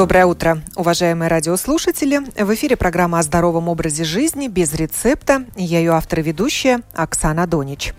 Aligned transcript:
Доброе 0.00 0.24
утро, 0.24 0.62
уважаемые 0.76 1.28
радиослушатели. 1.28 2.20
В 2.42 2.54
эфире 2.54 2.74
программа 2.78 3.18
о 3.18 3.22
здоровом 3.22 3.68
образе 3.68 4.02
жизни 4.04 4.48
без 4.48 4.72
рецепта. 4.72 5.44
Я 5.56 5.78
ее 5.78 5.92
автор 5.92 6.20
и 6.20 6.22
ведущая 6.22 6.80
Оксана 6.94 7.46
Донич. 7.46 7.92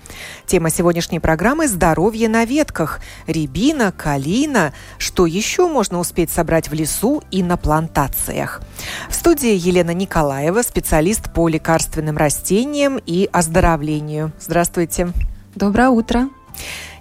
Тема 0.48 0.72
сегодняшней 0.72 1.20
программы– 1.20 1.68
здоровье 1.68 2.28
на 2.28 2.44
ветках. 2.44 3.02
Рябина, 3.28 3.92
калина. 3.92 4.74
Что 4.98 5.28
еще 5.28 5.68
можно 5.68 6.00
успеть 6.00 6.32
собрать 6.32 6.70
в 6.70 6.74
лесу 6.74 7.22
и 7.30 7.44
на 7.44 7.56
плантациях? 7.56 8.64
В 9.08 9.14
студии 9.14 9.54
Елена 9.56 9.94
Николаева, 9.94 10.64
специалист 10.64 11.32
по 11.32 11.48
лекарственным 11.48 12.18
растениям 12.18 13.00
и 13.06 13.30
оздоровлению. 13.32 14.32
Здравствуйте. 14.40 15.14
Доброе 15.54 15.90
утро. 15.90 16.30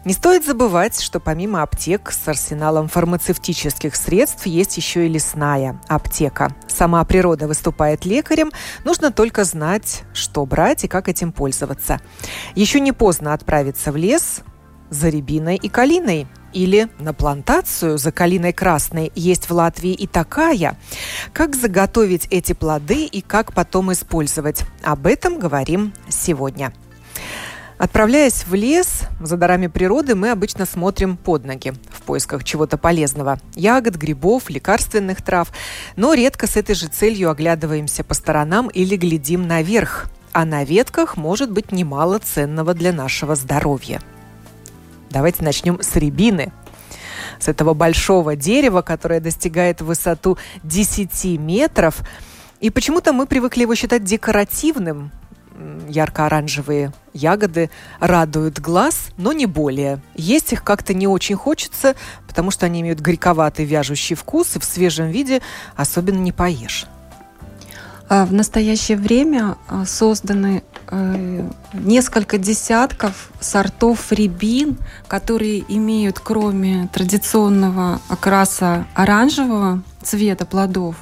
Не 0.07 0.15
стоит 0.15 0.47
забывать, 0.47 0.99
что 0.99 1.21
помимо 1.21 1.63
аптек 1.63 2.11
с 2.11 2.27
арсеналом 2.27 2.89
фармацевтических 2.89 3.95
средств 3.95 4.47
есть 4.47 4.79
еще 4.79 5.07
и 5.07 5.11
лесная 5.11 5.79
аптека. 5.89 6.55
Сама 6.69 7.05
природа 7.05 7.47
выступает 7.47 8.07
лекарем, 8.07 8.51
нужно 8.85 9.13
только 9.13 9.45
знать, 9.45 10.05
что 10.15 10.47
брать 10.47 10.85
и 10.85 10.89
как 10.89 11.09
этим 11.11 11.33
пользоваться. 11.33 12.01
Еще 12.55 12.81
не 12.81 12.93
поздно 12.93 13.35
отправиться 13.35 13.93
в 13.93 13.97
лес 13.97 14.41
за 14.89 15.11
рябиной 15.11 15.57
и 15.57 15.69
калиной, 15.69 16.27
или 16.55 16.89
на 16.99 17.13
плантацию 17.13 17.99
за 17.99 18.11
калиной 18.11 18.55
красной 18.55 19.13
есть 19.15 19.49
в 19.49 19.53
Латвии 19.53 19.93
и 19.93 20.07
такая. 20.07 20.79
Как 21.33 21.55
заготовить 21.55 22.27
эти 22.31 22.55
плоды 22.55 23.05
и 23.05 23.21
как 23.21 23.53
потом 23.53 23.93
использовать? 23.93 24.63
Об 24.83 25.07
этом 25.07 25.39
говорим 25.39 25.93
сегодня. 26.09 26.73
Отправляясь 27.81 28.45
в 28.47 28.53
лес 28.53 29.05
за 29.23 29.39
дарами 29.39 29.67
природы, 29.67 30.15
мы 30.15 30.33
обычно 30.33 30.67
смотрим 30.67 31.17
под 31.17 31.47
ноги 31.47 31.73
в 31.91 32.03
поисках 32.03 32.45
чего-то 32.45 32.77
полезного. 32.77 33.41
Ягод, 33.55 33.97
грибов, 33.97 34.51
лекарственных 34.51 35.23
трав. 35.23 35.51
Но 35.97 36.13
редко 36.13 36.47
с 36.47 36.59
этой 36.59 36.75
же 36.75 36.89
целью 36.89 37.31
оглядываемся 37.31 38.05
по 38.05 38.13
сторонам 38.13 38.69
или 38.69 38.97
глядим 38.97 39.49
наверх. 39.49 40.11
А 40.33 40.45
на 40.45 40.63
ветках 40.63 41.17
может 41.17 41.51
быть 41.51 41.73
немало 41.73 42.19
ценного 42.19 42.75
для 42.75 42.93
нашего 42.93 43.35
здоровья. 43.35 44.03
Давайте 45.09 45.43
начнем 45.43 45.81
с 45.81 45.97
рябины 45.97 46.53
с 47.39 47.49
этого 47.49 47.73
большого 47.73 48.37
дерева, 48.37 48.83
которое 48.83 49.21
достигает 49.21 49.81
высоту 49.81 50.37
10 50.65 51.41
метров. 51.41 52.01
И 52.61 52.69
почему-то 52.69 53.15
мы 53.15 53.25
привыкли 53.25 53.63
его 53.63 53.75
считать 53.75 54.05
декоративным, 54.05 55.13
ярко-оранжевые 55.89 56.93
ягоды 57.13 57.71
радуют 57.99 58.59
глаз, 58.61 59.11
но 59.17 59.33
не 59.33 59.47
более. 59.47 60.01
Есть 60.15 60.53
их 60.53 60.63
как-то 60.65 60.95
не 60.95 61.07
очень 61.07 61.37
хочется, 61.37 61.95
потому 62.27 62.51
что 62.51 62.67
они 62.67 62.81
имеют 62.81 63.01
горьковатый 63.01 63.65
вяжущий 63.65 64.17
вкус, 64.17 64.57
и 64.57 64.59
в 64.59 64.65
свежем 64.65 65.11
виде 65.11 65.43
особенно 65.77 66.19
не 66.19 66.33
поешь. 66.33 66.87
А 68.09 68.27
в 68.27 68.33
настоящее 68.33 68.99
время 68.99 69.57
а, 69.69 69.85
созданы 69.87 70.65
э, 70.89 71.49
несколько 71.75 72.39
десятков 72.39 73.31
сортов 73.39 74.11
рябин, 74.11 74.79
которые 75.07 75.63
имеют, 75.69 76.19
кроме 76.19 76.89
традиционного 76.93 78.01
окраса 78.09 78.85
оранжевого 78.95 79.85
цвета 80.03 80.45
плодов, 80.45 80.97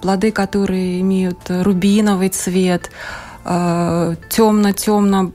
плоды, 0.00 0.30
которые 0.30 1.00
имеют 1.00 1.40
рубиновый 1.48 2.28
цвет, 2.28 2.92
темно-темно 3.44 5.32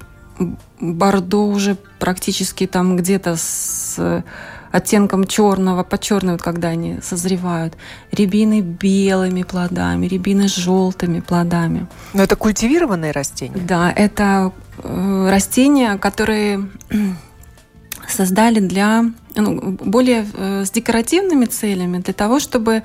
бордо 0.79 1.45
уже 1.45 1.77
практически 1.99 2.65
там 2.65 2.97
где-то 2.97 3.35
с 3.35 4.23
оттенком 4.71 5.25
черного, 5.25 5.83
по 5.83 5.97
черной, 5.97 6.33
вот 6.33 6.41
когда 6.41 6.69
они 6.69 6.99
созревают. 7.01 7.75
Рябины 8.11 8.61
белыми 8.61 9.43
плодами, 9.43 10.05
рябины 10.05 10.47
желтыми 10.47 11.21
плодами. 11.21 11.87
Но 12.13 12.23
это 12.23 12.35
культивированные 12.35 13.11
растения? 13.11 13.57
Да, 13.57 13.91
это 13.91 14.51
э, 14.77 15.27
растения, 15.29 15.97
которые 15.97 16.69
создали 18.07 18.59
для 18.59 19.05
ну, 19.35 19.71
более 19.71 20.27
э, 20.33 20.65
с 20.65 20.71
декоративными 20.71 21.45
целями, 21.45 21.97
для 21.99 22.13
того, 22.13 22.39
чтобы 22.39 22.83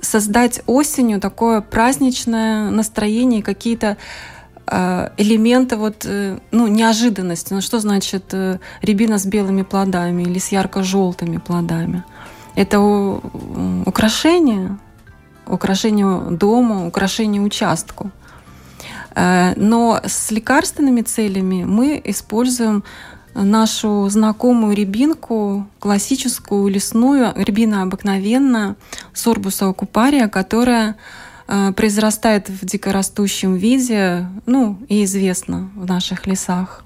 создать 0.00 0.62
осенью 0.66 1.20
такое 1.20 1.60
праздничное 1.60 2.70
настроение, 2.70 3.42
какие-то 3.42 3.96
Э, 3.96 4.35
элемента 4.68 5.76
вот, 5.76 6.04
э, 6.04 6.38
ну, 6.50 6.66
неожиданности. 6.66 7.52
Ну, 7.52 7.60
что 7.60 7.78
значит 7.78 8.24
э, 8.32 8.58
рябина 8.82 9.18
с 9.18 9.26
белыми 9.26 9.62
плодами 9.62 10.22
или 10.22 10.38
с 10.38 10.48
ярко-желтыми 10.48 11.38
плодами? 11.38 12.04
Это 12.56 12.80
украшение, 12.80 14.78
украшение 15.46 16.30
дома, 16.30 16.86
украшение 16.86 17.42
участку. 17.42 18.10
Но 19.14 20.00
с 20.04 20.30
лекарственными 20.30 21.02
целями 21.02 21.64
мы 21.64 22.00
используем 22.02 22.82
нашу 23.34 24.08
знакомую 24.08 24.74
рябинку, 24.74 25.66
классическую 25.80 26.68
лесную, 26.68 27.32
рябина 27.34 27.82
обыкновенная, 27.82 28.76
сорбуса 29.12 29.68
окупария, 29.68 30.28
которая 30.28 30.94
Э, 30.94 31.00
произрастает 31.46 32.48
в 32.48 32.64
дикорастущем 32.64 33.54
виде, 33.54 34.26
ну, 34.46 34.78
и 34.88 35.04
известно 35.04 35.70
в 35.74 35.86
наших 35.86 36.26
лесах. 36.26 36.84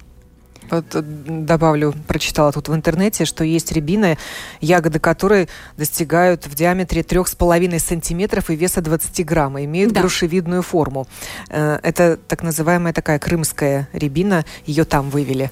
Вот 0.71 0.95
э, 0.95 1.03
добавлю, 1.03 1.95
прочитала 2.07 2.53
тут 2.53 2.69
в 2.69 2.75
интернете, 2.75 3.25
что 3.25 3.45
есть 3.45 3.73
рябины, 3.73 4.17
ягоды 4.61 5.01
которые 5.01 5.49
достигают 5.77 6.47
в 6.47 6.55
диаметре 6.55 7.03
3,5 7.03 7.79
сантиметров 7.79 8.51
и 8.51 8.57
веса 8.57 8.81
20 8.81 9.27
грамм, 9.27 9.59
имеют 9.59 9.93
да. 9.93 10.01
грушевидную 10.01 10.63
форму. 10.63 11.07
Э, 11.49 11.79
это 11.83 12.17
так 12.17 12.43
называемая 12.43 12.93
такая 12.93 13.19
крымская 13.19 13.89
рябина, 13.93 14.45
ее 14.65 14.85
там 14.85 15.11
вывели. 15.11 15.51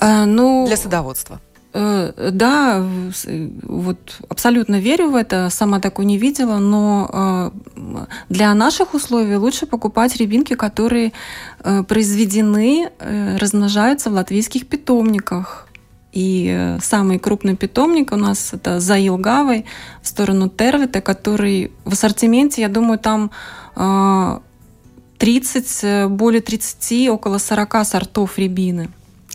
А, 0.00 0.26
ну, 0.26 0.66
Для 0.66 0.76
садоводства. 0.76 1.40
Э, 1.74 2.30
да, 2.32 2.82
вот 3.62 3.98
абсолютно 4.28 4.80
верю 4.80 5.10
в 5.10 5.14
это, 5.14 5.50
сама 5.50 5.80
такой 5.80 6.06
не 6.06 6.16
видела, 6.16 6.58
но 6.58 7.52
э, 7.76 8.06
для 8.30 8.54
наших 8.54 8.94
условий 8.94 9.36
лучше 9.36 9.66
покупать 9.66 10.16
рябинки, 10.16 10.54
которые 10.54 11.12
э, 11.62 11.82
произведены, 11.82 12.90
размножаются 13.38 14.10
в 14.10 14.14
латвийских 14.14 14.66
питомниках. 14.66 15.66
И 16.12 16.76
самый 16.80 17.18
крупный 17.18 17.54
питомник 17.54 18.12
у 18.12 18.16
нас 18.16 18.54
это 18.54 18.80
за 18.80 18.98
Илгавой 18.98 19.66
в 20.02 20.08
сторону 20.08 20.48
Тервита, 20.48 21.02
который 21.02 21.70
в 21.84 21.92
ассортименте, 21.92 22.62
я 22.62 22.68
думаю, 22.68 22.98
там 22.98 23.30
30, 25.18 26.10
более 26.10 26.40
30, 26.40 27.10
около 27.10 27.36
40 27.38 27.84
сортов 27.84 28.38
рябины. 28.38 28.88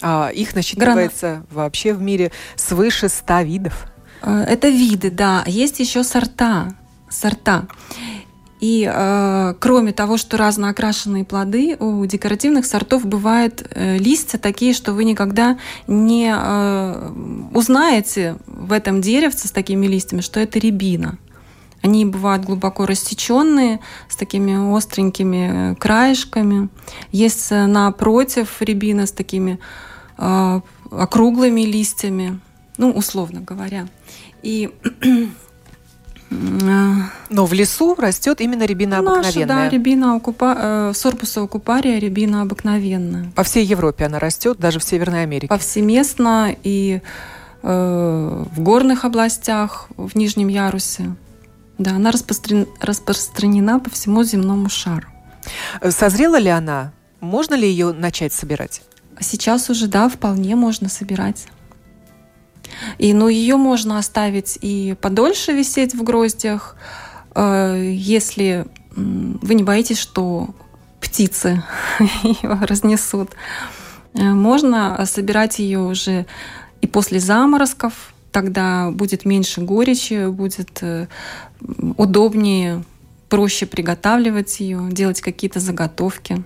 А 0.03 0.29
их 0.29 0.53
насчитывается 0.53 1.27
Грана... 1.27 1.45
вообще 1.49 1.93
в 1.93 2.01
мире 2.01 2.31
свыше 2.57 3.07
100 3.07 3.41
видов. 3.41 3.87
Э, 4.21 4.43
это 4.47 4.67
виды, 4.67 5.09
да. 5.09 5.43
Есть 5.47 5.79
еще 5.79 6.03
сорта. 6.03 6.75
Сорта. 7.09 7.67
И 8.63 8.89
э, 8.89 9.53
кроме 9.59 9.91
того, 9.91 10.15
что 10.15 10.37
разноокрашенные 10.37 11.25
плоды, 11.25 11.75
у 11.79 12.05
декоративных 12.05 12.65
сортов 12.65 13.05
бывают 13.05 13.65
э, 13.69 13.97
листья 13.97 14.37
такие, 14.37 14.73
что 14.73 14.93
вы 14.93 15.03
никогда 15.03 15.57
не 15.87 16.33
э, 16.33 17.11
узнаете 17.53 18.37
в 18.47 18.71
этом 18.71 19.01
деревце 19.01 19.49
с 19.49 19.51
такими 19.51 19.85
листьями, 19.85 20.21
что 20.21 20.39
это 20.39 20.59
рябина. 20.59 21.17
Они 21.81 22.05
бывают 22.05 22.45
глубоко 22.45 22.85
рассеченные, 22.85 23.81
с 24.07 24.15
такими 24.15 24.73
остренькими 24.73 25.75
краешками. 25.75 26.69
Есть 27.11 27.51
э, 27.51 27.65
напротив 27.65 28.61
рябина 28.61 29.07
с 29.07 29.11
такими 29.11 29.59
э, 29.59 29.92
округлыми 30.17 31.61
листьями, 31.61 32.39
ну, 32.77 32.91
условно 32.91 33.41
говоря. 33.41 33.87
И 34.41 34.69
но 37.29 37.45
в 37.45 37.53
лесу 37.53 37.95
растет 37.95 38.41
именно 38.41 38.63
рябина 38.63 39.01
Наша, 39.01 39.29
обыкновенная. 39.29 39.47
да, 39.47 39.69
рябина 39.69 40.15
окупа... 40.15 40.55
э, 40.57 40.91
сорпуса 40.95 41.41
окупария, 41.41 41.99
рябина 41.99 42.41
обыкновенная. 42.41 43.31
По 43.35 43.43
всей 43.43 43.65
Европе 43.65 44.05
она 44.05 44.19
растет, 44.19 44.57
даже 44.59 44.79
в 44.79 44.83
Северной 44.83 45.23
Америке. 45.23 45.47
Повсеместно 45.47 46.55
и 46.63 47.01
э, 47.61 48.45
в 48.51 48.59
горных 48.61 49.05
областях, 49.05 49.87
в 49.95 50.15
Нижнем 50.15 50.47
Ярусе. 50.47 51.15
Да, 51.77 51.91
она 51.91 52.11
распростран... 52.11 52.67
распространена 52.79 53.79
по 53.79 53.89
всему 53.89 54.23
земному 54.23 54.69
шару. 54.69 55.07
Созрела 55.89 56.37
ли 56.37 56.49
она? 56.49 56.93
Можно 57.19 57.55
ли 57.55 57.67
ее 57.67 57.93
начать 57.93 58.33
собирать? 58.33 58.81
Сейчас 59.23 59.69
уже, 59.69 59.87
да, 59.87 60.09
вполне 60.09 60.55
можно 60.55 60.89
собирать. 60.89 61.47
И, 62.97 63.13
ну, 63.13 63.27
ее 63.27 63.57
можно 63.57 63.97
оставить 63.97 64.57
и 64.61 64.95
подольше 65.01 65.53
висеть 65.53 65.93
в 65.93 66.03
гроздях, 66.03 66.75
э, 67.35 67.91
если 67.93 68.65
вы 68.95 69.55
не 69.55 69.63
боитесь, 69.63 69.97
что 69.97 70.49
птицы 70.99 71.63
ее 72.23 72.59
разнесут. 72.61 73.31
Э, 74.13 74.23
можно 74.31 75.03
собирать 75.05 75.59
ее 75.59 75.79
уже 75.79 76.25
и 76.81 76.87
после 76.87 77.19
заморозков, 77.19 78.13
тогда 78.31 78.91
будет 78.91 79.25
меньше 79.25 79.61
горечи, 79.61 80.27
будет 80.27 80.79
э, 80.81 81.07
удобнее, 81.97 82.83
проще 83.29 83.65
приготавливать 83.65 84.59
ее, 84.59 84.89
делать 84.91 85.21
какие-то 85.21 85.59
заготовки. 85.59 86.43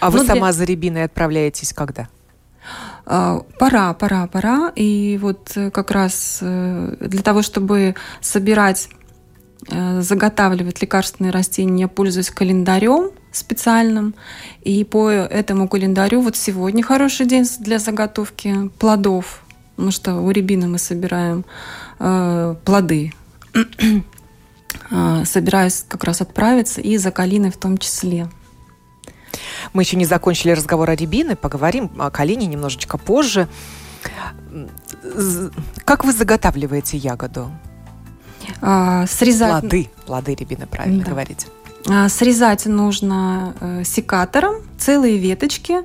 А 0.00 0.10
вы 0.10 0.18
Но 0.18 0.24
сама 0.24 0.46
для... 0.46 0.52
за 0.52 0.64
рябиной 0.64 1.04
отправляетесь 1.04 1.72
когда? 1.72 2.08
А, 3.06 3.40
пора, 3.58 3.92
пора, 3.94 4.26
пора. 4.26 4.72
И 4.74 5.18
вот 5.20 5.52
э, 5.56 5.70
как 5.70 5.90
раз 5.90 6.38
для 6.40 7.22
того, 7.22 7.42
чтобы 7.42 7.94
собирать, 8.20 8.88
заготавливать 9.68 10.82
лекарственные 10.82 11.30
растения, 11.32 11.82
я 11.82 11.88
пользуюсь 11.88 12.30
календарем– 12.30 13.10
специальным. 13.36 14.14
И 14.62 14.84
по 14.84 15.10
этому 15.10 15.68
календарю 15.68 16.20
вот 16.20 16.36
сегодня 16.36 16.82
хороший 16.82 17.26
день 17.26 17.46
для 17.60 17.78
заготовки 17.78 18.70
плодов, 18.78 19.42
потому 19.76 19.90
что 19.90 20.16
у 20.16 20.30
рябины 20.30 20.68
мы 20.68 20.78
собираем 20.78 21.44
э, 21.98 22.54
плоды. 22.64 23.12
э, 24.90 25.24
собираюсь 25.24 25.84
как 25.86 26.04
раз 26.04 26.20
отправиться 26.20 26.80
и 26.80 26.96
за 26.96 27.10
калиной 27.10 27.50
в 27.50 27.56
том 27.56 27.78
числе. 27.78 28.28
Мы 29.72 29.82
еще 29.82 29.96
не 29.96 30.04
закончили 30.04 30.52
разговор 30.52 30.90
о 30.90 30.94
рябине, 30.94 31.36
поговорим 31.36 31.90
о 31.98 32.10
калине 32.10 32.46
немножечко 32.46 32.98
позже. 32.98 33.48
Как 35.84 36.04
вы 36.04 36.12
заготавливаете 36.12 36.96
ягоду? 36.96 37.50
А, 38.60 39.06
срезать... 39.06 39.60
Плоды, 39.60 39.90
плоды 40.06 40.34
рябины, 40.34 40.66
правильно 40.66 41.04
да. 41.04 41.10
говорите. 41.10 41.46
А, 41.88 42.08
срезать 42.08 42.66
нужно 42.66 43.54
э, 43.60 43.82
секатором 43.84 44.56
целые 44.78 45.18
веточки. 45.18 45.80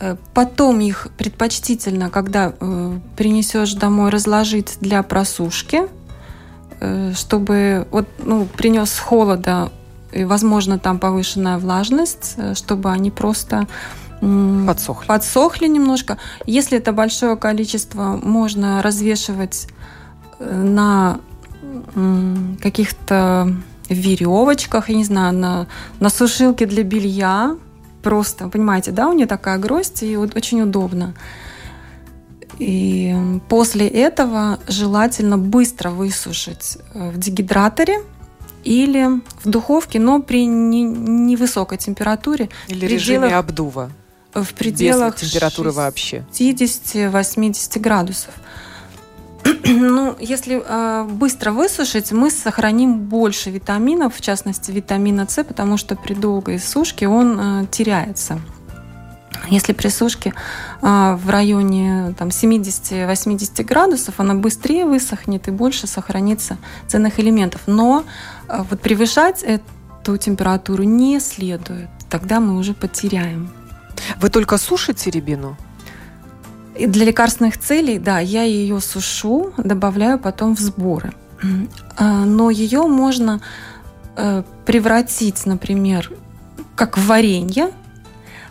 Э, 0.00 0.16
потом 0.34 0.80
их 0.80 1.08
предпочтительно, 1.16 2.10
когда 2.10 2.52
э, 2.58 2.98
принесешь 3.16 3.74
домой, 3.74 4.10
разложить 4.10 4.78
для 4.80 5.02
просушки, 5.02 5.82
чтобы 7.12 7.88
вот, 7.90 8.06
ну, 8.18 8.44
принес 8.44 8.92
с 8.92 9.00
холода, 9.00 9.72
и, 10.12 10.24
возможно, 10.24 10.78
там 10.78 10.98
повышенная 10.98 11.58
влажность, 11.58 12.36
чтобы 12.54 12.90
они 12.90 13.10
просто 13.10 13.66
подсохли. 14.66 15.06
подсохли 15.06 15.68
немножко. 15.68 16.18
Если 16.46 16.78
это 16.78 16.92
большое 16.92 17.36
количество, 17.36 18.18
можно 18.22 18.82
развешивать 18.82 19.68
на 20.40 21.20
каких-то 22.60 23.54
веревочках, 23.88 24.88
я 24.88 24.96
не 24.96 25.04
знаю, 25.04 25.34
на, 25.34 25.66
на 26.00 26.10
сушилке 26.10 26.66
для 26.66 26.82
белья. 26.82 27.56
Просто, 28.02 28.48
понимаете, 28.48 28.92
да, 28.92 29.08
у 29.08 29.12
нее 29.12 29.26
такая 29.26 29.58
гроздь, 29.58 30.02
и 30.02 30.16
очень 30.16 30.62
удобно. 30.62 31.14
И 32.58 33.14
после 33.48 33.86
этого 33.86 34.58
желательно 34.66 35.38
быстро 35.38 35.90
высушить 35.90 36.78
э, 36.94 37.10
в 37.10 37.18
дегидраторе 37.18 38.00
или 38.64 39.20
в 39.42 39.48
духовке, 39.48 39.98
но 39.98 40.20
при 40.20 40.46
невысокой 40.46 41.78
температуре. 41.78 42.48
Или 42.68 42.86
в 42.86 42.90
режиме 42.90 43.36
обдува. 43.36 43.90
В 44.34 44.54
пределах 44.54 45.20
Без 45.20 45.30
температуры 45.30 45.72
вообще. 45.72 46.24
50-80 46.32 47.80
градусов. 47.80 48.34
Ну, 49.64 50.16
если 50.18 50.62
э, 50.64 51.04
быстро 51.04 51.52
высушить, 51.52 52.12
мы 52.12 52.30
сохраним 52.30 53.00
больше 53.00 53.50
витаминов, 53.50 54.16
в 54.16 54.20
частности 54.20 54.70
витамина 54.70 55.26
С, 55.28 55.44
потому 55.44 55.76
что 55.76 55.94
при 55.96 56.14
долгой 56.14 56.58
сушке 56.58 57.08
он 57.08 57.38
э, 57.38 57.66
теряется. 57.70 58.40
Если 59.50 59.72
при 59.72 59.88
сушке 59.88 60.32
э, 60.82 61.14
в 61.14 61.28
районе 61.28 62.14
70-80 62.18 63.64
градусов, 63.64 64.20
она 64.20 64.34
быстрее 64.34 64.84
высохнет 64.84 65.48
и 65.48 65.50
больше 65.50 65.86
сохранится 65.86 66.58
ценных 66.86 67.18
элементов. 67.20 67.62
Но 67.66 68.04
э, 68.48 68.62
вот 68.68 68.80
превышать 68.80 69.42
эту 69.42 70.16
температуру 70.16 70.82
не 70.82 71.20
следует. 71.20 71.88
Тогда 72.10 72.40
мы 72.40 72.56
уже 72.58 72.74
потеряем. 72.74 73.50
Вы 74.20 74.30
только 74.30 74.58
сушите 74.58 75.10
рябину? 75.10 75.56
И 76.76 76.86
для 76.86 77.06
лекарственных 77.06 77.58
целей, 77.58 77.98
да, 77.98 78.20
я 78.20 78.44
ее 78.44 78.80
сушу, 78.80 79.52
добавляю 79.56 80.18
потом 80.18 80.54
в 80.54 80.60
сборы. 80.60 81.12
А, 81.96 82.24
но 82.24 82.50
ее 82.50 82.82
можно 82.82 83.40
э, 84.16 84.42
превратить, 84.64 85.44
например, 85.46 86.12
как 86.76 86.96
в 86.96 87.06
варенье, 87.06 87.70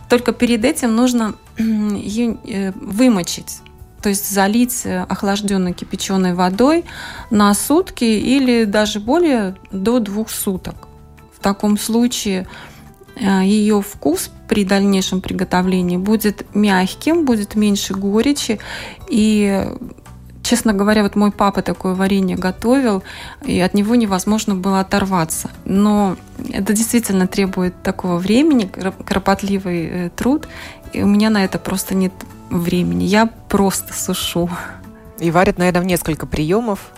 только 0.08 0.32
перед 0.32 0.64
этим 0.64 0.94
нужно 0.94 1.34
э, 1.58 2.72
вымочить 2.72 3.60
то 4.02 4.10
есть 4.10 4.30
залить 4.30 4.82
э, 4.84 5.02
охлажденной 5.08 5.72
кипяченой 5.72 6.34
водой 6.34 6.84
на 7.30 7.52
сутки 7.54 8.04
или 8.04 8.64
даже 8.64 9.00
более 9.00 9.56
до 9.72 9.98
двух 9.98 10.30
суток. 10.30 10.86
В 11.36 11.40
таком 11.40 11.76
случае 11.78 12.46
ее 13.20 13.82
вкус 13.82 14.30
при 14.48 14.64
дальнейшем 14.64 15.20
приготовлении 15.20 15.96
будет 15.96 16.46
мягким, 16.54 17.24
будет 17.24 17.54
меньше 17.54 17.94
горечи. 17.94 18.60
И, 19.08 19.66
честно 20.48 20.72
говоря, 20.72 21.02
вот 21.02 21.14
мой 21.14 21.30
папа 21.30 21.60
такое 21.60 21.94
варенье 21.94 22.36
готовил, 22.36 23.02
и 23.44 23.60
от 23.60 23.74
него 23.74 23.94
невозможно 23.94 24.54
было 24.54 24.80
оторваться. 24.80 25.50
Но 25.66 26.16
это 26.50 26.72
действительно 26.72 27.26
требует 27.26 27.82
такого 27.82 28.16
времени, 28.16 28.64
кропотливый 29.04 29.86
э, 29.86 30.10
труд, 30.16 30.48
и 30.94 31.02
у 31.02 31.06
меня 31.06 31.28
на 31.28 31.44
это 31.44 31.58
просто 31.58 31.94
нет 31.94 32.12
времени. 32.48 33.04
Я 33.04 33.26
просто 33.26 33.92
сушу. 33.92 34.48
И 35.18 35.30
варят, 35.30 35.58
наверное, 35.58 35.82
в 35.82 35.86
несколько 35.86 36.26
приемов. 36.26 36.92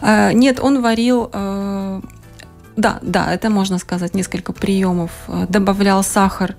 Э, 0.00 0.32
нет, 0.32 0.60
он 0.60 0.80
варил 0.80 1.30
э, 1.32 2.00
да, 2.76 2.98
да, 3.02 3.34
это 3.34 3.50
можно 3.50 3.78
сказать, 3.78 4.14
несколько 4.14 4.52
приемов. 4.52 5.10
Э, 5.26 5.46
добавлял 5.48 6.04
сахар 6.04 6.54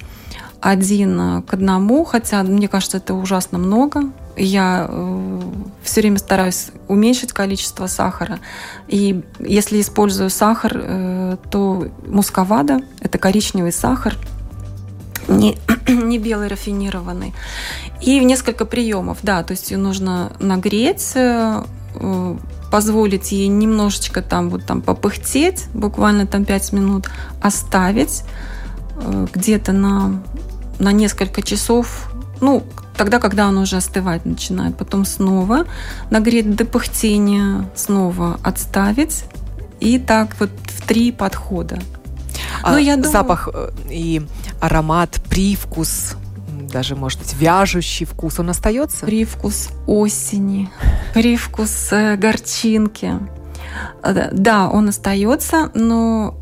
один 0.60 1.42
к 1.44 1.54
одному, 1.54 2.04
хотя 2.04 2.44
мне 2.44 2.68
кажется, 2.68 2.98
это 2.98 3.14
ужасно 3.14 3.58
много. 3.58 4.12
Я 4.40 4.88
э, 4.90 5.42
все 5.84 6.00
время 6.00 6.18
стараюсь 6.18 6.68
уменьшить 6.88 7.34
количество 7.34 7.88
сахара. 7.88 8.40
И 8.88 9.22
если 9.40 9.82
использую 9.82 10.30
сахар, 10.30 10.72
э, 10.76 11.38
то 11.52 11.88
мусковада, 12.08 12.80
это 13.02 13.18
коричневый 13.18 13.74
сахар, 13.74 14.16
не, 15.28 15.58
не 15.90 16.18
белый 16.20 16.48
рафинированный. 16.48 17.34
И 18.02 18.24
несколько 18.24 18.64
приемов, 18.64 19.18
да, 19.24 19.44
то 19.44 19.52
есть 19.52 19.72
ее 19.72 19.78
нужно 19.78 20.32
нагреть, 20.40 21.12
э, 21.16 21.62
позволить 22.72 23.34
ей 23.34 23.48
немножечко 23.50 24.22
там 24.22 24.50
вот 24.50 24.66
там 24.66 24.82
попыхтеть, 24.82 25.66
буквально 25.74 26.26
там 26.26 26.46
5 26.46 26.72
минут, 26.72 27.10
оставить 27.42 28.24
где-то 29.34 29.72
на, 29.72 30.22
на 30.78 30.92
несколько 30.92 31.42
часов, 31.42 32.10
ну, 32.42 32.64
тогда, 32.96 33.20
когда 33.20 33.48
он 33.48 33.58
уже 33.58 33.78
остывать 33.78 34.26
начинает, 34.26 34.78
потом 34.78 35.06
снова 35.06 35.66
нагреть 36.10 36.56
до 36.56 36.66
пыхтения, 36.66 37.70
снова 37.76 38.40
отставить, 38.44 39.26
и 39.80 40.00
так 40.00 40.36
вот 40.40 40.50
в 40.66 40.86
три 40.88 41.12
подхода. 41.12 41.80
А 42.62 42.72
Но 42.72 42.78
я 42.78 42.96
думаю... 42.96 43.12
Запах 43.12 43.50
э, 43.54 43.72
и 43.90 44.22
аромат, 44.60 45.22
привкус 45.30 46.16
даже, 46.70 46.96
может 46.96 47.20
быть, 47.20 47.34
вяжущий 47.34 48.06
вкус, 48.06 48.40
он 48.40 48.50
остается? 48.50 49.06
Привкус 49.06 49.70
осени, 49.88 50.70
привкус 51.14 51.90
э, 51.92 52.16
горчинки. 52.16 53.14
Э, 54.04 54.30
да, 54.32 54.70
он 54.70 54.90
остается, 54.90 55.72
но, 55.74 56.38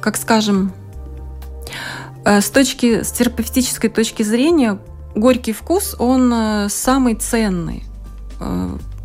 как 0.00 0.16
скажем, 0.16 0.72
с 2.24 2.50
точки, 2.50 3.02
с 3.02 3.12
терапевтической 3.12 3.90
точки 3.90 4.22
зрения, 4.22 4.78
горький 5.14 5.52
вкус, 5.52 5.96
он 5.98 6.68
самый 6.68 7.14
ценный. 7.14 7.84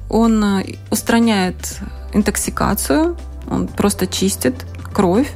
Он 0.09 0.63
устраняет 0.91 1.79
интоксикацию, 2.13 3.17
он 3.49 3.67
просто 3.67 4.07
чистит 4.07 4.65
кровь 4.93 5.31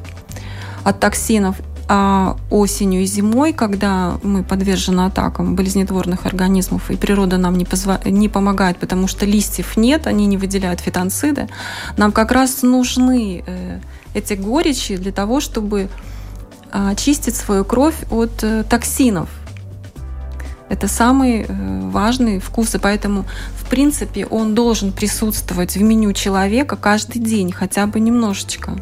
от 0.83 0.99
токсинов 0.99 1.57
а 1.91 2.37
осенью 2.51 3.01
и 3.01 3.05
зимой, 3.05 3.51
когда 3.51 4.19
мы 4.21 4.43
подвержены 4.43 5.07
атакам 5.07 5.55
болезнетворных 5.55 6.27
организмов, 6.27 6.91
и 6.91 6.95
природа 6.95 7.37
нам 7.37 7.57
не, 7.57 7.65
позва... 7.65 7.99
не 8.05 8.29
помогает, 8.29 8.77
потому 8.77 9.07
что 9.07 9.25
листьев 9.25 9.75
нет, 9.75 10.05
они 10.05 10.27
не 10.27 10.37
выделяют 10.37 10.81
фитонциды, 10.81 11.49
нам 11.97 12.11
как 12.11 12.31
раз 12.31 12.61
нужны 12.61 13.43
э, 13.43 13.79
эти 14.13 14.33
горечи 14.35 14.97
для 14.97 15.11
того, 15.11 15.39
чтобы 15.39 15.89
очистить 16.71 17.35
свою 17.35 17.65
кровь 17.65 17.95
от 18.11 18.43
э, 18.43 18.63
токсинов. 18.63 19.29
Это 20.69 20.87
самый 20.87 21.45
э, 21.47 21.89
важный 21.89 22.39
вкус, 22.39 22.75
и 22.75 22.77
поэтому, 22.77 23.25
в 23.55 23.67
принципе, 23.69 24.25
он 24.25 24.53
должен 24.53 24.91
присутствовать 24.91 25.75
в 25.75 25.81
меню 25.81 26.13
человека 26.13 26.75
каждый 26.75 27.19
день, 27.19 27.51
хотя 27.51 27.87
бы 27.87 27.99
немножечко. 27.99 28.77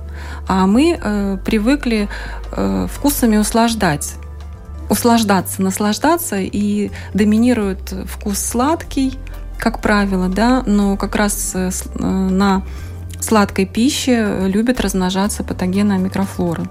А 0.47 0.67
мы 0.67 0.99
э, 1.01 1.37
привыкли 1.45 2.09
э, 2.51 2.87
вкусами 2.91 3.37
услаждать 3.37 4.15
услаждаться, 4.89 5.61
наслаждаться, 5.61 6.37
и 6.39 6.91
доминирует 7.13 7.93
вкус 8.05 8.39
сладкий, 8.39 9.17
как 9.57 9.81
правило, 9.81 10.29
да, 10.29 10.63
но 10.65 10.97
как 10.97 11.15
раз 11.15 11.53
э, 11.55 11.69
на 11.99 12.63
сладкой 13.19 13.65
пище 13.65 14.47
любят 14.47 14.79
размножаться 14.79 15.43
патогены 15.43 15.97
микрофлоры. 15.97 16.63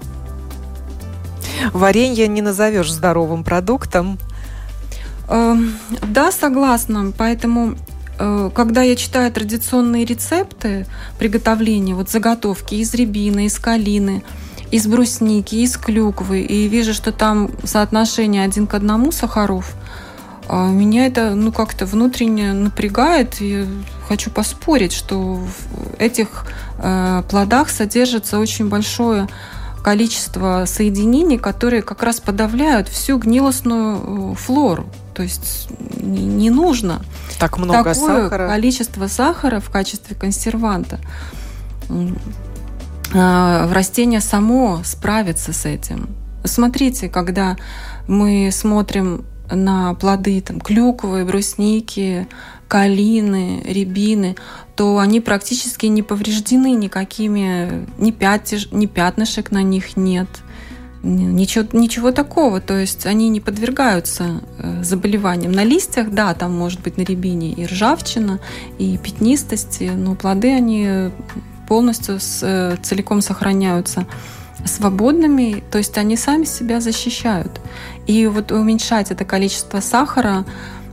Варенье 1.73 2.27
не 2.27 2.41
назовешь 2.41 2.91
здоровым 2.91 3.43
продуктом. 3.43 4.17
Эм, 5.29 5.73
да, 6.03 6.31
согласна. 6.31 7.11
Поэтому, 7.17 7.75
э, 8.19 8.49
когда 8.53 8.81
я 8.81 8.95
читаю 8.95 9.31
традиционные 9.31 10.05
рецепты 10.05 10.85
приготовления, 11.19 11.95
вот 11.95 12.09
заготовки 12.09 12.75
из 12.75 12.93
рябины, 12.93 13.45
из 13.45 13.59
калины, 13.59 14.23
из 14.71 14.87
брусники, 14.87 15.55
из 15.55 15.77
клюквы, 15.77 16.41
и 16.41 16.67
вижу, 16.67 16.93
что 16.93 17.11
там 17.11 17.49
соотношение 17.63 18.43
один 18.43 18.67
к 18.67 18.73
одному 18.73 19.11
сахаров, 19.11 19.73
а 20.49 20.67
меня 20.69 21.07
это 21.07 21.35
ну 21.35 21.51
как-то 21.51 21.85
внутренне 21.85 22.53
напрягает. 22.53 23.41
И 23.41 23.65
хочу 24.07 24.31
поспорить, 24.31 24.93
что 24.93 25.35
в 25.35 25.49
этих 25.99 26.45
э, 26.79 27.23
плодах 27.29 27.69
содержится 27.69 28.39
очень 28.39 28.69
большое 28.69 29.27
количество 29.83 30.65
соединений, 30.65 31.37
которые 31.37 31.81
как 31.81 32.03
раз 32.03 32.19
подавляют 32.19 32.87
всю 32.87 33.17
гнилостную 33.17 34.31
э, 34.31 34.35
флору. 34.35 34.87
То 35.13 35.23
есть 35.23 35.69
не, 35.99 36.49
нужно 36.49 37.01
так 37.39 37.57
много 37.57 37.93
такое 37.93 38.23
сахара. 38.23 38.47
количество 38.47 39.07
сахара 39.07 39.59
в 39.59 39.69
качестве 39.69 40.15
консерванта. 40.15 40.99
А, 43.13 43.71
растение 43.73 44.21
само 44.21 44.81
справится 44.83 45.53
с 45.53 45.65
этим. 45.65 46.09
Смотрите, 46.43 47.09
когда 47.09 47.57
мы 48.07 48.49
смотрим 48.51 49.25
на 49.49 49.93
плоды 49.95 50.41
там, 50.41 50.59
клюквы, 50.59 51.25
брусники, 51.25 52.27
калины, 52.67 53.61
рябины, 53.65 54.35
то 54.75 54.99
они 54.99 55.21
практически 55.21 55.85
не 55.85 56.03
повреждены 56.03 56.71
никакими, 56.71 57.85
ни, 57.97 58.11
пятиш, 58.11 58.69
ни 58.71 58.85
пятнышек 58.85 59.51
на 59.51 59.63
них 59.63 59.97
нет, 59.97 60.27
ничего, 61.01 61.65
ничего 61.71 62.11
такого. 62.11 62.59
То 62.61 62.77
есть 62.77 63.05
они 63.05 63.29
не 63.29 63.39
подвергаются 63.39 64.41
э, 64.59 64.83
заболеваниям. 64.83 65.51
На 65.51 65.63
листьях, 65.63 66.11
да, 66.11 66.33
там 66.33 66.55
может 66.55 66.81
быть 66.81 66.97
на 66.97 67.01
рябине 67.01 67.53
и 67.53 67.65
ржавчина, 67.65 68.39
и 68.77 68.97
пятнистости, 68.97 69.91
но 69.95 70.15
плоды 70.15 70.53
они 70.53 71.11
полностью 71.67 72.19
с, 72.19 72.41
э, 72.43 72.77
целиком 72.83 73.21
сохраняются 73.21 74.05
свободными, 74.65 75.63
то 75.71 75.77
есть 75.77 75.97
они 75.97 76.17
сами 76.17 76.45
себя 76.45 76.81
защищают. 76.81 77.61
И 78.07 78.25
вот 78.27 78.51
уменьшать 78.51 79.11
это 79.11 79.23
количество 79.25 79.79
сахара 79.79 80.45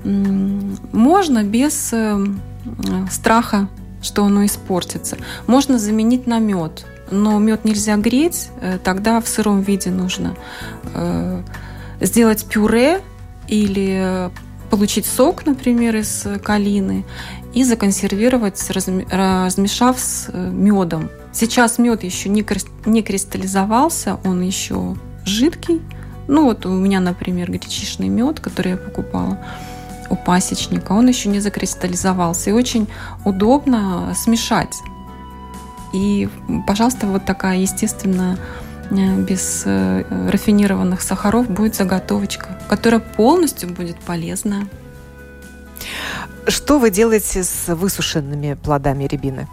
можно 0.04 1.42
без 1.44 1.92
э, 1.92 2.26
страха, 3.10 3.68
что 4.02 4.24
оно 4.24 4.44
испортится. 4.44 5.16
Можно 5.46 5.78
заменить 5.78 6.26
на 6.26 6.38
мед, 6.38 6.86
но 7.10 7.38
мед 7.38 7.64
нельзя 7.64 7.96
греть, 7.96 8.50
э, 8.60 8.78
тогда 8.82 9.20
в 9.20 9.28
сыром 9.28 9.60
виде 9.62 9.90
нужно 9.90 10.34
сделать 12.00 12.44
пюре 12.44 13.00
или 13.48 14.30
получить 14.70 15.06
сок, 15.06 15.46
например, 15.46 15.96
из 15.96 16.26
калины 16.42 17.04
и 17.54 17.62
законсервировать, 17.62 18.60
размешав 18.70 19.98
с 19.98 20.28
э, 20.28 20.50
медом. 20.50 21.10
Сейчас 21.32 21.78
мед 21.78 22.02
еще 22.02 22.28
не 22.28 22.42
кристаллизовался, 23.02 24.18
он 24.24 24.42
еще 24.42 24.96
жидкий. 25.24 25.80
Ну 26.26 26.44
вот 26.44 26.66
у 26.66 26.70
меня, 26.70 27.00
например, 27.00 27.50
гречишный 27.50 28.08
мед, 28.08 28.40
который 28.40 28.72
я 28.72 28.76
покупала 28.76 29.38
у 30.14 30.16
пасечника, 30.16 30.92
он 30.92 31.08
еще 31.08 31.28
не 31.28 31.40
закристаллизовался. 31.40 32.50
И 32.50 32.52
очень 32.52 32.88
удобно 33.24 34.14
смешать. 34.14 34.76
И, 35.92 36.28
пожалуйста, 36.66 37.06
вот 37.06 37.24
такая 37.24 37.58
естественная 37.58 38.38
э, 38.90 39.20
без 39.20 39.62
э, 39.64 40.04
рафинированных 40.30 41.02
сахаров 41.02 41.48
будет 41.48 41.74
заготовочка, 41.74 42.58
которая 42.68 43.00
полностью 43.00 43.68
будет 43.68 43.98
полезная. 43.98 44.66
Что 46.48 46.78
вы 46.78 46.90
делаете 46.90 47.44
с 47.44 47.74
высушенными 47.74 48.54
плодами 48.54 49.04
рябины? 49.04 49.48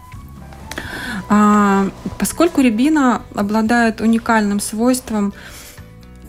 А, 1.29 1.87
поскольку 2.17 2.61
рябина 2.61 3.21
обладает 3.35 4.01
уникальным 4.01 4.59
свойством 4.59 5.33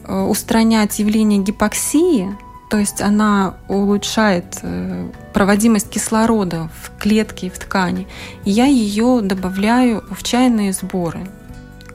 э, 0.04 0.20
устранять 0.20 0.98
явление 0.98 1.40
гипоксии, 1.40 2.36
то 2.72 2.78
есть 2.78 3.02
она 3.02 3.56
улучшает 3.68 4.60
э, 4.62 5.10
проводимость 5.34 5.90
кислорода 5.90 6.70
в 6.80 6.98
клетке 6.98 7.48
и 7.48 7.50
в 7.50 7.58
ткани, 7.58 8.08
я 8.46 8.64
ее 8.64 9.20
добавляю 9.20 10.02
в 10.10 10.22
чайные 10.22 10.72
сборы 10.72 11.20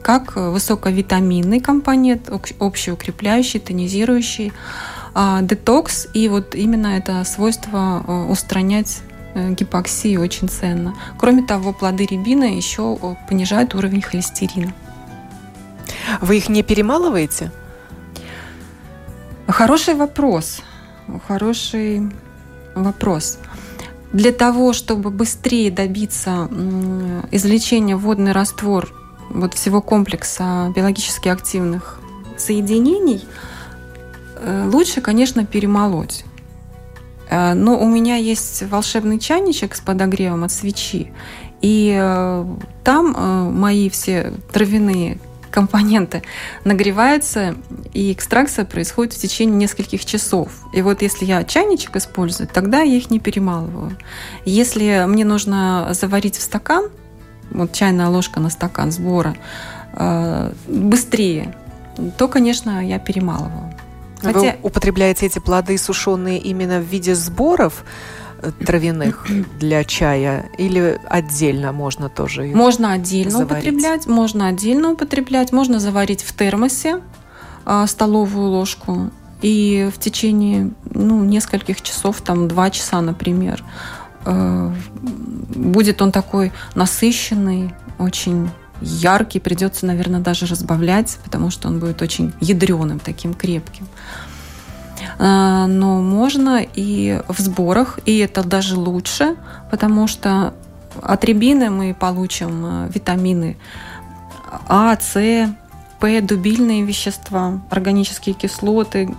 как 0.02 0.36
высоковитаминный 0.36 1.58
компонент, 1.58 2.30
общеукрепляющий, 2.60 3.58
тонизирующий, 3.58 4.52
а, 5.14 5.42
детокс, 5.42 6.06
и 6.14 6.28
вот 6.28 6.54
именно 6.54 6.96
это 6.96 7.24
свойство 7.24 8.04
а, 8.06 8.26
устранять 8.30 9.00
э, 9.34 9.54
гипоксию 9.54 10.22
очень 10.22 10.48
ценно. 10.48 10.94
Кроме 11.18 11.42
того, 11.42 11.72
плоды 11.72 12.06
рябины 12.06 12.56
еще 12.56 12.96
понижают 13.28 13.74
уровень 13.74 14.00
холестерина. 14.00 14.72
Вы 16.20 16.36
их 16.36 16.48
не 16.48 16.62
перемалываете? 16.62 17.50
Хороший 19.48 19.94
вопрос. 19.94 20.62
Хороший 21.26 22.10
вопрос. 22.74 23.38
Для 24.12 24.32
того, 24.32 24.72
чтобы 24.72 25.10
быстрее 25.10 25.70
добиться 25.70 26.48
извлечения 27.30 27.96
водный 27.96 28.32
раствор 28.32 28.88
вот 29.30 29.54
всего 29.54 29.82
комплекса 29.82 30.72
биологически 30.74 31.28
активных 31.28 32.00
соединений, 32.38 33.22
Э, 34.40 34.68
лучше, 34.72 35.00
конечно, 35.00 35.44
перемолоть. 35.44 36.24
Э, 37.28 37.54
но 37.54 37.78
у 37.78 37.86
меня 37.86 38.16
есть 38.16 38.62
волшебный 38.62 39.18
чайничек 39.18 39.74
с 39.74 39.80
подогревом 39.80 40.44
от 40.44 40.52
свечи, 40.52 41.12
и 41.60 41.96
э, 41.98 42.44
там 42.84 43.58
мои 43.58 43.88
все 43.90 44.32
травяные 44.52 45.18
компоненты 45.58 46.22
нагреваются, 46.62 47.56
и 47.92 48.12
экстракция 48.12 48.64
происходит 48.64 49.14
в 49.14 49.18
течение 49.18 49.56
нескольких 49.56 50.04
часов. 50.04 50.52
И 50.72 50.82
вот 50.82 51.02
если 51.02 51.24
я 51.24 51.42
чайничек 51.42 51.96
использую, 51.96 52.48
тогда 52.48 52.82
я 52.82 52.96
их 52.96 53.10
не 53.10 53.18
перемалываю. 53.18 53.90
Если 54.44 55.04
мне 55.08 55.24
нужно 55.24 55.88
заварить 55.90 56.36
в 56.36 56.42
стакан, 56.42 56.90
вот 57.50 57.72
чайная 57.72 58.06
ложка 58.06 58.38
на 58.38 58.50
стакан 58.50 58.92
сбора, 58.92 59.34
быстрее, 60.68 61.56
то, 62.16 62.28
конечно, 62.28 62.86
я 62.86 63.00
перемалываю. 63.00 63.74
Хотя... 64.22 64.38
Вы 64.38 64.54
употребляете 64.62 65.26
эти 65.26 65.40
плоды 65.40 65.76
сушеные 65.76 66.38
именно 66.38 66.78
в 66.78 66.84
виде 66.84 67.16
сборов 67.16 67.82
э, 67.82 68.17
травяных 68.64 69.26
для 69.58 69.84
чая 69.84 70.50
или 70.58 71.00
отдельно 71.08 71.72
можно 71.72 72.08
тоже 72.08 72.48
их 72.48 72.54
Можно 72.54 72.92
отдельно 72.92 73.30
заварить? 73.30 73.52
употреблять, 73.52 74.06
можно 74.06 74.48
отдельно 74.48 74.92
употреблять, 74.92 75.52
можно 75.52 75.80
заварить 75.80 76.22
в 76.22 76.36
термосе 76.36 77.00
а, 77.64 77.86
столовую 77.86 78.50
ложку 78.50 79.10
и 79.42 79.88
в 79.94 79.98
течение 79.98 80.70
ну, 80.90 81.24
нескольких 81.24 81.82
часов, 81.82 82.20
там 82.20 82.48
два 82.48 82.70
часа, 82.70 83.00
например, 83.00 83.62
э, 84.24 84.72
будет 85.54 86.02
он 86.02 86.10
такой 86.10 86.52
насыщенный, 86.74 87.72
очень 87.98 88.50
яркий, 88.80 89.40
придется, 89.40 89.86
наверное, 89.86 90.20
даже 90.20 90.46
разбавлять, 90.46 91.18
потому 91.24 91.50
что 91.50 91.68
он 91.68 91.78
будет 91.78 92.02
очень 92.02 92.32
ядреным, 92.40 92.98
таким 92.98 93.34
крепким. 93.34 93.86
А, 95.18 95.66
но 95.66 96.00
можно 96.00 96.62
и 96.62 97.20
в 97.28 97.38
сборах, 97.40 97.98
и 98.04 98.18
это 98.18 98.44
даже 98.44 98.76
лучше, 98.76 99.36
потому 99.70 100.06
что 100.06 100.54
от 101.02 101.24
рябины 101.24 101.70
мы 101.70 101.94
получим 101.94 102.64
э, 102.64 102.90
витамины 102.94 103.56
А, 104.68 104.96
С, 104.96 105.54
П, 106.00 106.20
дубильные 106.20 106.84
вещества, 106.84 107.60
органические 107.70 108.34
кислоты, 108.34 109.14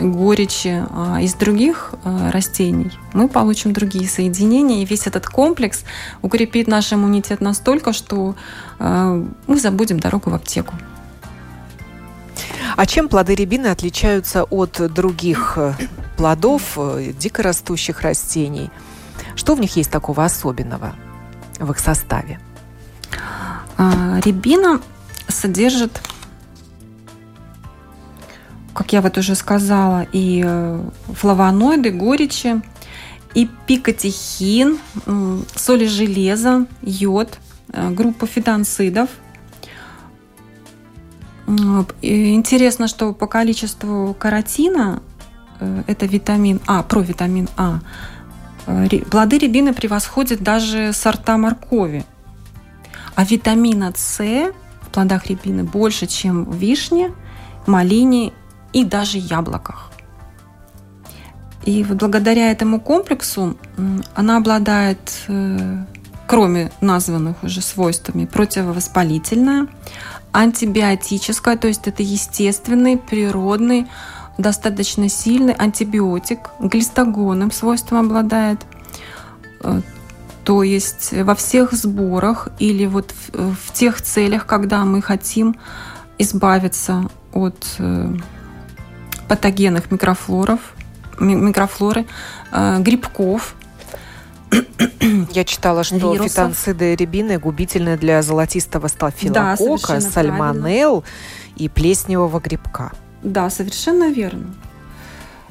горечи 0.00 0.82
а 0.90 1.20
из 1.20 1.34
других 1.34 1.94
э, 2.04 2.30
растений, 2.30 2.90
мы 3.12 3.28
получим 3.28 3.74
другие 3.74 4.08
соединения, 4.08 4.82
и 4.82 4.86
весь 4.86 5.06
этот 5.06 5.26
комплекс 5.26 5.84
укрепит 6.22 6.66
наш 6.66 6.92
иммунитет 6.94 7.42
настолько, 7.42 7.92
что 7.92 8.34
э, 8.78 9.24
мы 9.46 9.60
забудем 9.60 10.00
дорогу 10.00 10.30
в 10.30 10.34
аптеку. 10.34 10.74
А 12.76 12.86
чем 12.86 13.08
плоды 13.08 13.34
рябины 13.34 13.68
отличаются 13.68 14.44
от 14.44 14.80
других 14.92 15.54
э, 15.56 15.74
плодов, 16.16 16.74
э, 16.76 17.12
дикорастущих 17.18 18.00
растений. 18.00 18.70
Что 19.36 19.54
в 19.54 19.60
них 19.60 19.76
есть 19.76 19.90
такого 19.90 20.24
особенного 20.24 20.94
в 21.58 21.70
их 21.70 21.78
составе? 21.78 22.40
А, 23.76 24.20
рябина 24.24 24.80
содержит, 25.28 26.00
как 28.74 28.92
я 28.92 29.00
вот 29.00 29.18
уже 29.18 29.34
сказала, 29.34 30.06
и 30.12 30.42
э, 30.44 30.84
флавоноиды, 31.14 31.90
горечи, 31.90 32.62
и 33.34 33.48
пикотихин, 33.66 34.78
соли 35.56 35.86
железа, 35.86 36.66
йод, 36.82 37.38
группа 37.68 38.26
фитонцидов. 38.26 39.08
Интересно, 41.46 42.88
что 42.88 43.12
по 43.12 43.26
количеству 43.26 44.14
каротина, 44.18 45.02
э, 45.60 45.82
это 45.86 46.06
витамин 46.06 46.60
А, 46.66 46.82
провитамин 46.82 47.48
А, 47.56 47.80
плоды 49.10 49.38
рябины 49.38 49.72
превосходят 49.74 50.40
даже 50.42 50.92
сорта 50.92 51.36
моркови. 51.36 52.04
А 53.14 53.24
витамина 53.24 53.92
С 53.96 54.22
в 54.82 54.88
плодах 54.90 55.26
рябины 55.26 55.64
больше, 55.64 56.06
чем 56.06 56.44
в 56.44 56.54
вишне, 56.54 57.12
малине 57.66 58.32
и 58.72 58.84
даже 58.84 59.18
яблоках. 59.18 59.90
И 61.64 61.84
вот 61.84 61.98
благодаря 61.98 62.50
этому 62.50 62.80
комплексу 62.80 63.56
она 64.14 64.36
обладает, 64.36 64.98
э, 65.28 65.84
кроме 66.26 66.72
названных 66.80 67.42
уже 67.42 67.60
свойствами, 67.60 68.24
противовоспалительная, 68.24 69.68
антибиотическая, 70.32 71.56
то 71.56 71.68
есть 71.68 71.86
это 71.86 72.02
естественный, 72.02 72.96
природный, 72.96 73.86
достаточно 74.38 75.08
сильный 75.08 75.52
антибиотик, 75.52 76.50
глистогонным 76.58 77.50
свойством 77.50 78.06
обладает, 78.06 78.60
э, 79.60 79.80
то 80.44 80.62
есть 80.62 81.12
во 81.12 81.34
всех 81.34 81.72
сборах 81.72 82.48
или 82.58 82.86
вот 82.86 83.12
в, 83.32 83.54
в 83.54 83.72
тех 83.72 84.00
целях, 84.02 84.46
когда 84.46 84.84
мы 84.84 85.02
хотим 85.02 85.56
избавиться 86.18 87.08
от 87.32 87.76
э, 87.78 88.14
патогенных 89.28 89.90
микрофлоров, 89.90 90.60
микрофлоры, 91.18 92.06
э, 92.50 92.78
грибков. 92.80 93.54
Я 95.32 95.44
читала, 95.44 95.84
что 95.84 96.12
вирусов. 96.12 96.30
фитонциды 96.30 96.94
рябины 96.94 97.38
губительны 97.38 97.96
для 97.96 98.22
золотистого 98.22 98.88
стафилококка, 98.88 99.94
да, 99.94 100.00
сальмонелл 100.00 101.04
и 101.56 101.68
плесневого 101.68 102.40
грибка. 102.40 102.92
Да, 103.22 103.50
совершенно 103.50 104.10
верно. 104.10 104.54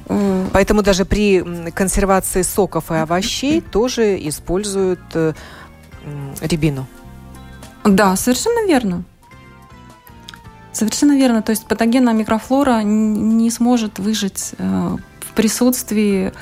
Э, 0.08 0.46
Поэтому 0.52 0.82
даже 0.82 1.04
при 1.04 1.70
консервации 1.70 2.42
соков 2.42 2.90
и 2.90 2.94
овощей 2.94 3.60
тоже 3.72 4.16
используют 4.28 5.00
э, 5.14 5.32
рябину. 6.40 6.86
Да, 7.84 8.16
совершенно 8.16 8.66
верно. 8.66 9.04
Совершенно 10.72 11.12
верно. 11.12 11.42
То 11.42 11.50
есть 11.50 11.66
патогенная 11.66 12.14
микрофлора 12.14 12.82
не 12.82 13.50
сможет 13.50 13.98
выжить 13.98 14.52
э, 14.58 14.96
в 15.20 15.32
присутствии 15.34 16.32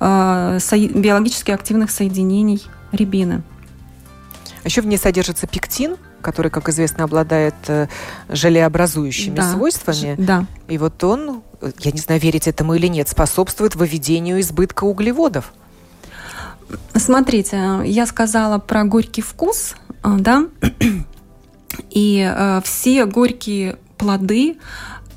биологически 0.00 1.50
активных 1.50 1.90
соединений 1.90 2.62
рябины. 2.92 3.42
Еще 4.64 4.80
в 4.80 4.86
ней 4.86 4.98
содержится 4.98 5.46
пектин, 5.46 5.96
который, 6.20 6.50
как 6.50 6.68
известно, 6.68 7.04
обладает 7.04 7.54
желеобразующими 8.28 9.36
да, 9.36 9.52
свойствами. 9.52 10.16
Да. 10.18 10.46
И 10.66 10.76
вот 10.76 11.02
он 11.04 11.42
я 11.78 11.92
не 11.92 11.98
знаю, 11.98 12.20
верить 12.20 12.46
этому 12.46 12.74
или 12.74 12.86
нет, 12.86 13.08
способствует 13.08 13.76
выведению 13.76 14.40
избытка 14.40 14.84
углеводов. 14.84 15.52
Смотрите, 16.94 17.80
я 17.84 18.06
сказала 18.06 18.58
про 18.58 18.84
горький 18.84 19.22
вкус, 19.22 19.76
э, 20.02 20.16
да, 20.18 20.46
и 21.90 22.28
э, 22.28 22.60
все 22.64 23.06
горькие 23.06 23.76
плоды 23.98 24.58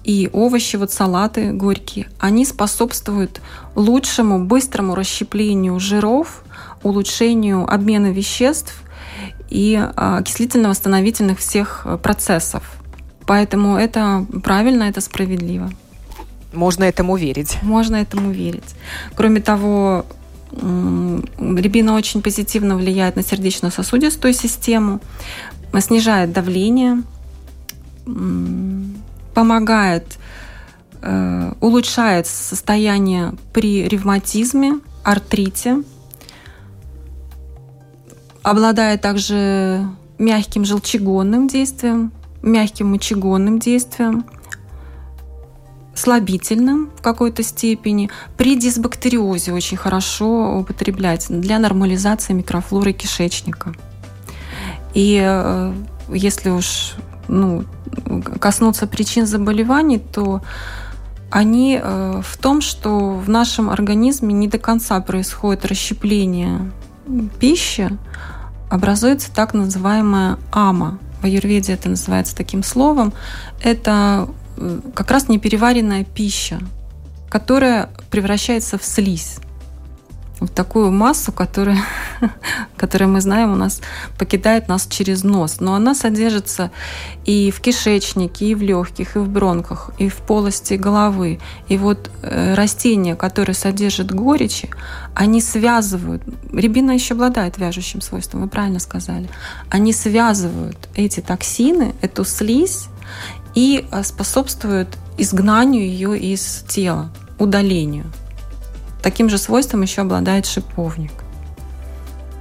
и 0.09 0.27
овощи, 0.33 0.75
вот 0.75 0.91
салаты 0.91 1.51
горькие, 1.51 2.07
они 2.17 2.43
способствуют 2.43 3.41
лучшему, 3.75 4.43
быстрому 4.43 4.95
расщеплению 4.95 5.79
жиров, 5.79 6.43
улучшению 6.81 7.71
обмена 7.71 8.07
веществ 8.07 8.73
и 9.51 9.75
э, 9.75 9.91
окислительно-восстановительных 9.95 11.37
всех 11.37 11.85
процессов. 12.01 12.63
Поэтому 13.27 13.77
это 13.77 14.25
правильно, 14.43 14.85
это 14.85 14.99
справедливо. 14.99 15.69
Можно 16.53 16.85
этому 16.85 17.15
верить. 17.15 17.59
Можно 17.61 17.97
этому 17.97 18.31
верить. 18.31 18.73
Кроме 19.13 19.41
того, 19.41 20.07
рябина 20.51 21.93
очень 21.93 22.23
позитивно 22.23 22.77
влияет 22.77 23.15
на 23.15 23.21
сердечно-сосудистую 23.21 24.33
систему, 24.33 25.01
снижает 25.79 26.31
давление, 26.31 27.03
помогает, 29.39 30.17
э, 31.01 31.53
улучшает 31.61 32.27
состояние 32.27 33.31
при 33.53 33.87
ревматизме, 33.87 34.81
артрите, 35.01 35.83
обладает 38.43 39.01
также 39.01 39.87
мягким 40.17 40.65
желчегонным 40.65 41.47
действием, 41.47 42.11
мягким 42.41 42.87
мочегонным 42.91 43.59
действием– 43.59 44.25
слабительным 45.95 46.89
в 46.97 47.01
какой-то 47.01 47.43
степени. 47.43 48.09
При 48.35 48.57
дисбактериозе 48.57 49.53
очень 49.53 49.77
хорошо 49.77 50.57
употреблять 50.57 51.27
для 51.29 51.59
нормализации 51.59 52.33
микрофлоры 52.33 52.91
кишечника. 52.91 53.73
И 54.93 55.17
э, 55.21 55.73
если 56.09 56.49
уж 56.49 56.95
ну, 57.29 57.63
коснуться 58.39 58.87
причин 58.87 59.25
заболеваний, 59.25 59.99
то 59.99 60.41
они 61.29 61.79
э, 61.81 62.21
в 62.23 62.37
том, 62.37 62.61
что 62.61 63.11
в 63.11 63.29
нашем 63.29 63.69
организме 63.69 64.33
не 64.33 64.47
до 64.47 64.57
конца 64.57 64.99
происходит 65.01 65.65
расщепление 65.65 66.71
пищи, 67.39 67.89
образуется 68.69 69.33
так 69.33 69.53
называемая 69.53 70.37
ама. 70.51 70.99
В 71.21 71.25
аюрведе 71.25 71.73
это 71.73 71.89
называется 71.89 72.35
таким 72.35 72.63
словом. 72.63 73.13
Это 73.61 74.29
Э, 74.59 74.79
как 74.93 75.09
раз 75.11 75.29
непереваренная 75.29 76.03
пища, 76.03 76.59
которая 77.29 77.89
превращается 78.11 78.77
в 78.77 78.83
слизь. 78.83 79.37
Вот 80.39 80.53
такую 80.53 80.91
массу, 80.91 81.31
которая, 81.33 81.83
которая 82.77 83.09
мы 83.09 83.19
знаем, 83.19 83.51
у 83.51 83.55
нас 83.55 83.81
покидает 84.17 84.69
нас 84.69 84.87
через 84.87 85.23
нос. 85.23 85.59
Но 85.59 85.75
она 85.75 85.93
содержится 85.93 86.71
и 87.25 87.51
в 87.51 87.59
кишечнике, 87.59 88.45
и 88.45 88.55
в 88.55 88.61
легких, 88.61 89.15
и 89.15 89.19
в 89.19 89.27
бронхах, 89.27 89.91
и 89.97 90.07
в 90.07 90.15
полости 90.15 90.75
головы. 90.75 91.39
И 91.67 91.77
вот 91.77 92.09
э, 92.21 92.53
растения, 92.53 93.15
которые 93.15 93.53
содержат 93.53 94.11
горечи, 94.11 94.69
они 95.13 95.41
связывают, 95.41 96.23
рябина 96.53 96.91
еще 96.91 97.15
обладает 97.15 97.57
вяжущим 97.57 97.99
свойством, 97.99 98.41
вы 98.41 98.47
правильно 98.47 98.79
сказали, 98.79 99.29
они 99.69 99.91
связывают 99.91 100.77
эти 100.95 101.19
токсины, 101.19 101.93
эту 102.01 102.23
слизь 102.23 102.87
и 103.55 103.85
э, 103.91 104.03
способствует 104.03 104.87
изгнанию 105.17 105.83
ее 105.83 106.17
из 106.17 106.63
тела, 106.67 107.11
удалению. 107.39 108.05
Таким 109.01 109.29
же 109.29 109.37
свойством 109.37 109.81
еще 109.81 110.01
обладает 110.01 110.45
шиповник. 110.45 111.11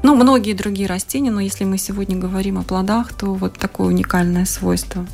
Ну, 0.02 0.14
многие 0.14 0.52
другие 0.52 0.86
растения, 0.88 1.30
но 1.30 1.40
если 1.40 1.64
мы 1.64 1.78
сегодня 1.78 2.16
говорим 2.16 2.58
о 2.58 2.62
плодах, 2.62 3.12
то 3.12 3.34
вот 3.34 3.54
такое 3.54 3.88
уникальное 3.88 4.44
свойство. 4.44 5.04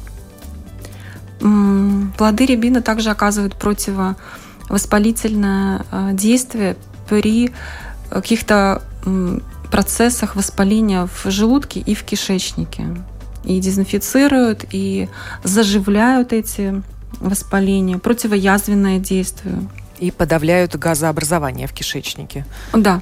Плоды 1.38 2.46
рябины 2.46 2.82
также 2.82 3.10
оказывают 3.10 3.56
противовоспалительное 3.56 5.84
э, 5.90 6.10
действие 6.12 6.76
при 7.08 7.52
каких-то 8.10 8.82
процессах 9.70 10.36
воспаления 10.36 11.06
в 11.06 11.30
желудке 11.30 11.80
и 11.80 11.94
в 11.94 12.04
кишечнике 12.04 12.88
и 13.44 13.60
дезинфицируют, 13.60 14.64
и 14.70 15.08
заживляют 15.42 16.32
эти 16.32 16.82
воспаления, 17.20 17.98
противоязвенное 17.98 18.98
действие. 18.98 19.58
И 20.04 20.10
подавляют 20.10 20.76
газообразование 20.76 21.66
в 21.66 21.72
кишечнике. 21.72 22.44
Да, 22.74 23.00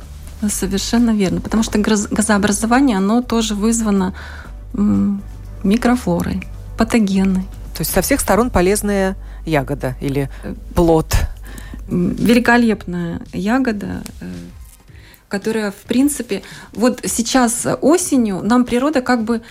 совершенно 0.48 1.10
верно. 1.10 1.40
Потому 1.40 1.64
что 1.64 1.78
газообразование, 1.78 2.96
оно 2.96 3.22
тоже 3.22 3.56
вызвано 3.56 4.14
микрофлорой, 5.64 6.46
патогенной. 6.78 7.42
То 7.74 7.80
есть 7.80 7.92
со 7.92 8.02
всех 8.02 8.20
сторон 8.20 8.50
полезная 8.50 9.16
ягода 9.44 9.96
или 10.00 10.30
плод. 10.76 11.16
Великолепная 11.88 13.20
ягода, 13.32 14.04
э, 14.20 14.30
которая, 15.26 15.72
в 15.72 15.82
принципе, 15.88 16.42
вот 16.72 17.00
сейчас 17.04 17.66
осенью 17.80 18.42
нам 18.42 18.64
природа 18.64 19.02
как 19.02 19.24
бы 19.24 19.42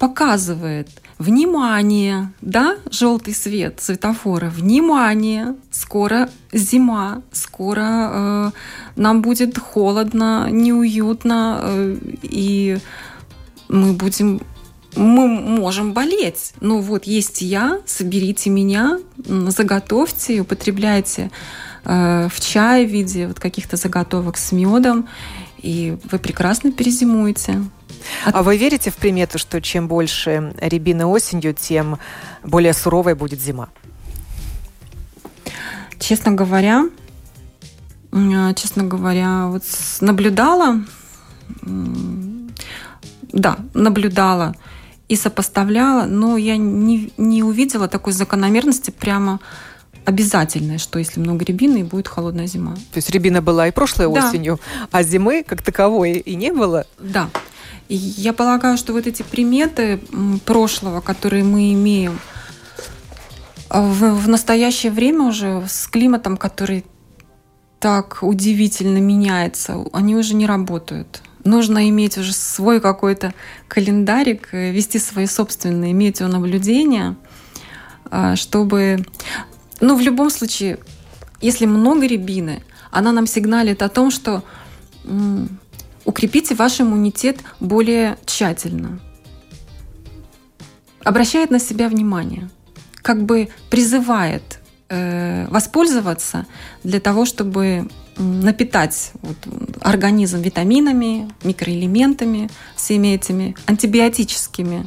показывает 0.00 0.88
внимание, 1.18 2.32
да, 2.40 2.76
желтый 2.90 3.34
свет 3.34 3.80
светофора, 3.80 4.50
внимание, 4.50 5.54
скоро 5.70 6.28
зима, 6.52 7.22
скоро 7.32 7.82
э, 7.84 8.50
нам 8.96 9.22
будет 9.22 9.58
холодно, 9.58 10.48
неуютно, 10.50 11.60
э, 11.62 11.96
и 12.22 12.78
мы 13.68 13.92
будем 13.94 14.40
мы 14.94 15.28
можем 15.28 15.92
болеть. 15.92 16.54
Ну 16.60 16.80
вот 16.80 17.04
есть 17.04 17.42
я, 17.42 17.80
соберите 17.84 18.48
меня, 18.48 18.98
заготовьте, 19.26 20.40
употребляйте 20.40 21.30
э, 21.84 22.28
в 22.32 22.40
чай 22.40 22.86
в 22.86 22.90
виде 22.90 23.28
вот 23.28 23.38
каких-то 23.38 23.76
заготовок 23.76 24.38
с 24.38 24.52
медом, 24.52 25.06
и 25.66 25.98
вы 26.12 26.18
прекрасно 26.20 26.70
перезимуете. 26.70 27.60
А 28.24 28.42
вы 28.44 28.56
верите 28.56 28.90
в 28.90 28.96
примету, 28.96 29.36
что 29.38 29.60
чем 29.60 29.88
больше 29.88 30.54
рябины 30.58 31.06
осенью, 31.06 31.54
тем 31.54 31.98
более 32.44 32.72
суровой 32.72 33.14
будет 33.14 33.40
зима? 33.40 33.68
Честно 35.98 36.30
говоря, 36.32 36.84
честно 38.54 38.84
говоря, 38.84 39.46
вот 39.48 39.64
наблюдала, 40.00 40.84
да, 43.32 43.56
наблюдала 43.74 44.54
и 45.08 45.16
сопоставляла, 45.16 46.04
но 46.06 46.36
я 46.36 46.56
не, 46.56 47.12
не 47.16 47.42
увидела 47.42 47.88
такой 47.88 48.12
закономерности 48.12 48.92
прямо 48.92 49.40
обязательное, 50.06 50.78
что 50.78 50.98
если 50.98 51.20
много 51.20 51.44
рябины, 51.44 51.84
будет 51.84 52.08
холодная 52.08 52.46
зима. 52.46 52.74
То 52.92 52.96
есть 52.96 53.10
рябина 53.10 53.42
была 53.42 53.68
и 53.68 53.72
прошлой 53.72 54.12
да. 54.12 54.28
осенью, 54.28 54.60
а 54.90 55.02
зимы 55.02 55.44
как 55.46 55.62
таковой 55.62 56.12
и 56.12 56.36
не 56.36 56.52
было? 56.52 56.86
Да. 56.98 57.28
И 57.88 57.96
я 57.96 58.32
полагаю, 58.32 58.78
что 58.78 58.92
вот 58.92 59.06
эти 59.06 59.22
приметы 59.22 60.00
прошлого, 60.44 61.00
которые 61.00 61.44
мы 61.44 61.72
имеем 61.72 62.18
а, 63.68 63.82
в, 63.82 64.22
в 64.22 64.28
настоящее 64.28 64.92
время 64.92 65.24
уже 65.24 65.64
с 65.68 65.88
климатом, 65.88 66.36
который 66.36 66.84
так 67.80 68.18
удивительно 68.22 68.98
меняется, 68.98 69.84
они 69.92 70.16
уже 70.16 70.34
не 70.34 70.46
работают. 70.46 71.22
Нужно 71.44 71.88
иметь 71.90 72.16
уже 72.18 72.32
свой 72.32 72.80
какой-то 72.80 73.34
календарик, 73.68 74.48
э, 74.52 74.72
вести 74.72 74.98
свои 74.98 75.26
собственные 75.26 75.92
метеонаблюдения, 75.92 77.16
а, 78.10 78.36
чтобы... 78.36 79.04
Ну, 79.80 79.96
в 79.96 80.00
любом 80.00 80.30
случае, 80.30 80.78
если 81.40 81.66
много 81.66 82.06
рябины, 82.06 82.62
она 82.90 83.12
нам 83.12 83.26
сигналит 83.26 83.82
о 83.82 83.88
том, 83.88 84.10
что 84.10 84.42
укрепите 86.04 86.54
ваш 86.54 86.80
иммунитет 86.80 87.38
более 87.60 88.16
тщательно. 88.24 89.00
Обращает 91.04 91.50
на 91.50 91.58
себя 91.58 91.88
внимание, 91.88 92.48
как 93.02 93.24
бы 93.24 93.48
призывает 93.70 94.60
э, 94.88 95.46
воспользоваться 95.48 96.46
для 96.82 97.00
того, 97.00 97.26
чтобы 97.26 97.88
напитать 98.16 99.12
вот, 99.22 99.36
организм 99.80 100.40
витаминами, 100.40 101.30
микроэлементами, 101.44 102.48
всеми 102.74 103.08
этими 103.08 103.54
антибиотическими 103.66 104.86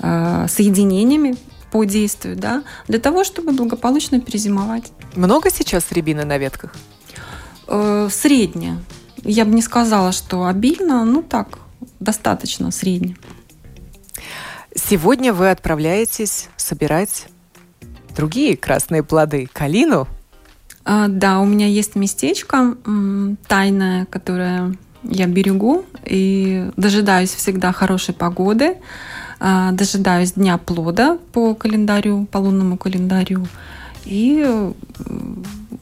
э, 0.00 0.46
соединениями 0.48 1.36
по 1.70 1.84
действию, 1.84 2.36
да, 2.36 2.62
для 2.86 2.98
того, 2.98 3.24
чтобы 3.24 3.52
благополучно 3.52 4.20
перезимовать. 4.20 4.92
Много 5.14 5.50
сейчас 5.50 5.92
рябины 5.92 6.24
на 6.24 6.38
ветках? 6.38 6.74
Э, 7.66 8.08
средняя. 8.10 8.78
Я 9.22 9.44
бы 9.44 9.52
не 9.52 9.62
сказала, 9.62 10.12
что 10.12 10.46
обильно, 10.46 11.04
ну 11.04 11.22
так, 11.22 11.58
достаточно 12.00 12.70
средне. 12.70 13.16
Сегодня 14.74 15.32
вы 15.32 15.50
отправляетесь 15.50 16.48
собирать 16.56 17.26
другие 18.16 18.56
красные 18.56 19.02
плоды, 19.02 19.48
калину. 19.52 20.06
А, 20.84 21.08
да, 21.08 21.40
у 21.40 21.44
меня 21.44 21.66
есть 21.66 21.94
местечко 21.96 22.76
тайное, 23.46 24.06
которое 24.06 24.74
я 25.02 25.26
берегу 25.26 25.84
и 26.04 26.70
дожидаюсь 26.76 27.34
всегда 27.34 27.72
хорошей 27.72 28.14
погоды, 28.14 28.76
а, 29.40 29.72
дожидаюсь 29.72 30.32
дня 30.32 30.58
плода 30.58 31.18
по 31.32 31.54
календарю, 31.54 32.26
по 32.26 32.38
лунному 32.38 32.76
календарю 32.76 33.46
и 34.04 34.72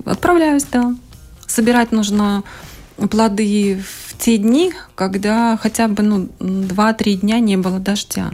отправляюсь, 0.05 0.64
да. 0.64 0.94
Собирать 1.46 1.92
нужно 1.92 2.42
плоды 3.11 3.83
в 3.83 4.16
те 4.18 4.38
дни, 4.38 4.72
когда 4.94 5.57
хотя 5.57 5.88
бы 5.88 6.02
ну, 6.02 6.29
2-3 6.38 7.20
дня 7.20 7.40
не 7.40 7.57
было 7.57 7.79
дождя. 7.79 8.31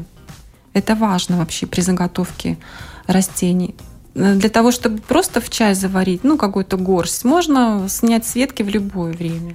Это 0.72 0.94
важно 0.94 1.36
вообще 1.36 1.66
при 1.66 1.80
заготовке 1.82 2.58
растений. 3.06 3.74
Для 4.14 4.48
того, 4.48 4.72
чтобы 4.72 4.98
просто 4.98 5.40
в 5.40 5.50
чай 5.50 5.74
заварить, 5.74 6.22
ну, 6.24 6.36
какую-то 6.36 6.76
горсть, 6.76 7.24
можно 7.24 7.86
снять 7.88 8.26
с 8.26 8.34
ветки 8.34 8.62
в 8.62 8.68
любое 8.68 9.12
время, 9.12 9.54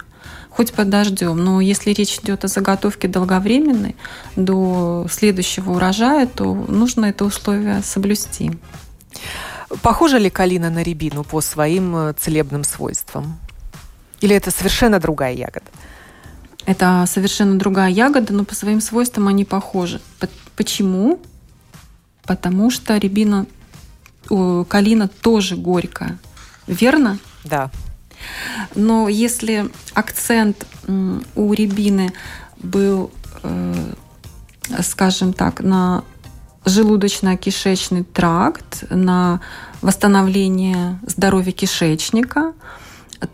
хоть 0.57 0.73
под 0.73 0.89
дождем. 0.89 1.37
Но 1.37 1.61
если 1.61 1.91
речь 1.91 2.17
идет 2.17 2.43
о 2.43 2.47
заготовке 2.47 3.07
долговременной, 3.07 3.95
до 4.35 5.05
следующего 5.07 5.73
урожая, 5.73 6.25
то 6.25 6.51
нужно 6.51 7.05
это 7.05 7.25
условие 7.25 7.83
соблюсти. 7.83 8.51
Похожа 9.83 10.17
ли 10.17 10.31
калина 10.31 10.71
на 10.71 10.81
рябину 10.81 11.23
по 11.23 11.41
своим 11.41 11.95
э, 11.95 12.13
целебным 12.13 12.63
свойствам? 12.63 13.37
Или 14.19 14.35
это 14.35 14.49
совершенно 14.49 14.99
другая 14.99 15.33
ягода? 15.33 15.67
Это 16.65 17.05
совершенно 17.07 17.59
другая 17.59 17.91
ягода, 17.91 18.33
но 18.33 18.43
по 18.43 18.55
своим 18.55 18.81
свойствам 18.81 19.27
они 19.27 19.45
похожи. 19.45 20.01
Почему? 20.55 21.19
Потому 22.23 22.71
что 22.71 22.97
рябина, 22.97 23.45
калина 24.67 25.07
тоже 25.07 25.55
горькая. 25.55 26.17
Верно? 26.65 27.19
Да. 27.43 27.69
Но 28.75 29.09
если 29.09 29.69
акцент 29.93 30.65
у 30.87 31.53
рябины 31.53 32.13
был, 32.57 33.11
э, 33.43 33.93
скажем 34.81 35.33
так, 35.33 35.61
на 35.61 36.03
желудочно-кишечный 36.65 38.03
тракт, 38.03 38.83
на 38.89 39.41
восстановление 39.81 40.99
здоровья 41.05 41.51
кишечника, 41.51 42.53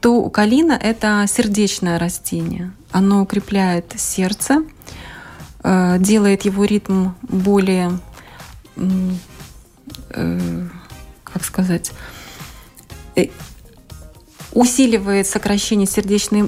то 0.02 0.30
калина– 0.30 0.74
это 0.82 1.26
сердечное 1.28 2.00
растение. 2.00 2.72
Оно 2.91 3.22
укрепляет 3.24 3.93
сердце, 3.98 4.63
э, 5.63 5.98
делает 6.00 6.43
его 6.43 6.63
ритм 6.63 7.10
более, 7.24 8.00
э, 8.76 10.67
как 11.24 11.43
сказать, 11.43 11.91
усиливает 14.53 15.27
сокращение 15.27 15.87
сердечной 15.87 16.43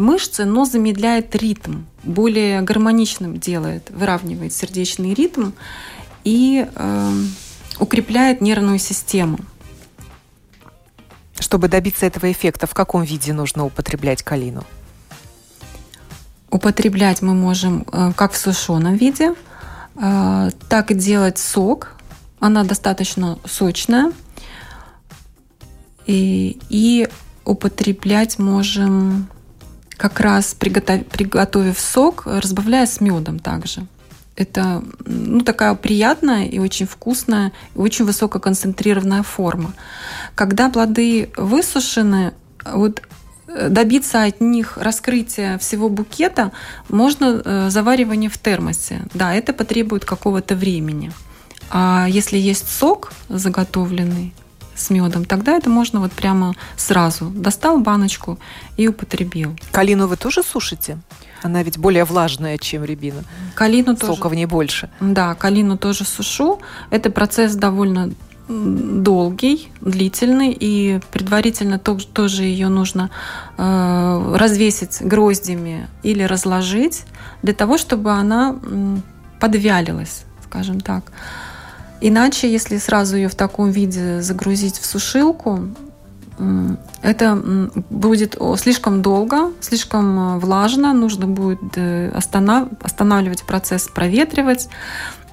мышцы, 0.00 0.44
но 0.44 0.64
замедляет 0.64 1.34
ритм, 1.34 1.82
более 2.02 2.60
гармоничным 2.60 3.38
делает, 3.38 3.90
выравнивает 3.90 4.52
сердечный 4.52 5.14
ритм 5.14 5.52
и 6.22 6.66
укрепляет 7.80 8.40
нервную 8.40 8.78
систему– 8.78 9.38
чтобы 11.40 11.68
добиться 11.68 12.06
этого 12.06 12.30
эффекта, 12.30 12.66
в 12.66 12.74
каком 12.74 13.02
виде 13.02 13.32
нужно 13.32 13.64
употреблять 13.64 14.22
калину? 14.22 14.64
Употреблять 16.50 17.22
мы 17.22 17.34
можем 17.34 17.84
э, 17.92 18.12
как 18.16 18.32
в 18.32 18.36
сушеном 18.36 18.96
виде, 18.96 19.34
э, 19.96 20.50
так 20.68 20.90
и 20.90 20.94
делать 20.94 21.38
сок. 21.38 21.92
Она 22.38 22.64
достаточно 22.64 23.38
сочная. 23.44 24.12
И, 26.06 26.58
и 26.68 27.08
употреблять 27.44 28.38
можем 28.38 29.28
как 29.96 30.20
раз 30.20 30.54
приготовив, 30.54 31.06
приготовив 31.06 31.78
сок, 31.78 32.22
разбавляя 32.26 32.86
с 32.86 33.00
медом 33.00 33.38
также. 33.38 33.86
Это 34.36 34.82
ну, 35.06 35.40
такая 35.42 35.74
приятная 35.76 36.46
и 36.46 36.58
очень 36.58 36.86
вкусная, 36.86 37.52
и 37.76 37.78
очень 37.78 38.04
высококонцентрированная 38.04 39.22
форма. 39.22 39.72
Когда 40.34 40.68
плоды 40.68 41.30
высушены, 41.36 42.34
вот 42.64 43.02
э, 43.46 43.68
добиться 43.68 44.24
от 44.24 44.40
них 44.40 44.76
раскрытия 44.76 45.56
всего 45.58 45.88
букета 45.88 46.50
можно 46.88 47.42
э, 47.44 47.70
заваривание 47.70 48.28
в 48.28 48.38
термосе. 48.38 49.02
Да, 49.14 49.32
это 49.32 49.52
потребует 49.52 50.04
какого-то 50.04 50.56
времени. 50.56 51.12
А 51.70 52.06
если 52.08 52.36
есть 52.36 52.68
сок 52.68 53.12
заготовленный 53.28 54.34
с 54.74 54.90
медом, 54.90 55.24
тогда 55.24 55.52
это 55.56 55.70
можно 55.70 56.00
вот 56.00 56.12
прямо 56.12 56.54
сразу. 56.76 57.26
Достал 57.26 57.78
баночку 57.78 58.38
и 58.76 58.88
употребил. 58.88 59.56
Калину 59.70 60.06
вы 60.06 60.16
тоже 60.16 60.42
сушите? 60.42 60.98
Она 61.42 61.62
ведь 61.62 61.78
более 61.78 62.04
влажная, 62.04 62.58
чем 62.58 62.84
рябина. 62.84 63.22
Калину 63.54 63.96
тоже. 63.96 64.14
Сока 64.14 64.28
в 64.28 64.34
ней 64.34 64.46
больше. 64.46 64.90
Да, 65.00 65.34
калину 65.34 65.76
тоже 65.76 66.04
сушу. 66.04 66.60
Это 66.90 67.10
процесс 67.10 67.54
довольно 67.54 68.10
долгий, 68.48 69.68
длительный, 69.80 70.56
и 70.58 71.00
предварительно 71.12 71.78
тоже 71.78 72.42
ее 72.42 72.68
нужно 72.68 73.10
э, 73.56 74.36
развесить 74.36 74.98
гроздями 75.00 75.88
или 76.02 76.22
разложить 76.22 77.04
для 77.42 77.54
того, 77.54 77.78
чтобы 77.78 78.10
она 78.10 78.56
подвялилась 79.40 80.24
скажем 80.54 80.80
так. 80.80 81.10
Иначе, 82.06 82.52
если 82.52 82.76
сразу 82.76 83.16
ее 83.16 83.30
в 83.30 83.34
таком 83.34 83.70
виде 83.70 84.20
загрузить 84.20 84.76
в 84.78 84.84
сушилку, 84.84 85.68
это 87.00 87.70
будет 87.88 88.36
слишком 88.58 89.00
долго, 89.00 89.52
слишком 89.60 90.18
э, 90.18 90.38
влажно, 90.38 90.92
нужно 90.92 91.26
будет 91.26 91.60
э, 91.76 92.10
останавливать 92.10 93.44
процесс, 93.44 93.88
проветривать. 93.88 94.68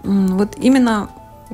Вот 0.03 0.55
именно 0.57 1.09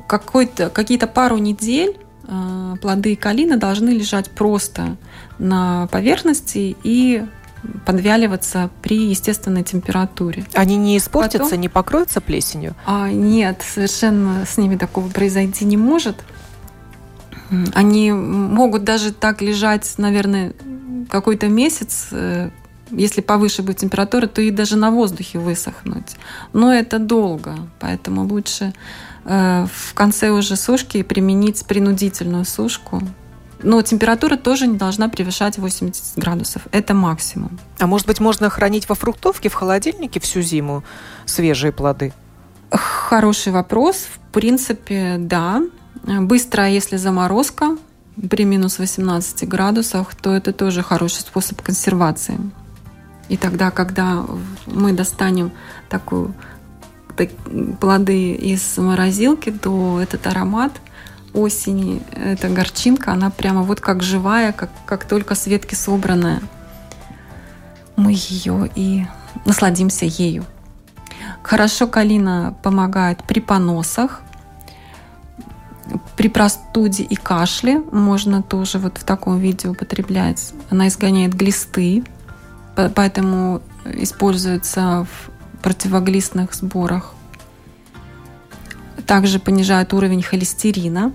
какие-то 0.06 1.06
пару 1.08 1.38
недель 1.38 1.96
э, 2.28 2.74
плоды 2.80 3.16
калины 3.16 3.56
должны 3.56 3.88
лежать 3.88 4.30
просто 4.30 4.96
на 5.40 5.88
поверхности 5.88 6.76
и 6.84 7.24
подвяливаться 7.84 8.70
при 8.82 9.08
естественной 9.08 9.64
температуре. 9.64 10.46
Они 10.54 10.76
не 10.76 10.96
испортятся, 10.96 11.38
Потом... 11.38 11.60
не 11.60 11.68
покроются 11.68 12.20
плесенью? 12.20 12.74
А, 12.86 13.10
нет, 13.10 13.62
совершенно 13.66 14.44
с 14.46 14.56
ними 14.56 14.76
такого 14.76 15.08
произойти 15.08 15.64
не 15.64 15.76
может. 15.76 16.16
Они 17.74 18.12
могут 18.12 18.84
даже 18.84 19.12
так 19.12 19.40
лежать, 19.40 19.94
наверное, 19.96 20.52
какой-то 21.08 21.48
месяц, 21.48 22.08
э, 22.12 22.50
если 22.90 23.20
повыше 23.20 23.62
будет 23.62 23.78
температура, 23.78 24.26
то 24.26 24.42
и 24.42 24.50
даже 24.50 24.76
на 24.76 24.90
воздухе 24.90 25.38
высохнуть. 25.38 26.16
Но 26.52 26.72
это 26.72 26.98
долго, 26.98 27.56
поэтому 27.80 28.26
лучше 28.26 28.74
э, 29.24 29.66
в 29.72 29.94
конце 29.94 30.30
уже 30.30 30.56
сушки 30.56 31.02
применить 31.02 31.64
принудительную 31.66 32.44
сушку. 32.44 33.02
Но 33.62 33.82
температура 33.82 34.36
тоже 34.36 34.66
не 34.66 34.76
должна 34.76 35.08
превышать 35.08 35.58
80 35.58 36.16
градусов. 36.16 36.62
Это 36.70 36.94
максимум. 36.94 37.58
А 37.78 37.86
может 37.86 38.06
быть, 38.06 38.20
можно 38.20 38.48
хранить 38.50 38.88
во 38.88 38.94
фруктовке, 38.94 39.48
в 39.48 39.54
холодильнике 39.54 40.20
всю 40.20 40.42
зиму 40.42 40.84
свежие 41.26 41.72
плоды? 41.72 42.12
Хороший 42.70 43.52
вопрос. 43.52 44.06
В 44.12 44.32
принципе, 44.32 45.16
да. 45.18 45.62
Быстро, 46.04 46.68
если 46.68 46.96
заморозка 46.96 47.76
при 48.30 48.44
минус 48.44 48.78
18 48.78 49.48
градусах, 49.48 50.14
то 50.14 50.32
это 50.32 50.52
тоже 50.52 50.82
хороший 50.82 51.20
способ 51.20 51.60
консервации. 51.62 52.38
И 53.28 53.36
тогда, 53.36 53.70
когда 53.70 54.24
мы 54.66 54.92
достанем 54.92 55.50
такую 55.88 56.34
так, 57.16 57.30
плоды 57.80 58.32
из 58.32 58.78
морозилки, 58.78 59.50
то 59.50 60.00
этот 60.00 60.26
аромат 60.26 60.72
осени, 61.38 62.02
эта 62.12 62.48
горчинка, 62.48 63.12
она 63.12 63.30
прямо 63.30 63.62
вот 63.62 63.80
как 63.80 64.02
живая, 64.02 64.52
как, 64.52 64.70
как 64.86 65.04
только 65.04 65.34
с 65.34 65.46
ветки 65.46 65.74
собранная. 65.74 66.40
Мы 67.96 68.12
ее 68.12 68.70
и 68.74 69.06
насладимся 69.44 70.04
ею. 70.04 70.44
Хорошо 71.42 71.86
калина 71.86 72.56
помогает 72.62 73.24
при 73.24 73.40
поносах, 73.40 74.22
при 76.16 76.28
простуде 76.28 77.04
и 77.04 77.14
кашле 77.14 77.78
можно 77.92 78.42
тоже 78.42 78.78
вот 78.78 78.98
в 78.98 79.04
таком 79.04 79.38
виде 79.38 79.68
употреблять. 79.68 80.52
Она 80.68 80.88
изгоняет 80.88 81.34
глисты, 81.34 82.04
поэтому 82.94 83.62
используется 83.84 85.06
в 85.06 85.62
противоглистных 85.62 86.54
сборах. 86.54 87.14
Также 89.06 89.38
понижает 89.38 89.94
уровень 89.94 90.22
холестерина, 90.22 91.12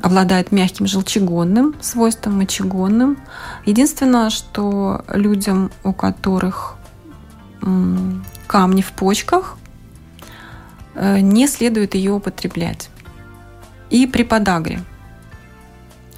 обладает 0.00 0.52
мягким 0.52 0.86
желчегонным 0.86 1.74
свойством, 1.80 2.38
мочегонным. 2.38 3.16
Единственное, 3.64 4.30
что 4.30 5.04
людям, 5.08 5.70
у 5.82 5.92
которых 5.92 6.76
камни 8.46 8.82
в 8.82 8.92
почках, 8.92 9.56
Э, 10.94 11.18
не 11.20 11.46
следует 11.46 11.94
ее 11.94 12.12
употреблять. 12.12 12.88
И 13.90 14.06
при 14.06 14.22
подагре 14.22 14.82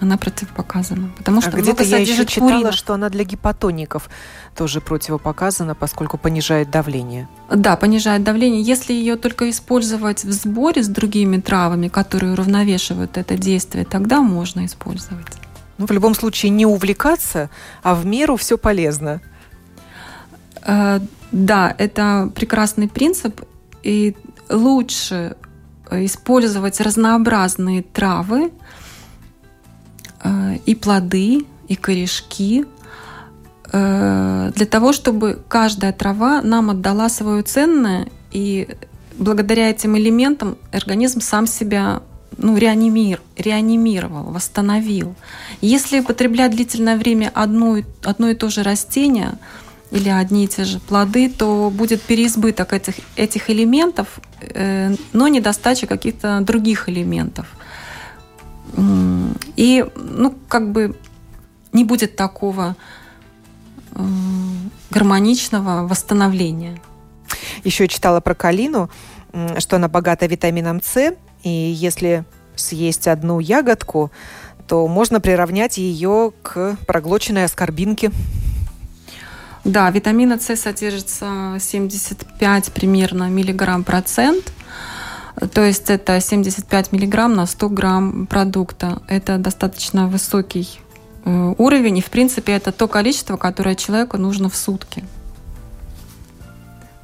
она 0.00 0.16
противопоказана. 0.16 1.10
Потому 1.16 1.40
что 1.40 1.56
а 1.56 1.60
где-то 1.60 1.82
я 1.82 1.98
еще 1.98 2.26
читала, 2.26 2.50
пурина. 2.50 2.72
что 2.72 2.94
она 2.94 3.08
для 3.08 3.24
гипотоников 3.24 4.10
тоже 4.54 4.80
противопоказана, 4.80 5.74
поскольку 5.74 6.18
понижает 6.18 6.70
давление. 6.70 7.28
Да, 7.50 7.76
понижает 7.76 8.22
давление. 8.22 8.62
Если 8.62 8.92
ее 8.92 9.16
только 9.16 9.48
использовать 9.48 10.24
в 10.24 10.32
сборе 10.32 10.82
с 10.82 10.88
другими 10.88 11.40
травами, 11.40 11.88
которые 11.88 12.32
уравновешивают 12.32 13.16
это 13.16 13.36
действие, 13.36 13.84
тогда 13.84 14.20
можно 14.20 14.66
использовать. 14.66 15.26
Ну, 15.78 15.86
в 15.86 15.90
любом 15.90 16.14
случае, 16.14 16.50
не 16.50 16.66
увлекаться, 16.66 17.50
а 17.82 17.94
в 17.94 18.06
меру 18.06 18.36
все 18.36 18.58
полезно. 18.58 19.20
Э, 20.62 21.00
да, 21.32 21.74
это 21.78 22.30
прекрасный 22.34 22.88
принцип. 22.88 23.42
И 23.82 24.16
лучше 24.48 25.36
э, 25.90 26.04
использовать 26.04 26.80
разнообразные 26.80 27.82
травы 27.82 28.52
и 30.64 30.74
плоды, 30.74 31.46
и 31.68 31.74
корешки, 31.76 32.64
э, 33.72 34.52
для 34.54 34.66
того, 34.66 34.92
чтобы 34.92 35.42
каждая 35.48 35.92
трава 35.92 36.42
нам 36.42 36.70
отдала 36.70 37.08
свое 37.08 37.42
ценное, 37.42 38.08
и 38.32 38.68
благодаря 39.18 39.70
этим 39.70 39.96
элементам 39.96 40.56
организм 40.72 41.20
сам 41.20 41.46
себя 41.46 42.02
ну, 42.38 42.56
реанимир, 42.56 43.22
реанимировал, 43.36 44.24
восстановил. 44.24 45.14
Если 45.62 46.00
употреблять 46.00 46.52
длительное 46.52 46.96
время 46.96 47.30
одно, 47.34 47.78
одно 48.04 48.28
и 48.28 48.34
то 48.34 48.48
же 48.50 48.62
растение– 48.62 49.38
или 49.90 50.08
одни 50.08 50.44
и 50.44 50.48
те 50.48 50.64
же 50.64 50.80
плоды, 50.80 51.30
то 51.30 51.70
будет 51.70 52.02
переизбыток 52.02 52.72
этих, 52.72 52.94
этих 53.16 53.50
элементов, 53.50 54.20
э, 54.40 54.94
но 55.12 55.28
недостача 55.28 55.86
каких-то 55.86 56.40
других 56.40 56.88
элементов. 56.88 57.46
И, 59.56 59.84
ну, 59.96 60.34
как 60.48 60.70
бы 60.72 60.96
не 61.72 61.84
будет 61.84 62.16
такого 62.16 62.76
э, 63.92 64.02
гармоничного 64.90 65.86
восстановления. 65.86 66.80
Еще 67.64 67.88
читала 67.88 68.20
про 68.20 68.34
калину, 68.34 68.90
что 69.58 69.76
она 69.76 69.88
богата 69.88 70.26
витамином 70.26 70.82
С, 70.82 71.14
и 71.42 71.50
если 71.50 72.24
съесть 72.54 73.08
одну 73.08 73.40
ягодку, 73.40 74.10
то 74.66 74.86
можно 74.88 75.20
приравнять 75.20 75.78
ее 75.78 76.32
к 76.42 76.76
проглоченной 76.86 77.44
аскорбинке. 77.44 78.10
Да, 79.64 79.90
витамина 79.90 80.38
С 80.38 80.56
содержится 80.56 81.56
75 81.60 82.72
примерно 82.72 83.28
миллиграмм 83.28 83.84
процент. 83.84 84.52
То 85.52 85.64
есть 85.64 85.90
это 85.90 86.20
75 86.20 86.92
миллиграмм 86.92 87.34
на 87.34 87.46
100 87.46 87.68
грамм 87.68 88.26
продукта. 88.26 89.02
Это 89.06 89.36
достаточно 89.36 90.08
высокий 90.08 90.80
э, 91.24 91.54
уровень, 91.58 91.98
и 91.98 92.00
в 92.00 92.10
принципе 92.10 92.52
это 92.52 92.72
то 92.72 92.88
количество, 92.88 93.36
которое 93.36 93.74
человеку 93.74 94.16
нужно 94.16 94.48
в 94.48 94.56
сутки. 94.56 95.04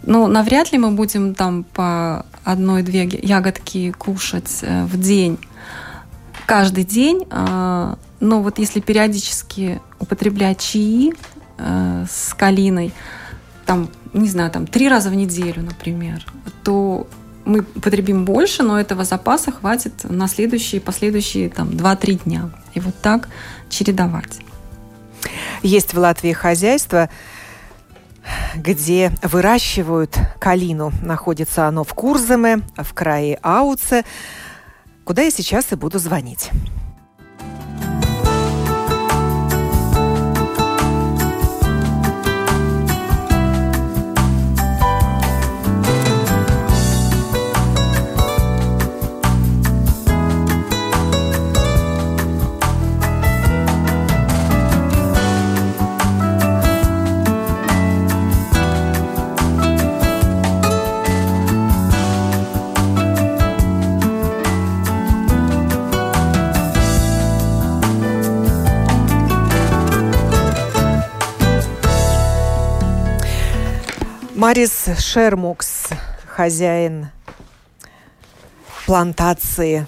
Ну, 0.04 0.26
навряд 0.26 0.72
ли 0.72 0.78
мы 0.78 0.90
будем 0.90 1.34
там 1.34 1.64
по 1.64 2.26
одной-две 2.44 3.04
ягодки 3.04 3.92
кушать 3.92 4.60
э, 4.62 4.84
в 4.86 4.98
день 4.98 5.38
каждый 6.46 6.84
день. 6.84 7.26
А, 7.30 7.98
но 8.20 8.42
вот 8.42 8.58
если 8.58 8.80
периодически 8.80 9.80
употреблять 10.00 10.60
чаи, 10.60 11.12
э, 11.58 12.06
с 12.10 12.34
калиной, 12.34 12.92
там, 13.64 13.88
не 14.12 14.28
знаю, 14.28 14.50
там 14.50 14.66
три 14.66 14.88
раза 14.88 15.10
в 15.10 15.14
неделю, 15.14 15.62
например, 15.62 16.26
то 16.64 17.06
мы 17.44 17.62
потребим 17.62 18.24
больше, 18.24 18.62
но 18.62 18.78
этого 18.78 19.04
запаса 19.04 19.52
хватит 19.52 20.04
на 20.04 20.28
следующие, 20.28 20.80
последующие 20.80 21.48
там 21.48 21.68
2-3 21.68 22.24
дня. 22.24 22.50
И 22.74 22.80
вот 22.80 22.94
так 23.00 23.28
чередовать. 23.68 24.40
Есть 25.62 25.94
в 25.94 25.98
Латвии 25.98 26.32
хозяйство, 26.32 27.08
где 28.54 29.12
выращивают 29.22 30.16
калину. 30.38 30.92
Находится 31.02 31.66
оно 31.66 31.84
в 31.84 31.94
Курземе, 31.94 32.62
в 32.76 32.92
крае 32.94 33.38
Ауце, 33.42 34.04
куда 35.04 35.22
я 35.22 35.30
сейчас 35.30 35.72
и 35.72 35.76
буду 35.76 35.98
звонить. 35.98 36.50
Марис 74.42 74.88
Шермукс, 74.98 75.90
хозяин 76.26 77.10
плантации, 78.86 79.86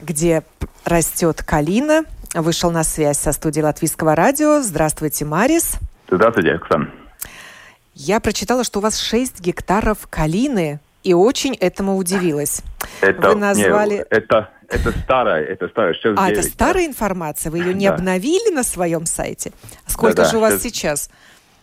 где 0.00 0.44
растет 0.84 1.42
калина, 1.42 2.04
вышел 2.32 2.70
на 2.70 2.84
связь 2.84 3.18
со 3.18 3.32
студией 3.32 3.64
Латвийского 3.64 4.14
радио. 4.14 4.60
Здравствуйте, 4.60 5.24
Марис. 5.24 5.80
Здравствуйте, 6.08 6.52
Оксана. 6.52 6.88
Я 7.94 8.20
прочитала, 8.20 8.62
что 8.62 8.78
у 8.78 8.82
вас 8.82 8.96
6 8.96 9.40
гектаров 9.40 10.06
калины, 10.08 10.78
и 11.02 11.12
очень 11.12 11.56
этому 11.56 11.96
удивилась. 11.96 12.62
Это, 13.00 13.30
Вы 13.30 13.34
назвали... 13.34 13.94
Не, 13.94 14.04
это, 14.10 14.50
это 14.68 14.96
старая, 15.00 15.42
это 15.42 15.66
старая. 15.66 15.94
Сейчас 15.94 16.16
а, 16.16 16.28
9, 16.28 16.38
это 16.38 16.48
старая 16.48 16.84
да. 16.84 16.90
информация? 16.90 17.50
Вы 17.50 17.58
ее 17.58 17.74
не 17.74 17.88
да. 17.88 17.96
обновили 17.96 18.54
на 18.54 18.62
своем 18.62 19.04
сайте? 19.04 19.50
Сколько 19.84 20.18
да, 20.18 20.22
да, 20.22 20.30
же 20.30 20.36
у 20.36 20.40
вас 20.40 20.62
сейчас, 20.62 21.08
сейчас? 21.08 21.10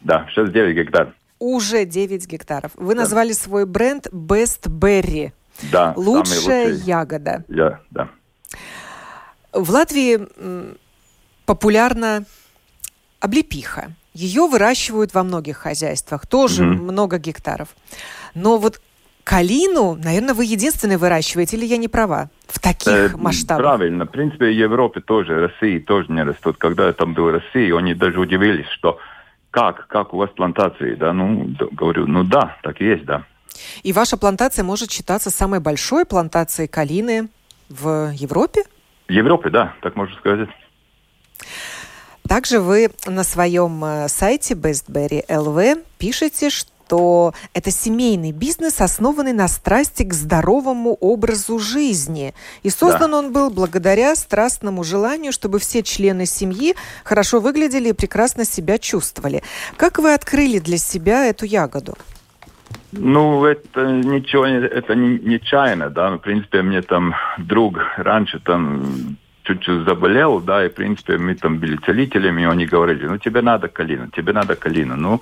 Да, 0.02 0.28
сейчас 0.30 0.50
9 0.50 0.76
гектаров. 0.76 1.14
Уже 1.44 1.84
9 1.84 2.26
гектаров. 2.26 2.72
Вы 2.76 2.96
да. 2.96 3.02
назвали 3.02 3.34
свой 3.34 3.66
бренд 3.66 4.08
Best 4.14 4.70
Berry. 4.70 5.34
Да. 5.74 5.94
Лучшая 5.98 6.74
ягода. 6.74 7.44
Я, 7.50 7.82
да. 7.92 8.08
В 9.52 9.70
Латвии 9.70 10.26
популярна 11.46 12.24
облепиха. 13.20 13.92
Ее 14.14 14.48
выращивают 14.48 15.14
во 15.14 15.24
многих 15.24 15.58
хозяйствах, 15.58 16.28
тоже 16.28 16.64
mm-hmm. 16.64 16.82
много 16.82 17.18
гектаров. 17.18 17.76
Но 18.36 18.58
вот 18.58 18.80
калину, 19.26 19.96
наверное, 20.02 20.34
вы 20.34 20.46
единственный 20.46 20.96
выращиваете, 20.96 21.58
или 21.58 21.66
я 21.66 21.76
не 21.76 21.90
права? 21.90 22.30
В 22.48 22.58
таких 22.60 23.16
э, 23.16 23.18
масштабах. 23.18 23.64
Правильно. 23.64 24.06
В 24.06 24.12
принципе, 24.12 24.46
в 24.46 24.54
Европе 24.54 25.02
тоже, 25.02 25.42
России 25.42 25.80
тоже 25.80 26.10
не 26.10 26.24
растут. 26.24 26.56
Когда 26.58 26.88
я 26.88 26.94
там 26.94 27.14
был 27.14 27.26
в 27.26 27.32
России, 27.32 27.78
они 27.78 27.94
даже 27.94 28.18
удивились, 28.18 28.68
что 28.68 28.98
как, 29.54 29.88
как 29.88 30.14
у 30.16 30.18
вас 30.18 30.32
плантации, 30.32 30.96
да? 30.96 31.14
Ну, 31.14 31.48
говорю, 31.72 32.08
ну 32.08 32.24
да, 32.24 32.58
так 32.64 32.82
и 32.82 32.86
есть, 32.86 33.06
да. 33.06 33.24
И 33.84 33.94
ваша 33.94 34.18
плантация 34.18 34.64
может 34.64 34.92
считаться 34.92 35.30
самой 35.30 35.60
большой 35.60 36.06
плантацией 36.06 36.68
калины 36.68 37.30
в 37.70 38.12
Европе? 38.16 38.64
В 39.08 39.12
Европе, 39.12 39.52
да, 39.52 39.76
так 39.84 39.96
можно 39.96 40.16
сказать. 40.18 40.50
Также 42.28 42.60
вы 42.60 42.90
на 43.06 43.24
своем 43.24 43.86
э, 43.86 44.08
сайте 44.08 44.56
Bestberry 44.56 45.24
LV 45.28 45.86
пишете, 46.00 46.50
что 46.50 46.72
это 47.54 47.72
семейный 47.72 48.32
бизнес, 48.32 48.82
основанный 48.82 49.34
на 49.34 49.48
страсти 49.48 50.04
к 50.04 50.14
здоровому 50.14 50.98
образу 51.00 51.60
жизни. 51.60 52.34
И 52.64 52.70
создан 52.70 53.12
да. 53.12 53.20
он 53.20 53.34
был 53.34 53.50
благодаря 53.50 54.16
страстному 54.16 54.84
желанию, 54.84 55.32
чтобы 55.32 55.60
все 55.60 55.84
члены 55.84 56.26
семьи 56.26 56.76
хорошо 57.04 57.40
выглядели 57.40 57.90
и 57.90 57.94
прекрасно 57.94 58.46
себя 58.46 58.78
чувствовали. 58.78 59.44
Как 59.78 60.00
вы 60.00 60.14
открыли 60.14 60.60
для 60.60 60.78
себя 60.78 61.26
эту 61.26 61.46
ягоду? 61.46 61.96
Ну, 62.92 63.44
это 63.46 63.86
ничего, 63.86 64.46
это 64.46 64.96
не 64.96 65.18
нечаянно, 65.20 65.90
да. 65.90 66.12
В 66.12 66.20
принципе, 66.20 66.62
мне 66.62 66.82
там 66.82 67.16
друг 67.38 67.78
раньше 67.98 68.40
там 68.40 69.18
чуть-чуть 69.44 69.86
заболел, 69.86 70.40
да, 70.40 70.66
и, 70.66 70.70
в 70.70 70.74
принципе, 70.74 71.18
мы 71.18 71.36
там 71.36 71.60
были 71.60 71.78
целителями, 71.78 72.44
и 72.44 72.46
они 72.46 72.66
говорили, 72.66 73.08
ну, 73.08 73.18
тебе 73.18 73.42
надо 73.42 73.68
калина, 73.68 74.10
тебе 74.16 74.34
надо 74.34 74.56
калина. 74.56 74.96
Ну, 74.96 75.22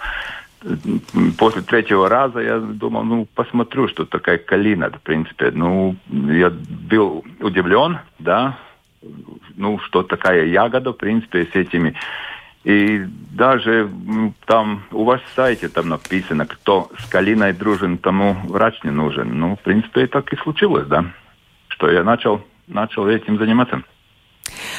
после 1.38 1.62
третьего 1.62 2.10
раза 2.10 2.40
я 2.40 2.60
думал, 2.60 3.04
ну, 3.04 3.28
посмотрю, 3.36 3.88
что 3.88 4.06
такая 4.06 4.38
калина, 4.38 4.90
в 4.90 5.02
принципе. 5.02 5.52
Ну, 5.52 5.96
я 6.08 6.50
был 6.50 7.24
удивлен, 7.40 8.00
да, 8.20 8.58
ну, 9.56 9.80
что 9.80 10.04
такая 10.04 10.46
ягода, 10.46 10.92
в 10.92 10.98
принципе, 10.98 11.46
с 11.46 11.56
этими 11.56 11.96
и 12.64 13.06
даже 13.32 13.90
там 14.46 14.84
у 14.92 15.04
вас 15.04 15.20
в 15.22 15.36
сайте 15.36 15.68
там 15.68 15.90
написано, 15.90 16.46
кто 16.46 16.92
с 17.00 17.06
калиной 17.06 17.54
дружен, 17.54 17.98
тому 17.98 18.36
врач 18.44 18.84
не 18.84 18.92
нужен. 18.92 19.40
Ну, 19.40 19.56
в 19.56 19.60
принципе, 19.62 20.06
так 20.08 20.32
и 20.32 20.38
случилось, 20.38 20.88
да, 20.88 21.06
что 21.70 21.90
я 21.90 22.04
начал, 22.04 22.42
начал 22.68 23.08
этим 23.08 23.40
заниматься. 23.40 23.82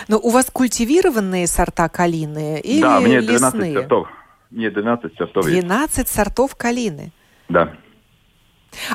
Но 0.06 0.18
у 0.18 0.30
вас 0.30 0.50
культивированные 0.50 1.46
сорта 1.46 1.88
калины 1.88 2.60
или 2.60 2.82
Да, 2.82 3.00
мне 3.00 3.20
12 3.20 3.54
лесные? 3.54 3.74
сортов. 3.74 4.08
Мне 4.52 4.70
12 4.70 5.16
сортов 5.16 5.46
12 5.46 5.98
есть. 5.98 6.08
сортов 6.08 6.54
калины? 6.56 7.10
Да. 7.48 7.72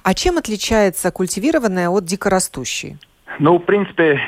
А 0.04 0.14
чем 0.14 0.38
отличается 0.38 1.12
культивированная 1.12 1.90
от 1.90 2.06
дикорастущей? 2.06 2.98
Ну, 3.40 3.58
в 3.58 3.66
принципе, 3.66 4.20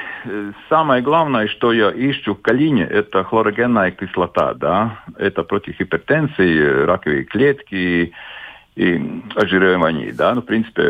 самое 0.70 1.02
главное, 1.02 1.48
что 1.48 1.72
я 1.72 1.90
ищу 1.90 2.36
в 2.36 2.42
калине, 2.42 2.84
это 2.84 3.24
хлорогенная 3.24 3.92
кислота, 3.92 4.54
да. 4.54 5.04
Это 5.18 5.44
против 5.44 5.80
гипертензии, 5.80 6.86
раковые 6.86 7.24
клетки 7.24 8.14
и 8.76 9.24
ожиревания, 9.36 10.14
да. 10.14 10.36
Ну, 10.36 10.42
в 10.42 10.46
принципе, 10.46 10.84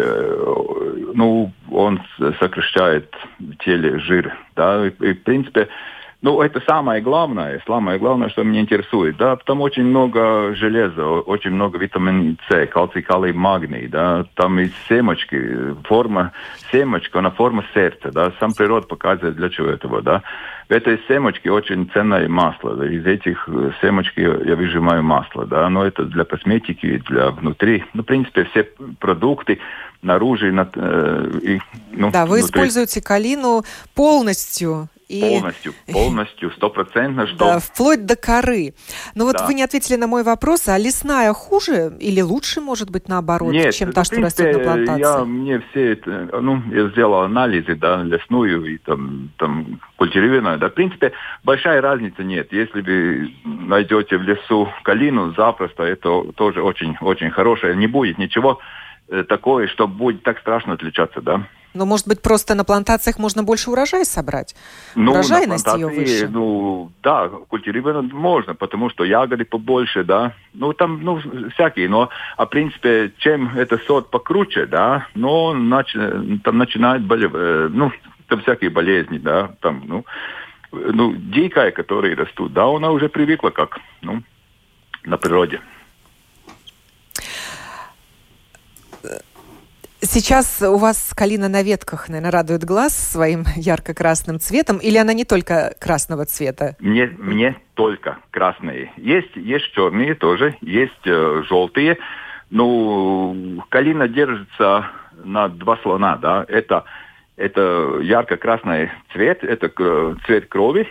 ну, 1.14 1.52
он 1.72 2.02
сокращает 2.40 3.14
в 3.40 3.56
теле 3.64 4.00
жир, 4.00 4.36
да. 4.56 4.88
И 4.88 5.14
в 5.14 5.24
принципе, 5.24 5.70
ну, 6.22 6.42
это 6.42 6.62
самое 6.68 7.02
главное, 7.02 7.62
самое 7.66 7.98
главное, 7.98 8.28
что 8.28 8.44
меня 8.44 8.60
интересует, 8.60 9.16
да, 9.16 9.38
там 9.38 9.62
очень 9.62 9.86
много 9.86 10.54
железа, 10.54 11.06
очень 11.06 11.52
много 11.52 11.78
витамина 11.78 12.36
С, 12.50 12.68
кальций, 12.68 13.02
калий, 13.02 13.32
магний, 13.32 13.88
да, 13.88 14.26
там 14.36 14.60
и 14.60 14.70
семечки, 14.90 15.76
форма, 15.86 16.34
семечка, 16.74 17.20
она 17.20 17.32
форма 17.32 17.64
сердца, 17.74 18.12
да, 18.12 18.34
сам 18.40 18.52
природа 18.54 18.88
показывает, 18.88 19.38
для 19.38 19.50
чего 19.50 19.68
этого, 19.68 20.02
да. 20.02 20.22
В 20.68 20.72
этой 20.72 21.00
семечке 21.08 21.52
очень 21.52 21.90
ценное 21.94 22.28
масло, 22.28 22.76
да, 22.76 22.86
из 22.86 23.06
этих 23.06 23.48
э, 23.48 23.72
семечки 23.82 24.20
я 24.20 24.58
выжимаю 24.58 25.02
масло, 25.04 25.46
да, 25.46 25.70
но 25.70 25.86
это 25.86 26.04
для 26.04 26.26
косметики, 26.26 27.02
для 27.08 27.32
внутри, 27.32 27.86
ну, 27.94 28.04
в 28.04 28.06
принципе, 28.06 28.44
все 28.44 28.68
продукты, 29.00 29.60
наружу 30.02 30.48
и, 30.48 30.52
на, 30.52 30.70
э, 30.76 31.32
и 31.44 31.60
ну, 31.92 32.12
Да, 32.12 32.26
вы 32.26 32.40
внутри. 32.40 32.46
используете 32.46 33.02
калину 33.02 33.64
полностью 33.96 34.90
и... 35.10 35.22
Полностью, 35.22 35.74
полностью, 35.92 36.52
стопроцентно, 36.52 37.28
что... 37.28 37.38
Да, 37.38 37.60
вплоть 37.60 38.06
до 38.06 38.16
коры. 38.16 38.74
Но 39.16 39.26
вот 39.26 39.38
да. 39.38 39.48
вы 39.48 39.56
не 39.56 39.64
ответили 39.64 39.98
на 39.98 40.08
мой 40.08 40.24
вопрос, 40.24 40.68
а 40.68 40.78
лесная 40.78 41.34
хуже 41.34 41.98
или 42.00 42.22
лучше, 42.22 42.62
может 42.62 42.92
быть, 42.92 43.10
наоборот, 43.10 43.52
Нет, 43.52 43.74
чем 43.74 43.92
та, 43.92 44.04
что 44.04 44.16
принципе, 44.16 44.44
растет 44.44 44.58
на 44.58 44.64
плантации? 44.64 45.02
Я, 45.02 45.26
мне 45.26 45.64
все 45.72 45.94
это, 45.94 46.30
ну, 46.42 46.62
я 46.72 46.90
сделал 46.90 47.24
анализы, 47.24 47.76
да, 47.76 48.04
лесную 48.04 48.66
и 48.66 48.78
там, 48.78 49.32
там 49.38 49.82
культивированную, 49.98 50.60
да, 50.60 50.70
в 50.70 50.74
принципе, 50.74 51.12
большая 51.44 51.82
разница 51.82 52.24
нет. 52.24 52.54
Если 52.54 52.82
вы 52.82 53.34
найдете 53.44 54.18
в 54.18 54.22
лесу 54.22 54.70
калину, 54.84 55.34
запросто, 55.34 55.84
это 55.84 56.32
тоже 56.36 56.62
очень, 56.62 56.96
очень 57.02 57.32
хорошее, 57.32 57.76
не 57.76 57.88
будет 57.88 58.20
ничего 58.20 58.60
э, 59.10 59.24
такое, 59.24 59.68
что 59.68 59.88
будет 59.88 60.22
так 60.22 60.38
страшно 60.40 60.74
отличаться, 60.74 61.20
да. 61.20 61.48
Но, 61.74 61.86
может 61.86 62.08
быть, 62.08 62.22
просто 62.22 62.56
на 62.56 62.64
плантациях 62.64 63.20
можно 63.20 63.44
больше 63.44 63.70
урожая 63.70 64.04
собрать? 64.04 64.56
Ну, 64.96 65.12
Урожайность 65.12 65.68
на 65.68 65.76
ее 65.76 65.88
выше? 65.88 66.28
Ну, 66.28 66.92
да, 67.04 67.30
культивировать 67.48 68.12
можно, 68.12 68.56
потому 68.56 68.90
что 68.90 69.04
ягоды 69.04 69.46
побольше, 69.46 70.04
да. 70.04 70.34
Ну, 70.54 70.74
там, 70.74 71.04
ну, 71.04 71.22
всякие. 71.54 71.88
Но, 71.88 72.10
а, 72.38 72.46
в 72.46 72.50
принципе, 72.50 73.14
чем 73.20 73.56
этот 73.56 73.84
сорт 73.84 74.10
покруче, 74.10 74.66
да, 74.66 75.08
но 75.14 75.54
нач, 75.54 75.94
там 76.44 76.58
начинает 76.58 77.04
болеть, 77.04 77.32
э, 77.34 77.70
ну, 77.72 77.92
там 78.28 78.42
всякие 78.42 78.72
болезни, 78.72 79.20
да, 79.20 79.52
там, 79.62 79.84
ну, 79.86 80.06
ну, 80.72 81.14
дикая, 81.16 81.72
которые 81.72 82.16
растут, 82.16 82.54
да, 82.54 82.66
она 82.66 82.92
уже 82.92 83.10
привыкла 83.10 83.50
как, 83.50 83.80
ну, 84.02 84.24
на 85.04 85.18
природе. 85.18 85.62
Сейчас 90.02 90.62
у 90.62 90.78
вас 90.78 91.14
калина 91.14 91.50
на 91.50 91.62
ветках, 91.62 92.08
наверное, 92.08 92.32
радует 92.32 92.64
глаз 92.64 92.94
своим 92.96 93.44
ярко-красным 93.58 94.40
цветом, 94.40 94.78
или 94.78 94.98
она 94.98 95.14
не 95.14 95.26
только 95.26 95.76
красного 95.78 96.26
цвета? 96.26 96.78
Мне, 96.80 97.08
мне 97.18 97.58
только 97.74 98.18
красные. 98.32 98.94
Есть, 98.96 99.36
есть 99.36 99.72
черные 99.74 100.16
тоже, 100.16 100.56
есть 100.62 101.06
э, 101.06 101.44
желтые. 101.50 101.98
Ну, 102.50 103.62
калина 103.68 104.08
держится 104.08 104.90
на 105.22 105.50
два 105.50 105.78
слона, 105.78 106.16
да. 106.16 106.46
Это, 106.48 106.86
это 107.36 108.00
ярко-красный 108.02 108.92
цвет, 109.12 109.44
это 109.44 109.70
цвет 110.26 110.48
крови, 110.48 110.88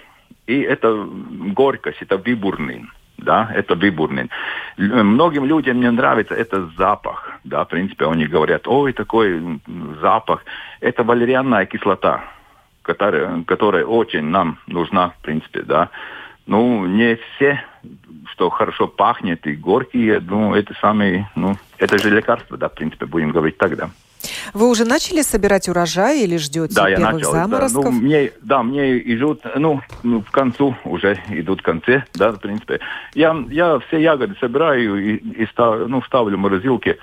и 0.47 0.61
это 0.61 1.09
горькость, 1.55 2.03
это 2.03 2.17
вибурный 2.17 2.85
да, 3.19 3.51
это 3.55 3.75
выборный. 3.75 4.31
Многим 4.77 5.45
людям 5.45 5.81
не 5.81 5.91
нравится 5.91 6.35
это 6.35 6.69
запах, 6.79 7.33
да, 7.45 7.65
в 7.65 7.69
принципе, 7.69 8.07
они 8.07 8.27
говорят, 8.27 8.67
ой, 8.67 8.93
такой 8.93 9.61
запах. 10.01 10.45
Это 10.81 11.03
валерианная 11.03 11.67
кислота, 11.67 12.25
которая, 12.83 13.43
которая 13.45 13.85
очень 13.85 14.25
нам 14.25 14.59
нужна, 14.67 15.11
в 15.11 15.23
принципе, 15.23 15.63
да. 15.63 15.91
Ну, 16.47 16.87
не 16.87 17.17
все, 17.17 17.63
что 18.33 18.49
хорошо 18.49 18.87
пахнет 18.87 19.47
и 19.47 19.55
горькие, 19.55 20.21
ну, 20.21 20.55
это 20.55 20.75
самые, 20.81 21.29
ну, 21.35 21.57
это 21.77 21.99
же 21.99 22.09
лекарство, 22.11 22.57
да, 22.57 22.69
в 22.69 22.75
принципе, 22.75 23.05
будем 23.05 23.33
говорить 23.33 23.59
так, 23.59 23.77
да. 23.77 23.91
Вы 24.55 24.69
уже 24.69 24.85
начали 24.85 25.23
собирать 25.23 25.69
урожай 25.69 26.23
или 26.23 26.37
ждете 26.37 26.75
да, 26.75 26.87
первых 26.87 26.99
я 26.99 27.13
начал, 27.13 27.33
заморозков? 27.33 27.85
Да. 27.85 27.91
Ну, 27.91 28.01
мне, 28.01 28.33
да, 28.43 28.63
мне 28.63 28.99
идут, 29.15 29.43
ну, 29.57 29.81
ну, 30.03 30.23
в 30.23 30.31
концу 30.31 30.77
уже 30.85 31.19
идут 31.31 31.61
в 31.61 31.63
конце, 31.63 32.05
да, 32.15 32.33
в 32.33 32.41
принципе. 32.41 32.81
Я, 33.15 33.37
я 33.51 33.79
все 33.81 34.01
ягоды 34.01 34.35
собираю 34.41 34.97
и, 34.97 35.17
и 35.17 35.47
став, 35.47 35.89
ну, 35.89 36.03
ставлю 36.03 36.37
в 36.37 36.41
морозилке 36.41 36.99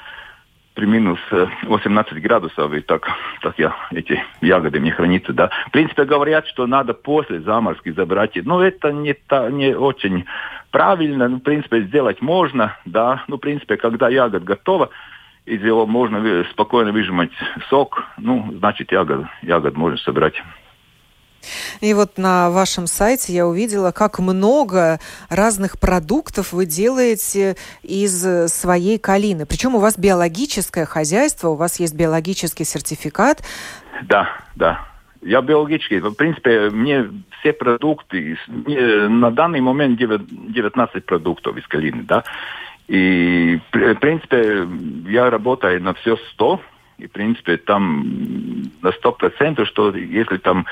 при 0.75 0.85
минус 0.85 1.19
18 1.63 2.13
э, 2.13 2.19
градусов, 2.19 2.73
и 2.73 2.81
так, 2.81 3.07
так 3.41 3.57
я, 3.57 3.75
эти 3.91 4.21
ягоды 4.41 4.79
мне 4.79 4.91
хранятся, 4.91 5.33
да. 5.33 5.49
В 5.67 5.71
принципе, 5.71 6.03
говорят, 6.03 6.45
что 6.47 6.67
надо 6.67 6.93
после 6.93 7.39
заморозки 7.39 7.91
забрать. 7.91 8.35
Но 8.43 8.61
это 8.61 8.91
не, 8.91 9.13
та, 9.13 9.49
не 9.49 9.73
очень 9.75 10.25
правильно. 10.71 11.29
Ну, 11.29 11.37
в 11.37 11.41
принципе, 11.41 11.83
сделать 11.83 12.21
можно, 12.21 12.77
да. 12.85 13.23
Ну, 13.27 13.37
в 13.37 13.39
принципе, 13.39 13.77
когда 13.77 14.09
ягод 14.09 14.43
готова, 14.43 14.89
из 15.45 15.61
него 15.61 15.85
можно 15.85 16.43
спокойно 16.51 16.91
выжимать 16.91 17.31
сок, 17.69 18.03
ну, 18.17 18.53
значит, 18.57 18.91
ягод, 18.91 19.25
ягод 19.41 19.75
можно 19.75 19.97
собирать. 19.97 20.35
И 21.79 21.93
вот 21.93 22.17
на 22.17 22.49
вашем 22.49 22.87
сайте 22.87 23.31
я 23.31 23.45
увидела, 23.45 23.91
как 23.91 24.17
много 24.17 24.99
разных 25.29 25.79
продуктов 25.79 26.53
вы 26.53 26.65
делаете 26.65 27.55
из 27.83 28.51
своей 28.51 28.97
калины. 28.97 29.45
Причем 29.45 29.75
у 29.75 29.79
вас 29.79 29.95
биологическое 29.97 30.85
хозяйство, 30.85 31.49
у 31.49 31.55
вас 31.55 31.79
есть 31.79 31.93
биологический 31.95 32.63
сертификат. 32.63 33.43
Да, 34.03 34.27
да. 34.55 34.87
Я 35.21 35.41
биологический. 35.41 35.99
В 35.99 36.13
принципе, 36.13 36.71
мне 36.71 37.05
все 37.39 37.53
продукты, 37.53 38.37
на 38.47 39.29
данный 39.29 39.61
момент 39.61 39.99
19 39.99 41.05
продуктов 41.05 41.57
из 41.57 41.67
калины, 41.67 42.03
да. 42.03 42.23
И, 42.87 43.59
в 43.71 43.95
принципе, 43.95 44.67
я 45.07 45.29
работаю 45.29 45.81
на 45.81 45.93
все 45.93 46.17
100, 46.33 46.61
и, 46.99 47.07
в 47.07 47.11
принципе, 47.11 47.57
там 47.57 48.05
на 48.81 48.89
100%, 48.89 49.65
что 49.65 49.95
если 49.95 50.37
там 50.37 50.65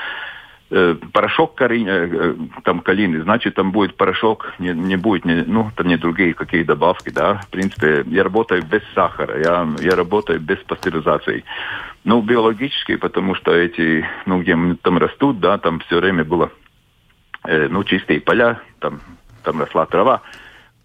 Э, 0.70 0.96
порошок 1.12 1.54
кори, 1.54 1.84
э, 1.86 2.08
э, 2.10 2.34
там 2.64 2.80
калины, 2.80 3.22
значит, 3.22 3.54
там 3.54 3.70
будет 3.70 3.96
порошок, 3.96 4.54
не, 4.58 4.70
не 4.70 4.96
будет, 4.96 5.26
не, 5.26 5.44
ну, 5.46 5.70
там 5.76 5.86
не 5.86 5.96
другие 5.96 6.32
какие 6.32 6.62
добавки, 6.62 7.10
да. 7.10 7.34
В 7.34 7.48
принципе, 7.48 8.02
я 8.06 8.24
работаю 8.24 8.64
без 8.64 8.80
сахара, 8.94 9.38
я, 9.38 9.68
я 9.80 9.94
работаю 9.94 10.40
без 10.40 10.58
пастеризации. 10.58 11.44
Ну, 12.04 12.22
биологически, 12.22 12.96
потому 12.96 13.34
что 13.34 13.52
эти, 13.52 14.06
ну, 14.24 14.40
где 14.40 14.56
там 14.82 14.98
растут, 14.98 15.38
да, 15.38 15.58
там 15.58 15.80
все 15.80 16.00
время 16.00 16.24
было, 16.24 16.50
э, 17.44 17.68
ну, 17.68 17.84
чистые 17.84 18.20
поля, 18.20 18.58
там, 18.80 19.00
там 19.42 19.60
росла 19.60 19.84
трава, 19.84 20.22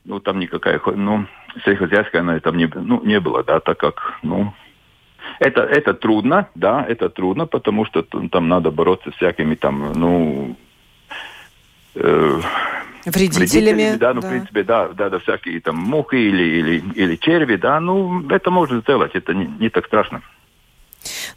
ну, 0.06 0.20
там 0.20 0.40
никакая, 0.40 0.82
ну, 0.96 1.26
сельскохозяйская 1.66 2.22
она 2.22 2.40
там 2.40 2.58
не, 2.58 2.70
ну, 2.74 3.02
не 3.04 3.20
было, 3.20 3.44
да, 3.44 3.60
так 3.60 3.78
как, 3.78 4.20
ну, 4.24 4.54
это, 5.40 5.62
это 5.62 5.94
трудно, 5.94 6.48
да, 6.56 6.86
это 6.88 7.10
трудно, 7.10 7.46
потому 7.46 7.86
что 7.86 8.02
там 8.02 8.48
надо 8.48 8.72
бороться 8.72 9.12
с 9.12 9.16
всякими 9.16 9.56
там, 9.56 9.94
ну, 9.94 10.56
э, 11.96 12.42
вредителями. 13.06 13.46
вредителями 13.46 13.98
да, 13.98 14.14
ну, 14.14 14.22
да. 14.22 14.28
в 14.28 14.30
принципе, 14.32 14.64
да, 14.64 14.90
да, 14.90 15.10
да, 15.10 15.20
всякие 15.20 15.62
там 15.62 15.76
мухи 15.78 16.16
или, 16.16 16.44
или, 16.44 16.84
или 16.96 17.16
черви, 17.16 17.56
да, 17.56 17.80
ну, 17.80 18.28
это 18.30 18.52
можно 18.52 18.80
сделать, 18.82 19.12
это 19.14 19.34
не, 19.34 19.46
не 19.46 19.70
так 19.70 19.86
страшно. 19.86 20.22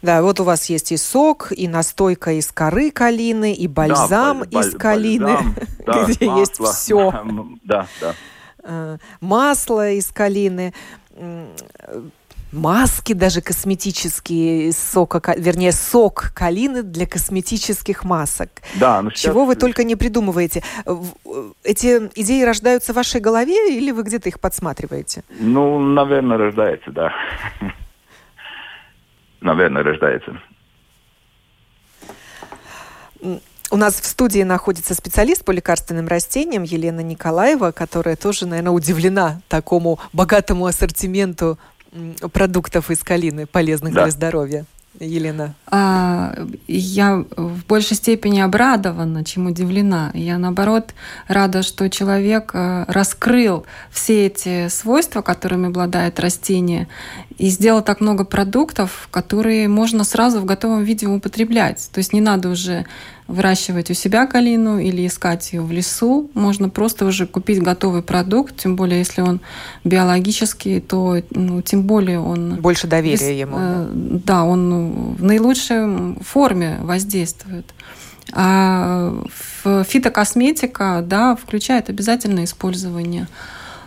Да, 0.01 0.21
вот 0.21 0.39
у 0.41 0.43
вас 0.43 0.69
есть 0.69 0.91
и 0.91 0.97
сок, 0.97 1.53
и 1.55 1.67
настойка 1.67 2.33
из 2.33 2.51
коры 2.51 2.91
калины, 2.91 3.53
и 3.53 3.67
бальзам 3.67 4.43
да, 4.49 4.59
из 4.59 4.75
калины, 4.75 5.25
бальзам, 5.25 5.55
да, 5.85 6.03
где 6.03 6.25
масло, 6.25 6.39
есть 6.39 6.61
все. 6.61 7.23
Да, 7.63 7.87
да. 8.01 8.13
Э, 8.63 8.97
масло 9.21 9.91
из 9.91 10.11
калины 10.11 10.73
маски 12.53 13.13
даже 13.13 13.41
косметические 13.41 14.69
из 14.69 14.77
сока, 14.77 15.19
вернее, 15.37 15.71
сок 15.71 16.31
калины 16.35 16.83
для 16.83 17.07
косметических 17.07 18.03
масок. 18.03 18.49
Да, 18.75 19.01
ну 19.01 19.09
сейчас... 19.09 19.21
Чего 19.21 19.45
вы 19.45 19.55
только 19.55 19.83
не 19.83 19.95
придумываете. 19.95 20.63
Эти 21.63 22.09
идеи 22.15 22.43
рождаются 22.43 22.93
в 22.93 22.95
вашей 22.95 23.19
голове 23.19 23.75
или 23.75 23.91
вы 23.91 24.03
где-то 24.03 24.29
их 24.29 24.39
подсматриваете? 24.39 25.23
Ну, 25.39 25.79
наверное, 25.79 26.37
рождается, 26.37 26.91
да. 26.91 27.11
Наверное, 29.41 29.83
рождается. 29.83 30.39
У 33.73 33.75
нас 33.75 33.95
в 33.95 34.05
студии 34.05 34.43
находится 34.43 34.93
специалист 34.93 35.43
по 35.43 35.49
лекарственным 35.49 36.07
растениям 36.07 36.61
Елена 36.61 36.99
Николаева, 36.99 37.71
которая 37.71 38.15
тоже, 38.15 38.45
наверное, 38.45 38.71
удивлена 38.71 39.41
такому 39.47 39.97
богатому 40.13 40.67
ассортименту 40.67 41.57
продуктов 42.31 42.91
из 42.91 42.99
калины, 42.99 43.47
полезных 43.47 43.95
да. 43.95 44.03
для 44.03 44.11
здоровья? 44.11 44.65
Елена? 44.99 45.55
А, 45.65 46.35
я 46.67 47.25
в 47.35 47.65
большей 47.65 47.97
степени 47.97 48.41
обрадована, 48.41 49.25
чем 49.25 49.47
удивлена. 49.47 50.11
Я, 50.13 50.37
наоборот, 50.37 50.93
рада, 51.27 51.63
что 51.63 51.89
человек 51.89 52.51
э, 52.53 52.85
раскрыл 52.87 53.65
все 53.89 54.27
эти 54.27 54.67
свойства, 54.67 55.23
которыми 55.23 55.69
обладает 55.69 56.19
растение, 56.19 56.87
и 57.39 57.49
сделал 57.49 57.81
так 57.81 58.01
много 58.01 58.23
продуктов, 58.23 59.07
которые 59.09 59.67
можно 59.67 60.03
сразу 60.03 60.39
в 60.39 60.45
готовом 60.45 60.83
виде 60.83 61.07
употреблять. 61.07 61.89
То 61.91 61.97
есть 61.97 62.13
не 62.13 62.21
надо 62.21 62.49
уже 62.49 62.85
выращивать 63.27 63.89
у 63.89 63.93
себя 63.93 64.25
калину 64.27 64.79
или 64.79 65.07
искать 65.07 65.53
ее 65.53 65.61
в 65.61 65.71
лесу. 65.71 66.29
Можно 66.33 66.69
просто 66.69 67.05
уже 67.05 67.25
купить 67.25 67.61
готовый 67.61 68.01
продукт, 68.01 68.57
тем 68.57 68.75
более 68.75 68.99
если 68.99 69.21
он 69.21 69.41
биологический, 69.83 70.79
то 70.79 71.21
ну, 71.31 71.61
тем 71.61 71.83
более 71.83 72.19
он... 72.19 72.55
Больше 72.55 72.87
доверия 72.87 73.39
ему. 73.39 73.57
Э, 73.59 73.89
да, 73.93 74.43
он 74.43 75.15
в 75.15 75.23
наилучшей 75.23 76.15
форме 76.21 76.77
воздействует. 76.81 77.65
А 78.31 79.13
фитокосметика, 79.63 81.03
да, 81.05 81.35
включает 81.35 81.89
обязательное 81.89 82.45
использование 82.45 83.27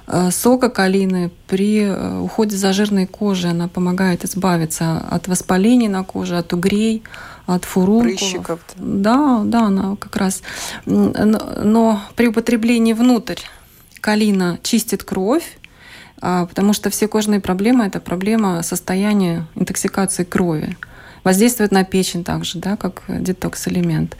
э, 0.06 0.30
сока 0.30 0.68
калины 0.68 1.30
при 1.46 1.82
э, 1.82 2.20
уходе 2.20 2.56
за 2.56 2.72
жирной 2.72 3.06
кожей. 3.06 3.50
Она 3.50 3.68
помогает 3.68 4.24
избавиться 4.24 4.98
от 5.10 5.26
воспалений 5.26 5.88
на 5.88 6.04
коже, 6.04 6.38
от 6.38 6.52
угрей, 6.52 7.02
от 7.46 7.64
фурункулов. 7.64 8.18
Прыщиков. 8.18 8.60
Да, 8.76 9.42
да, 9.44 9.66
она 9.66 9.96
как 9.96 10.16
раз. 10.16 10.42
Но, 10.84 12.00
при 12.16 12.28
употреблении 12.28 12.92
внутрь 12.92 13.40
калина 14.00 14.58
чистит 14.62 15.04
кровь, 15.04 15.58
а, 16.20 16.46
потому 16.46 16.72
что 16.72 16.90
все 16.90 17.08
кожные 17.08 17.40
проблемы– 17.40 17.84
это 17.86 18.00
проблема 18.00 18.62
состояния 18.62 19.46
интоксикации 19.54 20.24
крови. 20.24 20.76
Воздействует 21.24 21.72
на 21.72 21.82
печень 21.82 22.22
также, 22.22 22.58
да, 22.58 22.76
как 22.76 23.02
детокс-элемент. 23.08 24.16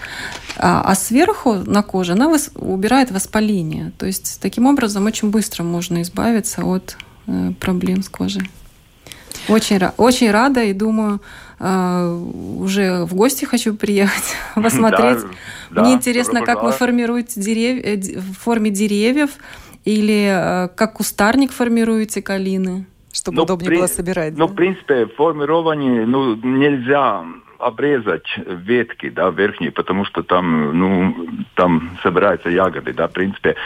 А, 0.57 0.83
а 0.85 0.95
сверху 0.97 1.55
на 1.55 1.83
коже 1.83 2.13
она 2.13 2.35
убирает 2.57 3.13
воспаление. 3.13 3.93
То 3.97 4.07
есть 4.07 4.39
таким 4.41 4.67
образом 4.67 5.07
очень 5.07 5.31
быстро 5.31 5.63
можно 5.63 6.03
избавиться 6.03 6.65
от 6.65 6.97
э, 7.29 7.53
проблем 7.61 8.03
с 8.03 8.09
кожей. 8.09 8.51
Очень, 9.49 9.81
очень 9.97 10.31
рада 10.33 10.65
и 10.65 10.73
думаю, 10.73 11.21
уже 11.59 13.05
в 13.05 13.15
гости 13.15 13.45
хочу 13.45 13.75
приехать, 13.75 14.37
посмотреть. 14.55 15.21
Да, 15.71 15.83
Мне 15.83 15.93
да, 15.93 15.97
интересно, 15.97 16.43
как 16.43 16.63
вы 16.63 16.73
формируете 16.73 17.41
деревья, 17.41 17.97
в 18.21 18.35
форме 18.35 18.71
деревьев 18.71 19.31
или 19.85 20.29
э, 20.29 20.69
как 20.75 20.95
кустарник 20.95 21.53
формируете 21.53 22.21
калины, 22.21 22.87
чтобы 23.13 23.37
ну, 23.37 23.43
удобнее 23.45 23.71
при, 23.71 23.77
было 23.79 23.87
собирать. 23.87 24.37
Ну, 24.37 24.47
да? 24.47 24.53
в 24.53 24.57
принципе, 24.57 25.07
формирование 25.07 26.05
ну, 26.07 26.35
нельзя 26.35 27.25
обрезать 27.59 28.27
ветки, 28.37 29.09
да, 29.09 29.31
верхние, 29.31 29.71
потому 29.71 30.05
что 30.05 30.23
там, 30.23 30.79
ну, 30.79 31.29
там 31.55 31.97
собираются 32.03 32.51
ягоды, 32.51 32.93
да, 32.93 33.09
в 33.09 33.13
принципе. 33.13 33.57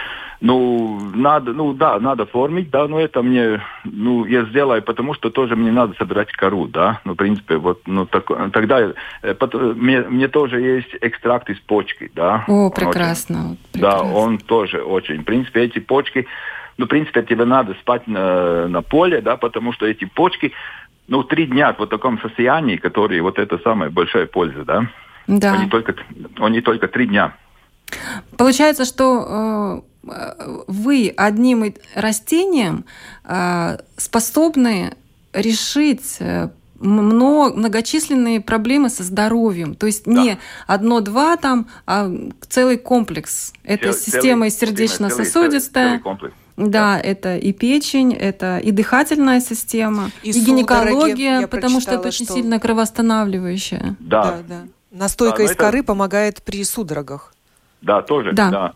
Ну, 0.41 0.99
надо, 1.15 1.53
ну 1.53 1.75
да, 1.75 2.01
надо 2.01 2.25
формить, 2.25 2.71
да, 2.71 2.89
но 2.89 2.99
это 2.99 3.23
мне, 3.23 3.61
ну, 3.85 4.25
я 4.25 4.45
сделаю, 4.47 4.83
потому 4.83 5.13
что 5.13 5.29
тоже 5.29 5.55
мне 5.55 5.71
надо 5.71 5.95
собирать 5.99 6.33
кору, 6.33 6.67
да, 6.67 7.01
ну, 7.05 7.13
в 7.13 7.17
принципе, 7.17 7.57
вот, 7.59 7.83
ну, 7.87 8.07
так, 8.07 8.27
тогда 8.53 8.93
э, 9.23 9.35
потом, 9.35 9.75
мне, 9.75 10.01
мне 10.01 10.29
тоже 10.29 10.61
есть 10.61 10.97
экстракт 11.03 11.51
из 11.51 11.61
почки, 11.61 12.11
да. 12.15 12.45
О, 12.49 12.71
прекрасно. 12.71 13.57
Очень, 13.73 13.83
Да, 13.83 14.01
он 14.01 14.39
тоже 14.39 14.79
очень, 14.79 15.21
в 15.21 15.25
принципе, 15.25 15.61
эти 15.61 15.79
почки, 15.79 16.27
ну, 16.79 16.87
в 16.87 16.89
принципе, 16.89 17.23
тебе 17.23 17.45
надо 17.45 17.75
спать 17.75 18.07
на, 18.07 18.67
на 18.67 18.81
поле, 18.81 19.21
да, 19.21 19.37
потому 19.37 19.75
что 19.75 19.85
эти 19.85 20.07
почки, 20.07 20.53
ну, 21.07 21.23
три 21.23 21.45
дня 21.47 21.75
в 21.75 21.81
вот 21.81 21.91
таком 21.91 22.19
состоянии, 22.19 22.77
которые 22.77 23.21
вот 23.21 23.39
это 23.39 23.59
самая 23.59 23.91
большая 23.91 24.25
польза, 24.25 24.65
да. 24.65 24.87
Да. 25.27 25.53
Они 25.53 25.69
только, 25.69 25.95
они 26.39 26.63
только 26.63 26.89
три 26.89 27.07
дня. 27.07 27.35
Получается, 28.37 28.85
что 28.85 29.85
э, 30.03 30.63
вы 30.67 31.13
одним 31.17 31.75
растением 31.95 32.85
э, 33.25 33.79
способны 33.97 34.95
решить 35.33 36.17
э, 36.21 36.49
много, 36.81 37.55
многочисленные 37.55 38.41
проблемы 38.41 38.89
со 38.89 39.03
здоровьем. 39.03 39.75
То 39.75 39.87
есть 39.87 40.05
да. 40.05 40.13
не 40.13 40.39
одно-два 40.67 41.37
там, 41.37 41.69
а 41.87 42.11
целый 42.49 42.79
комплекс. 42.79 43.53
Это 43.65 43.93
Цел, 43.93 44.13
система 44.13 44.51
сердечно-сосудистая. 44.51 46.03
Да, 46.03 46.31
да, 46.57 47.01
это 47.01 47.37
и 47.37 47.53
печень, 47.53 48.13
это 48.13 48.59
и 48.59 48.71
дыхательная 48.71 49.41
система, 49.41 50.11
и, 50.23 50.31
и 50.31 50.41
гинекология, 50.41 51.47
потому 51.47 51.81
что 51.81 51.95
это 51.95 52.09
очень 52.09 52.27
что... 52.27 52.35
сильно 52.35 52.59
кровоостанавливающая. 52.61 53.97
Да, 53.99 54.23
да. 54.23 54.43
да. 54.49 54.63
Настойка 54.91 55.39
да, 55.39 55.45
из 55.45 55.51
это... 55.53 55.59
коры 55.59 55.83
помогает 55.83 56.43
при 56.43 56.65
судорогах. 56.65 57.35
Да, 57.83 58.03
тоже. 58.03 58.33
Да. 58.33 58.51
да. 58.51 58.73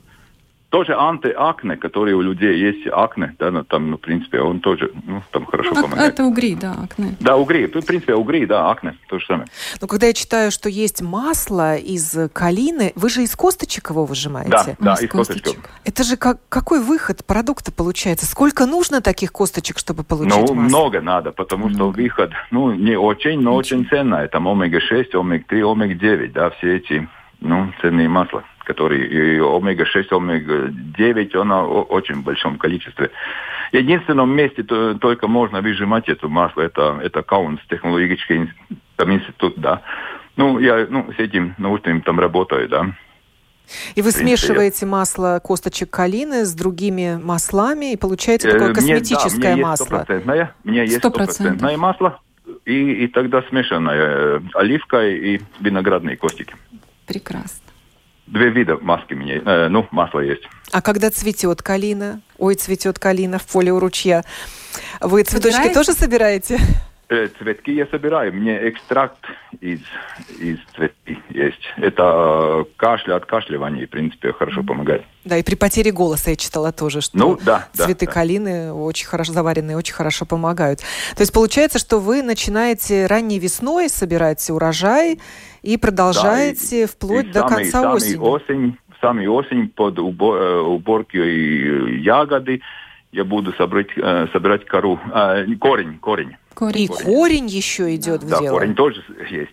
Тоже 0.74 0.96
антиакне, 0.96 1.76
которые 1.76 2.16
у 2.16 2.20
людей 2.20 2.58
есть 2.58 2.88
акне, 2.90 3.36
да, 3.38 3.52
ну, 3.52 3.62
там, 3.62 3.92
ну, 3.92 3.96
в 3.96 4.00
принципе, 4.00 4.40
он 4.40 4.58
тоже, 4.58 4.90
ну, 5.06 5.22
там 5.30 5.46
хорошо 5.46 5.70
ну, 5.72 5.82
помогает. 5.82 6.14
Это 6.14 6.24
угри, 6.24 6.56
да, 6.56 6.72
акне. 6.72 7.14
Да, 7.20 7.36
угри, 7.36 7.66
в 7.66 7.80
принципе, 7.86 8.14
угри, 8.14 8.44
да, 8.44 8.68
акне, 8.68 8.98
то 9.08 9.20
же 9.20 9.24
самое. 9.24 9.46
Но 9.80 9.86
когда 9.86 10.08
я 10.08 10.12
читаю, 10.12 10.50
что 10.50 10.68
есть 10.68 11.00
масло 11.00 11.76
из 11.76 12.18
калины, 12.32 12.92
вы 12.96 13.08
же 13.08 13.22
из 13.22 13.36
косточек 13.36 13.90
его 13.90 14.04
выжимаете? 14.04 14.50
Да, 14.50 14.66
да, 14.80 14.94
из, 14.94 15.02
из 15.02 15.10
косточек. 15.10 15.44
косточек. 15.44 15.70
Это 15.84 16.02
же 16.02 16.16
как, 16.16 16.40
какой 16.48 16.80
выход 16.80 17.24
продукта 17.24 17.70
получается? 17.70 18.26
Сколько 18.26 18.66
нужно 18.66 19.00
таких 19.00 19.30
косточек, 19.30 19.78
чтобы 19.78 20.02
получить 20.02 20.34
ну, 20.34 20.54
масло? 20.54 20.54
много 20.54 21.00
надо, 21.00 21.30
потому 21.30 21.68
много. 21.68 21.92
что 21.92 22.02
выход, 22.02 22.32
ну, 22.50 22.72
не 22.72 22.96
очень, 22.96 23.38
но 23.38 23.54
очень, 23.54 23.82
очень 23.82 23.88
ценно. 23.88 24.16
Это 24.16 24.38
омега-6, 24.38 25.14
омега-3, 25.14 25.72
омега-9, 25.72 26.32
да, 26.32 26.50
все 26.50 26.78
эти, 26.78 27.08
ну, 27.38 27.72
ценные 27.80 28.08
масла 28.08 28.42
который 28.64 29.06
и 29.06 29.38
омега-6, 29.38 30.06
омега-9, 30.10 31.40
она 31.40 31.62
в 31.62 31.82
очень 31.92 32.22
большом 32.22 32.58
количестве. 32.58 33.10
В 33.72 33.76
единственном 33.76 34.34
месте 34.34 34.62
то, 34.62 34.94
только 34.94 35.28
можно 35.28 35.60
выжимать 35.60 36.08
это 36.08 36.28
масло, 36.28 36.62
это, 36.62 37.00
это 37.02 37.22
Каунс, 37.22 37.60
технологический 37.68 38.50
там, 38.96 39.12
институт, 39.12 39.54
да. 39.56 39.82
Ну, 40.36 40.58
я 40.58 40.86
ну, 40.88 41.10
с 41.16 41.18
этим 41.18 41.54
научным 41.58 42.02
там 42.02 42.18
работаю, 42.18 42.68
да. 42.68 42.94
И 43.94 44.02
вы 44.02 44.12
принципе, 44.12 44.36
смешиваете 44.36 44.86
я... 44.86 44.86
масло 44.88 45.40
косточек 45.42 45.90
калины 45.90 46.44
с 46.44 46.54
другими 46.54 47.18
маслами 47.22 47.92
и 47.92 47.96
получаете 47.96 48.50
такое 48.50 48.70
э, 48.70 48.74
косметическое 48.74 49.54
мне, 49.54 49.62
да, 49.62 49.68
масло? 49.68 50.06
У 50.64 50.68
меня 50.68 50.82
есть 50.82 50.98
стопроцентное 50.98 51.76
масло, 51.76 52.20
и, 52.64 53.04
и 53.04 53.08
тогда 53.08 53.42
смешанное 53.48 53.96
э, 53.96 54.40
оливкой 54.54 55.18
и 55.18 55.40
виноградные 55.60 56.16
костики. 56.16 56.54
Прекрасно. 57.06 57.60
Две 58.26 58.50
вида 58.50 58.78
маски 58.80 59.14
мне, 59.14 59.42
э, 59.44 59.68
ну, 59.68 59.86
масло 59.90 60.20
есть. 60.20 60.42
А 60.72 60.80
когда 60.80 61.10
цветет 61.10 61.62
калина, 61.62 62.20
ой, 62.38 62.54
цветет 62.54 62.98
калина 62.98 63.38
в 63.38 63.46
поле 63.46 63.72
у 63.72 63.78
ручья, 63.78 64.24
вы 65.00 65.22
цветочки 65.24 65.56
Собираете? 65.56 65.74
тоже 65.74 65.92
собираете? 65.92 66.58
Э, 67.10 67.28
цветки 67.38 67.70
я 67.70 67.86
собираю. 67.86 68.32
Мне 68.32 68.68
экстракт 68.70 69.18
из, 69.60 69.80
из 70.38 70.58
цветки 70.74 71.18
есть. 71.28 71.60
Это 71.76 72.64
кашля, 72.76 73.16
от 73.16 73.24
откашливание, 73.24 73.86
в 73.86 73.90
принципе, 73.90 74.32
хорошо 74.32 74.62
помогает. 74.62 75.02
Да, 75.24 75.36
и 75.36 75.42
при 75.42 75.54
потере 75.54 75.90
голоса 75.92 76.30
я 76.30 76.36
читала 76.36 76.72
тоже, 76.72 77.02
что 77.02 77.16
ну, 77.18 77.38
да, 77.44 77.68
цветы 77.74 78.06
да, 78.06 78.12
калины 78.12 78.66
да. 78.66 78.74
очень 78.74 79.06
хорошо 79.06 79.32
заваренные, 79.34 79.76
очень 79.76 79.94
хорошо 79.94 80.24
помогают. 80.24 80.80
То 81.14 81.20
есть 81.20 81.32
получается, 81.32 81.78
что 81.78 82.00
вы 82.00 82.22
начинаете 82.22 83.06
ранней 83.06 83.38
весной 83.38 83.90
собирать 83.90 84.48
урожай 84.48 85.20
и 85.64 85.76
продолжаете 85.78 86.70
да, 86.70 86.76
и, 86.76 86.86
вплоть 86.86 87.26
и 87.26 87.28
до 87.30 87.40
самый, 87.40 87.54
конца 87.56 87.82
самый 87.82 87.96
осени. 87.96 88.16
осень. 88.18 88.78
Самый 89.00 89.26
осень 89.26 89.68
под 89.68 89.98
э, 89.98 90.02
уборки 90.02 91.16
ягоды 92.00 92.60
я 93.12 93.24
буду 93.24 93.52
собрать, 93.54 93.88
э, 93.96 94.26
собирать 94.32 94.64
кору, 94.66 94.98
э, 95.12 95.46
корень, 95.58 95.98
корень. 95.98 96.36
Корень. 96.54 96.84
И 96.84 96.86
корень 96.88 97.46
еще 97.46 97.94
идет 97.94 98.22
в 98.22 98.28
да, 98.28 98.40
дело. 98.40 98.52
Да, 98.52 98.58
корень 98.60 98.74
тоже 98.74 99.04
есть. 99.30 99.50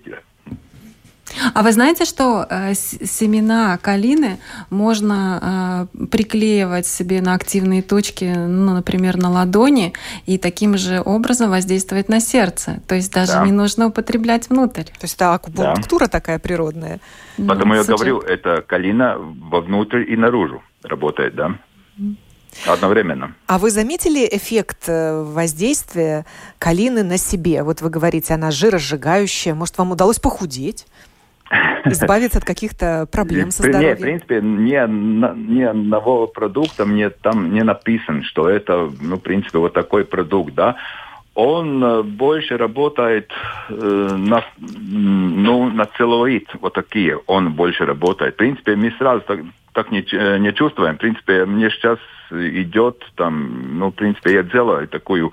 А 1.53 1.63
вы 1.63 1.71
знаете, 1.71 2.05
что 2.05 2.45
э, 2.49 2.73
семена 2.73 3.77
калины 3.77 4.39
можно 4.69 5.87
э, 5.93 6.07
приклеивать 6.07 6.87
себе 6.87 7.21
на 7.21 7.33
активные 7.33 7.81
точки, 7.81 8.25
ну, 8.25 8.73
например, 8.73 9.17
на 9.17 9.29
ладони, 9.29 9.93
и 10.25 10.37
таким 10.37 10.77
же 10.77 11.01
образом 11.03 11.49
воздействовать 11.49 12.09
на 12.09 12.19
сердце. 12.19 12.81
То 12.87 12.95
есть 12.95 13.11
даже 13.13 13.33
да. 13.33 13.45
не 13.45 13.51
нужно 13.51 13.87
употреблять 13.87 14.49
внутрь. 14.49 14.83
То 14.83 15.03
есть 15.03 15.15
это 15.15 15.33
акупунктура 15.33 16.05
да. 16.05 16.11
такая 16.11 16.39
природная. 16.39 16.99
Потому 17.37 17.73
ну, 17.73 17.75
я 17.75 17.83
говорю, 17.83 18.19
это 18.19 18.61
калина 18.61 19.17
вовнутрь 19.17 20.03
и 20.11 20.15
наружу 20.15 20.61
работает, 20.83 21.35
да? 21.35 21.57
Одновременно. 22.67 23.33
А 23.47 23.57
вы 23.57 23.71
заметили 23.71 24.27
эффект 24.29 24.83
э, 24.87 25.23
воздействия 25.23 26.25
калины 26.59 27.01
на 27.03 27.17
себе? 27.17 27.63
Вот 27.63 27.81
вы 27.81 27.89
говорите, 27.89 28.33
она 28.33 28.51
жиросжигающая. 28.51 29.55
Может, 29.55 29.77
вам 29.77 29.91
удалось 29.91 30.19
похудеть? 30.19 30.85
Избавиться 31.85 32.37
от 32.39 32.45
каких-то 32.45 33.07
проблем 33.11 33.51
со 33.51 33.63
здоровьем? 33.63 33.89
Нет, 33.89 33.99
в 33.99 34.01
принципе, 34.01 34.41
ни, 34.41 35.53
ни 35.53 35.63
одного 35.63 36.27
продукта 36.27 36.85
мне 36.85 37.09
там 37.09 37.53
не 37.53 37.63
написано, 37.63 38.23
что 38.23 38.49
это, 38.49 38.89
ну, 39.01 39.17
в 39.17 39.21
принципе, 39.21 39.57
вот 39.57 39.73
такой 39.73 40.05
продукт, 40.05 40.53
да 40.53 40.77
он 41.33 41.83
э, 41.83 42.03
больше 42.03 42.57
работает 42.57 43.31
э, 43.69 43.73
на, 44.17 44.43
ну, 44.57 45.69
на 45.69 45.85
целлулит, 45.85 46.49
вот 46.59 46.73
такие, 46.73 47.17
он 47.25 47.53
больше 47.53 47.85
работает. 47.85 48.33
В 48.33 48.37
принципе, 48.37 48.75
мы 48.75 48.91
сразу 48.97 49.21
так, 49.21 49.39
так 49.71 49.91
не, 49.91 50.05
э, 50.11 50.37
не 50.39 50.53
чувствуем. 50.53 50.95
В 50.95 50.99
принципе, 50.99 51.45
мне 51.45 51.69
сейчас 51.69 51.99
идет 52.31 53.05
там, 53.15 53.79
ну, 53.79 53.91
в 53.91 53.95
принципе, 53.95 54.33
я 54.33 54.43
делаю 54.43 54.87
такую 54.87 55.31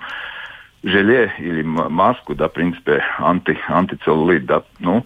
желе 0.83 1.33
или 1.39 1.63
маску, 1.63 2.33
да, 2.33 2.47
в 2.47 2.53
принципе, 2.53 3.03
анти, 3.17 3.57
антицеллулит, 3.67 4.45
да, 4.45 4.63
ну, 4.79 5.05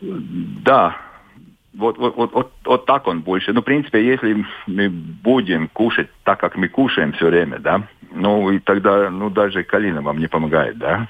да, 0.00 0.96
вот, 1.72 1.98
вот, 1.98 2.16
вот, 2.16 2.32
вот, 2.32 2.52
вот 2.64 2.86
так 2.86 3.06
он 3.06 3.20
больше. 3.20 3.52
Ну, 3.52 3.60
в 3.60 3.64
принципе, 3.64 4.04
если 4.04 4.44
мы 4.66 4.88
будем 4.88 5.68
кушать 5.68 6.08
так, 6.24 6.40
как 6.40 6.56
мы 6.56 6.68
кушаем 6.68 7.12
все 7.12 7.26
время, 7.26 7.58
да, 7.58 7.86
ну, 8.12 8.50
и 8.50 8.58
тогда, 8.58 9.08
ну, 9.08 9.30
даже 9.30 9.62
калина 9.62 10.02
вам 10.02 10.18
не 10.18 10.26
помогает, 10.26 10.78
да? 10.78 11.06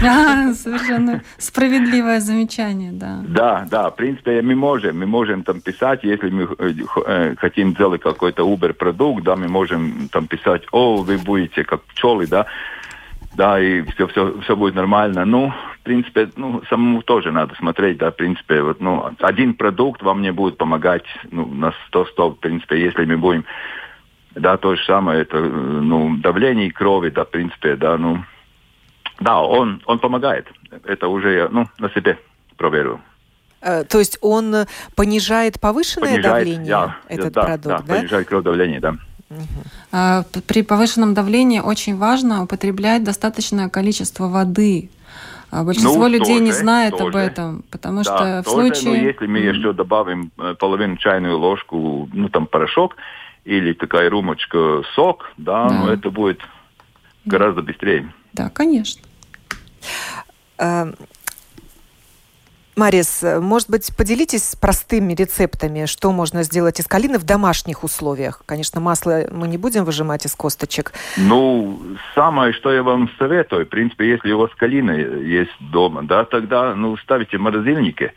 Да, 0.00 0.54
совершенно 0.54 1.22
справедливое 1.36 2.20
замечание, 2.20 2.92
да. 2.92 3.22
Да, 3.28 3.66
да, 3.70 3.90
в 3.90 3.96
принципе, 3.96 4.40
мы 4.40 4.54
можем, 4.54 4.98
мы 4.98 5.06
можем 5.06 5.42
там 5.42 5.60
писать, 5.60 6.04
если 6.04 6.30
мы 6.30 6.48
э, 6.58 6.72
э, 7.06 7.34
хотим 7.36 7.72
сделать 7.72 8.00
какой-то 8.00 8.42
Uber-продукт, 8.42 9.24
да, 9.24 9.36
мы 9.36 9.48
можем 9.48 10.08
там 10.10 10.26
писать, 10.26 10.62
о, 10.72 11.02
вы 11.02 11.18
будете 11.18 11.64
как 11.64 11.82
пчелы, 11.82 12.26
да, 12.26 12.46
да, 13.38 13.60
и 13.60 13.82
все, 13.92 14.08
все, 14.08 14.40
все 14.40 14.56
будет 14.56 14.74
нормально. 14.74 15.24
Ну, 15.24 15.52
в 15.76 15.80
принципе, 15.84 16.28
ну, 16.34 16.60
самому 16.68 17.02
тоже 17.02 17.30
надо 17.30 17.54
смотреть, 17.54 17.96
да, 17.98 18.10
в 18.10 18.16
принципе, 18.16 18.60
вот, 18.62 18.80
ну, 18.80 19.10
один 19.20 19.54
продукт 19.54 20.02
вам 20.02 20.22
не 20.22 20.32
будет 20.32 20.58
помогать, 20.58 21.04
ну, 21.30 21.46
на 21.46 21.72
100-100, 21.92 22.30
в 22.30 22.40
принципе, 22.40 22.82
если 22.82 23.04
мы 23.04 23.16
будем 23.16 23.44
да, 24.34 24.56
то 24.56 24.74
же 24.74 24.84
самое, 24.84 25.22
это, 25.22 25.38
ну, 25.38 26.16
давление 26.16 26.72
крови, 26.72 27.10
да, 27.10 27.24
в 27.24 27.30
принципе, 27.30 27.76
да, 27.76 27.96
ну, 27.96 28.24
да, 29.20 29.40
он, 29.40 29.82
он 29.86 30.00
помогает. 30.00 30.48
Это 30.84 31.06
уже 31.06 31.34
я, 31.34 31.48
ну, 31.48 31.68
на 31.78 31.90
себе 31.90 32.18
проверил. 32.56 33.00
Э, 33.60 33.84
то 33.84 34.00
есть 34.00 34.18
он 34.20 34.66
понижает 34.96 35.60
повышенное 35.60 36.14
понижает, 36.14 36.24
давление, 36.24 36.70
да, 36.70 36.96
этот 37.08 37.32
да, 37.32 37.44
продукт, 37.44 37.66
да? 37.66 37.78
да? 37.78 37.94
понижает 37.94 38.26
кровь 38.26 38.42
давление, 38.42 38.80
да. 38.80 38.96
Угу. 39.30 40.42
При 40.46 40.62
повышенном 40.62 41.14
давлении 41.14 41.60
очень 41.60 41.96
важно 41.96 42.42
употреблять 42.42 43.04
достаточное 43.04 43.68
количество 43.68 44.28
воды. 44.28 44.90
А 45.50 45.64
большинство 45.64 46.02
ну, 46.02 46.08
людей 46.08 46.38
тоже, 46.38 46.44
не 46.44 46.52
знает 46.52 46.96
тоже. 46.96 47.08
об 47.08 47.16
этом, 47.16 47.64
потому 47.70 48.02
да, 48.02 48.04
что 48.04 48.42
в 48.42 48.44
тоже, 48.44 48.74
случае... 48.74 49.00
Ну, 49.00 49.06
если 49.06 49.26
мы 49.26 49.38
еще 49.38 49.72
добавим 49.72 50.30
э, 50.38 50.54
половину 50.58 50.96
чайную 50.98 51.38
ложку, 51.38 52.08
ну, 52.12 52.28
там, 52.28 52.46
порошок, 52.46 52.96
или 53.44 53.72
такая 53.72 54.10
рюмочка 54.10 54.82
сок, 54.94 55.30
да, 55.38 55.68
да. 55.68 55.74
но 55.74 55.92
это 55.92 56.10
будет 56.10 56.40
гораздо 57.24 57.62
быстрее. 57.62 58.12
Да, 58.34 58.50
конечно. 58.50 59.02
Марис, 62.78 63.24
может 63.40 63.68
быть, 63.68 63.90
поделитесь 63.96 64.54
простыми 64.54 65.12
рецептами, 65.12 65.86
что 65.86 66.12
можно 66.12 66.44
сделать 66.44 66.78
из 66.78 66.86
калины 66.86 67.18
в 67.18 67.24
домашних 67.24 67.82
условиях. 67.82 68.42
Конечно, 68.46 68.80
масло 68.80 69.22
мы 69.32 69.48
не 69.48 69.58
будем 69.58 69.84
выжимать 69.84 70.24
из 70.24 70.36
косточек. 70.36 70.92
Ну, 71.16 71.80
самое, 72.14 72.52
что 72.52 72.72
я 72.72 72.84
вам 72.84 73.10
советую, 73.18 73.66
в 73.66 73.68
принципе, 73.68 74.08
если 74.08 74.30
у 74.30 74.38
вас 74.38 74.50
калина 74.56 74.92
есть 74.92 75.56
дома, 75.58 76.04
да, 76.04 76.24
тогда, 76.24 76.76
ну, 76.76 76.96
ставите 76.98 77.38
в 77.38 77.40
морозильнике, 77.40 78.14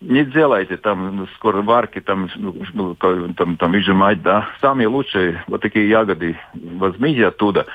не 0.00 0.24
делайте 0.24 0.78
там 0.78 1.16
ну, 1.16 1.26
скороварки, 1.36 2.00
там, 2.00 2.30
ну, 2.36 2.56
ну 2.72 2.94
там, 2.94 3.56
там 3.58 3.72
выжимать, 3.72 4.22
да. 4.22 4.48
Самые 4.62 4.88
лучшие 4.88 5.44
вот 5.46 5.60
такие 5.60 5.86
ягоды 5.90 6.38
возьмите 6.54 7.26
оттуда 7.26 7.66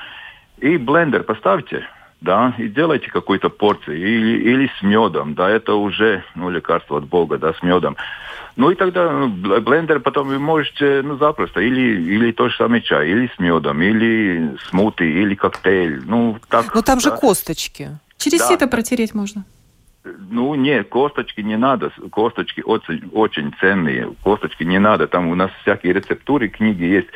и 0.58 0.78
блендер 0.78 1.24
поставьте, 1.24 1.86
да, 2.22 2.54
и 2.58 2.68
делайте 2.68 3.12
какую-то 3.12 3.50
порцию, 3.50 3.98
или, 3.98 4.38
или 4.50 4.72
с 4.80 4.82
медом, 4.82 5.34
да, 5.34 5.50
это 5.50 5.76
уже, 5.76 6.24
ну, 6.36 6.50
лекарство 6.50 6.98
от 6.98 7.06
Бога, 7.06 7.38
да, 7.38 7.54
с 7.54 7.62
медом. 7.62 7.96
Ну, 8.56 8.72
и 8.72 8.76
тогда 8.76 9.12
ну, 9.12 9.62
блендер 9.62 10.00
потом 10.00 10.30
вы 10.30 10.40
можете, 10.40 11.02
ну, 11.04 11.18
запросто, 11.18 11.60
или, 11.60 12.02
или 12.02 12.32
то 12.32 12.50
же 12.50 12.56
самое 12.56 12.82
чай, 12.82 13.10
или 13.10 13.30
с 13.36 13.40
медом, 13.40 13.82
или 13.82 14.56
смути, 14.70 15.04
или 15.04 15.36
коктейль, 15.36 16.02
ну, 16.06 16.38
так. 16.50 16.74
Но 16.74 16.82
там 16.82 17.00
да. 17.00 17.02
же 17.02 17.12
косточки. 17.12 17.90
Через 18.18 18.40
да. 18.40 18.48
сито 18.48 18.68
протереть 18.68 19.14
можно. 19.14 19.44
Ну, 20.04 20.56
нет, 20.56 20.88
косточки 20.90 21.42
не 21.42 21.58
надо. 21.58 21.92
Косточки 22.12 22.62
очень, 22.62 23.10
очень 23.12 23.54
ценные. 23.60 24.14
Косточки 24.24 24.64
не 24.64 24.80
надо. 24.80 25.08
Там 25.08 25.28
у 25.28 25.36
нас 25.36 25.50
всякие 25.62 25.94
рецептуры, 25.94 26.48
книги 26.48 26.84
есть, 26.84 27.08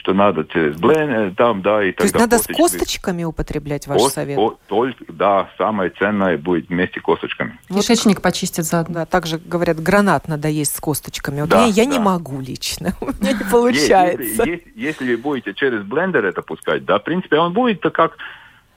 что 0.00 0.14
надо 0.14 0.44
через 0.44 0.76
блен, 0.76 1.10
э, 1.10 1.30
там, 1.36 1.60
да, 1.60 1.84
и 1.84 1.92
То 1.92 2.04
есть 2.04 2.14
надо 2.14 2.38
косточки. 2.38 2.52
с 2.52 2.56
косточками 2.56 3.24
употреблять 3.24 3.86
ваш 3.86 4.00
Кост, 4.00 4.14
совет? 4.14 4.38
О, 4.38 4.56
только, 4.66 5.04
да, 5.08 5.50
самое 5.58 5.90
ценное 5.90 6.38
будет 6.38 6.70
вместе 6.70 7.00
с 7.00 7.02
косточками. 7.02 7.58
Кишечник 7.68 8.16
вот, 8.16 8.22
почистить 8.22 8.64
заодно. 8.64 9.00
Да, 9.00 9.06
также 9.06 9.38
говорят, 9.38 9.78
гранат 9.78 10.26
надо 10.26 10.48
есть 10.48 10.74
с 10.74 10.80
косточками. 10.80 11.42
Вот 11.42 11.50
да, 11.50 11.66
я, 11.66 11.84
я 11.84 11.84
да. 11.84 11.90
не 11.90 11.98
могу 11.98 12.40
лично, 12.40 12.94
у 13.00 13.06
меня 13.06 13.32
не 13.32 13.44
получается. 13.50 14.22
Если, 14.22 14.72
если, 14.74 15.14
вы 15.14 15.20
будете 15.20 15.52
через 15.52 15.82
блендер 15.82 16.24
это 16.24 16.40
пускать, 16.40 16.84
да, 16.86 16.98
в 16.98 17.04
принципе, 17.04 17.36
он 17.36 17.52
будет 17.52 17.82
как 17.92 18.16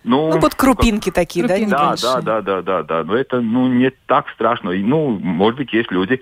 ну, 0.04 0.32
ну 0.34 0.40
вот 0.40 0.56
крупинки 0.56 1.06
как... 1.06 1.16
такие, 1.16 1.48
крупинки 1.48 1.72
да? 1.72 1.96
Да, 1.96 2.22
да, 2.22 2.42
да, 2.42 2.42
да, 2.42 2.62
да, 2.62 2.84
да. 2.84 3.04
Но 3.06 3.16
это 3.16 3.40
ну, 3.40 3.68
не 3.68 3.92
так 4.08 4.28
страшно. 4.32 4.72
Ну, 4.74 5.18
может 5.20 5.58
быть, 5.58 5.72
есть 5.72 5.92
люди, 5.92 6.20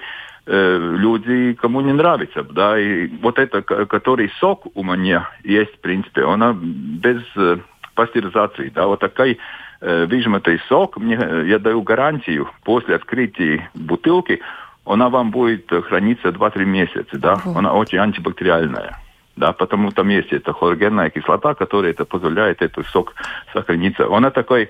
люди, 0.53 1.53
кому 1.53 1.81
не 1.81 1.93
нравится, 1.93 2.43
да, 2.43 2.77
и 2.77 3.07
вот 3.21 3.39
это, 3.39 3.61
который 3.61 4.29
сок 4.39 4.67
у 4.75 4.83
меня 4.83 5.29
есть, 5.43 5.73
в 5.75 5.79
принципе, 5.79 6.23
она 6.23 6.53
без 6.53 7.21
э, 7.37 7.57
пастеризации, 7.95 8.69
да, 8.75 8.87
вот 8.87 8.99
такой 8.99 9.37
э, 9.79 10.05
выжиматый 10.05 10.59
сок, 10.67 10.97
мне, 10.97 11.15
э, 11.15 11.45
я 11.47 11.57
даю 11.57 11.81
гарантию, 11.83 12.49
после 12.63 12.95
открытия 12.95 13.69
бутылки, 13.75 14.41
она 14.85 15.09
вам 15.09 15.31
будет 15.31 15.69
храниться 15.69 16.29
2-3 16.29 16.65
месяца, 16.65 17.17
да, 17.17 17.35
угу. 17.35 17.57
она 17.57 17.73
очень 17.73 17.99
антибактериальная 17.99 18.97
да, 19.37 19.53
потому 19.53 19.91
там 19.91 20.09
есть 20.09 20.31
эта 20.33 20.53
хлорогенная 20.53 21.09
кислота, 21.09 21.55
которая 21.55 21.91
это 21.91 22.05
позволяет 22.05 22.61
этот 22.61 22.85
сок 22.87 23.15
сохраниться. 23.53 24.05
Она 24.13 24.29
такой, 24.29 24.69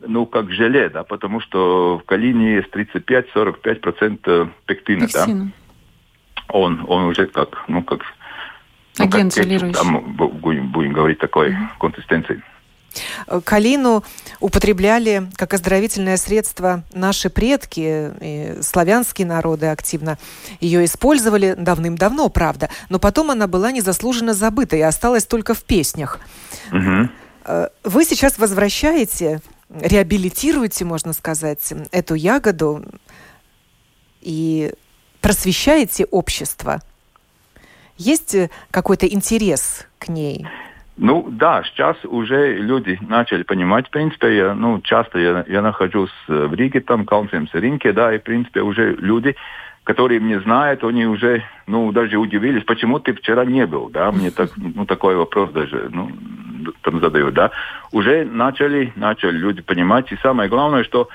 ну, 0.00 0.26
как 0.26 0.50
желе, 0.50 0.88
да, 0.88 1.04
потому 1.04 1.40
что 1.40 1.98
в 1.98 2.04
калине 2.04 2.56
есть 2.56 2.68
35-45% 2.70 4.50
пектина, 4.66 5.06
Пектина. 5.06 5.44
да. 5.44 5.52
Он, 6.48 6.84
он 6.88 7.04
уже 7.04 7.26
как, 7.26 7.64
ну, 7.68 7.82
как... 7.82 8.00
Ну, 8.98 9.04
Агент 9.04 9.34
как 9.34 9.44
кетчуп, 9.44 9.72
там, 9.72 10.16
будем, 10.16 10.72
будем 10.72 10.92
говорить 10.92 11.18
такой 11.18 11.50
mm-hmm. 11.50 11.78
консистенции. 11.78 12.42
Калину 13.44 14.02
употребляли 14.40 15.28
как 15.36 15.54
оздоровительное 15.54 16.16
средство 16.16 16.82
наши 16.92 17.30
предки, 17.30 18.10
и 18.20 18.62
славянские 18.62 19.28
народы 19.28 19.66
активно 19.66 20.18
ее 20.60 20.84
использовали 20.84 21.54
давным-давно, 21.56 22.28
правда, 22.30 22.68
но 22.88 22.98
потом 22.98 23.30
она 23.30 23.46
была 23.46 23.70
незаслуженно 23.70 24.34
забыта 24.34 24.76
и 24.76 24.80
осталась 24.80 25.24
только 25.24 25.54
в 25.54 25.62
песнях. 25.62 26.18
Угу. 26.72 27.08
Вы 27.84 28.04
сейчас 28.04 28.38
возвращаете, 28.38 29.40
реабилитируете, 29.70 30.84
можно 30.84 31.12
сказать, 31.12 31.72
эту 31.92 32.14
ягоду 32.14 32.84
и 34.20 34.72
просвещаете 35.20 36.04
общество. 36.06 36.80
Есть 37.96 38.36
какой-то 38.70 39.06
интерес 39.06 39.86
к 39.98 40.08
ней? 40.08 40.46
Ну 40.96 41.28
да, 41.30 41.62
сейчас 41.64 41.96
уже 42.04 42.56
люди 42.56 42.98
начали 43.00 43.42
понимать, 43.42 43.86
в 43.86 43.90
принципе, 43.90 44.36
я, 44.36 44.54
ну, 44.54 44.80
часто 44.82 45.18
я, 45.18 45.44
я 45.48 45.62
нахожусь 45.62 46.12
в 46.28 46.52
Риге, 46.52 46.80
там, 46.80 47.06
Каунсимс 47.06 47.52
рынке, 47.54 47.92
да, 47.92 48.14
и, 48.14 48.18
в 48.18 48.22
принципе, 48.22 48.60
уже 48.60 48.96
люди, 48.96 49.34
которые 49.84 50.20
меня 50.20 50.40
знают, 50.40 50.84
они 50.84 51.06
уже, 51.06 51.42
ну, 51.66 51.90
даже 51.92 52.18
удивились, 52.18 52.64
почему 52.64 52.98
ты 52.98 53.14
вчера 53.14 53.46
не 53.46 53.66
был, 53.66 53.88
да, 53.88 54.12
мне 54.12 54.30
так, 54.30 54.50
ну, 54.56 54.84
такой 54.84 55.16
вопрос 55.16 55.50
даже, 55.52 55.88
ну, 55.90 56.10
там 56.82 57.00
задают, 57.00 57.34
да, 57.34 57.50
уже 57.92 58.24
начали, 58.24 58.92
начали 58.96 59.36
люди 59.36 59.62
понимать, 59.62 60.10
и 60.12 60.16
самое 60.22 60.48
главное, 60.48 60.84
что 60.84 61.08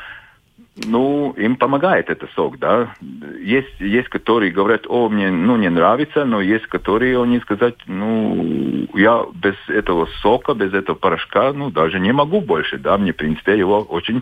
ну, 0.84 1.32
им 1.38 1.56
помогает 1.56 2.10
этот 2.10 2.30
сок, 2.32 2.60
да. 2.60 2.94
Есть, 3.40 3.80
есть, 3.80 4.10
которые 4.10 4.52
говорят, 4.52 4.86
о, 4.88 5.08
мне, 5.10 5.32
ну, 5.32 5.56
не 5.56 5.70
нравится, 5.70 6.26
но 6.26 6.42
есть, 6.42 6.68
которые, 6.68 7.22
они 7.22 7.40
сказать, 7.40 7.76
ну, 7.88 8.88
я 8.94 9.26
без 9.34 9.56
этого 9.70 10.08
сока, 10.22 10.54
без 10.54 10.74
этого 10.74 10.96
порошка, 10.96 11.54
ну, 11.54 11.72
даже 11.72 12.00
не 12.00 12.12
могу 12.12 12.42
больше, 12.42 12.78
да, 12.78 12.98
мне, 12.98 13.14
в 13.14 13.16
принципе, 13.16 13.58
его 13.58 13.82
очень 13.82 14.22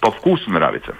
по 0.00 0.10
вкусу 0.10 0.50
нравится. 0.50 0.94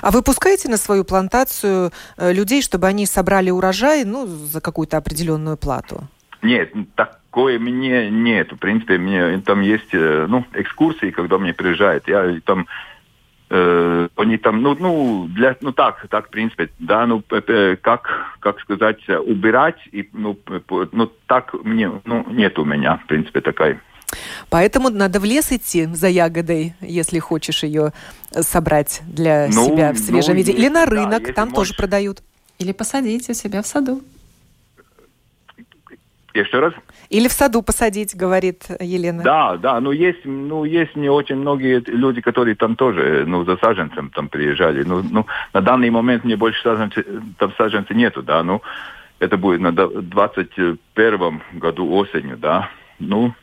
А 0.00 0.10
вы 0.10 0.22
пускаете 0.22 0.68
на 0.68 0.76
свою 0.76 1.04
плантацию 1.04 1.90
э, 2.16 2.32
людей, 2.32 2.62
чтобы 2.62 2.86
они 2.86 3.06
собрали 3.06 3.50
урожай, 3.50 4.04
ну, 4.04 4.26
за 4.26 4.60
какую-то 4.60 4.96
определенную 4.96 5.56
плату? 5.56 6.04
Нет, 6.42 6.72
такое 7.36 7.58
мне 7.58 8.10
нет. 8.10 8.52
В 8.52 8.56
принципе, 8.56 8.96
мне 8.96 9.38
там 9.44 9.60
есть, 9.60 9.92
э, 9.92 10.26
ну, 10.26 10.46
экскурсии, 10.54 11.10
когда 11.10 11.36
мне 11.36 11.52
приезжают. 11.52 12.08
Я 12.08 12.40
там 12.46 12.66
э, 13.50 14.08
они 14.16 14.38
там, 14.38 14.62
ну, 14.62 14.74
ну, 14.80 15.26
для, 15.28 15.54
ну 15.60 15.72
так, 15.72 16.06
так, 16.08 16.28
в 16.28 16.30
принципе, 16.30 16.70
да, 16.78 17.06
ну, 17.06 17.22
как, 17.82 18.08
как 18.40 18.60
сказать, 18.60 19.06
убирать, 19.08 19.76
и, 19.92 20.08
ну, 20.14 20.38
ну, 20.92 21.12
так 21.26 21.54
мне, 21.62 21.92
ну, 22.06 22.26
нет 22.30 22.58
у 22.58 22.64
меня, 22.64 22.96
в 23.04 23.06
принципе, 23.06 23.42
такая. 23.42 23.80
Поэтому 24.48 24.88
надо 24.88 25.20
в 25.20 25.24
лес 25.26 25.52
идти 25.52 25.84
за 25.84 26.08
ягодой, 26.08 26.74
если 26.80 27.18
хочешь 27.18 27.64
ее 27.64 27.92
собрать 28.32 29.02
для 29.06 29.48
ну, 29.52 29.66
себя 29.66 29.92
в 29.92 29.98
свежем 29.98 30.32
ну, 30.32 30.38
виде. 30.38 30.52
Или 30.52 30.68
на 30.68 30.86
рынок, 30.86 31.22
да, 31.26 31.32
там 31.34 31.50
можешь... 31.50 31.68
тоже 31.68 31.74
продают. 31.74 32.22
Или 32.58 32.72
посадить 32.72 33.28
у 33.28 33.34
себя 33.34 33.60
в 33.60 33.66
саду. 33.66 34.02
Еще 36.36 36.58
раз? 36.58 36.74
Или 37.08 37.28
в 37.28 37.32
саду 37.32 37.62
посадить, 37.62 38.14
говорит 38.14 38.64
Елена. 38.80 39.22
Да, 39.22 39.56
да, 39.56 39.80
ну 39.80 39.90
есть, 39.90 40.24
ну 40.24 40.64
есть 40.64 40.94
не 40.96 41.08
очень 41.08 41.36
многие 41.36 41.82
люди, 41.86 42.20
которые 42.20 42.56
там 42.56 42.76
тоже, 42.76 43.24
ну 43.26 43.44
за 43.44 43.56
саженцем 43.56 44.10
там 44.10 44.28
приезжали. 44.28 44.82
Ну, 44.82 45.02
ну 45.02 45.26
на 45.54 45.60
данный 45.60 45.90
момент 45.90 46.24
мне 46.24 46.36
больше 46.36 46.62
саженцев, 46.62 47.04
там 47.38 47.52
саженцев 47.56 47.96
нету, 47.96 48.22
да, 48.22 48.42
ну 48.42 48.60
это 49.18 49.38
будет 49.38 49.60
на 49.60 49.72
21 49.72 51.42
году 51.54 51.90
осенью, 51.94 52.36
да, 52.36 52.68
ну 52.98 53.34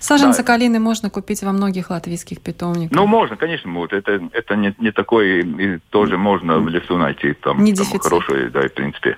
Саженцы 0.00 0.42
да. 0.42 0.44
калины 0.44 0.78
можно 0.78 1.10
купить 1.10 1.42
во 1.42 1.52
многих 1.52 1.90
латвийских 1.90 2.40
питомниках. 2.42 2.96
Ну, 2.96 3.06
можно, 3.06 3.36
конечно, 3.36 3.72
вот 3.72 3.92
это, 3.92 4.20
это 4.32 4.54
не, 4.54 4.74
не 4.78 4.92
такое, 4.92 5.42
и 5.42 5.78
тоже 5.90 6.18
можно 6.18 6.58
в 6.58 6.68
лесу 6.68 6.98
найти 6.98 7.32
там, 7.32 7.64
не 7.64 7.74
там 7.74 7.86
хорошее, 7.98 8.50
да, 8.50 8.60
в 8.60 8.72
принципе. 8.72 9.16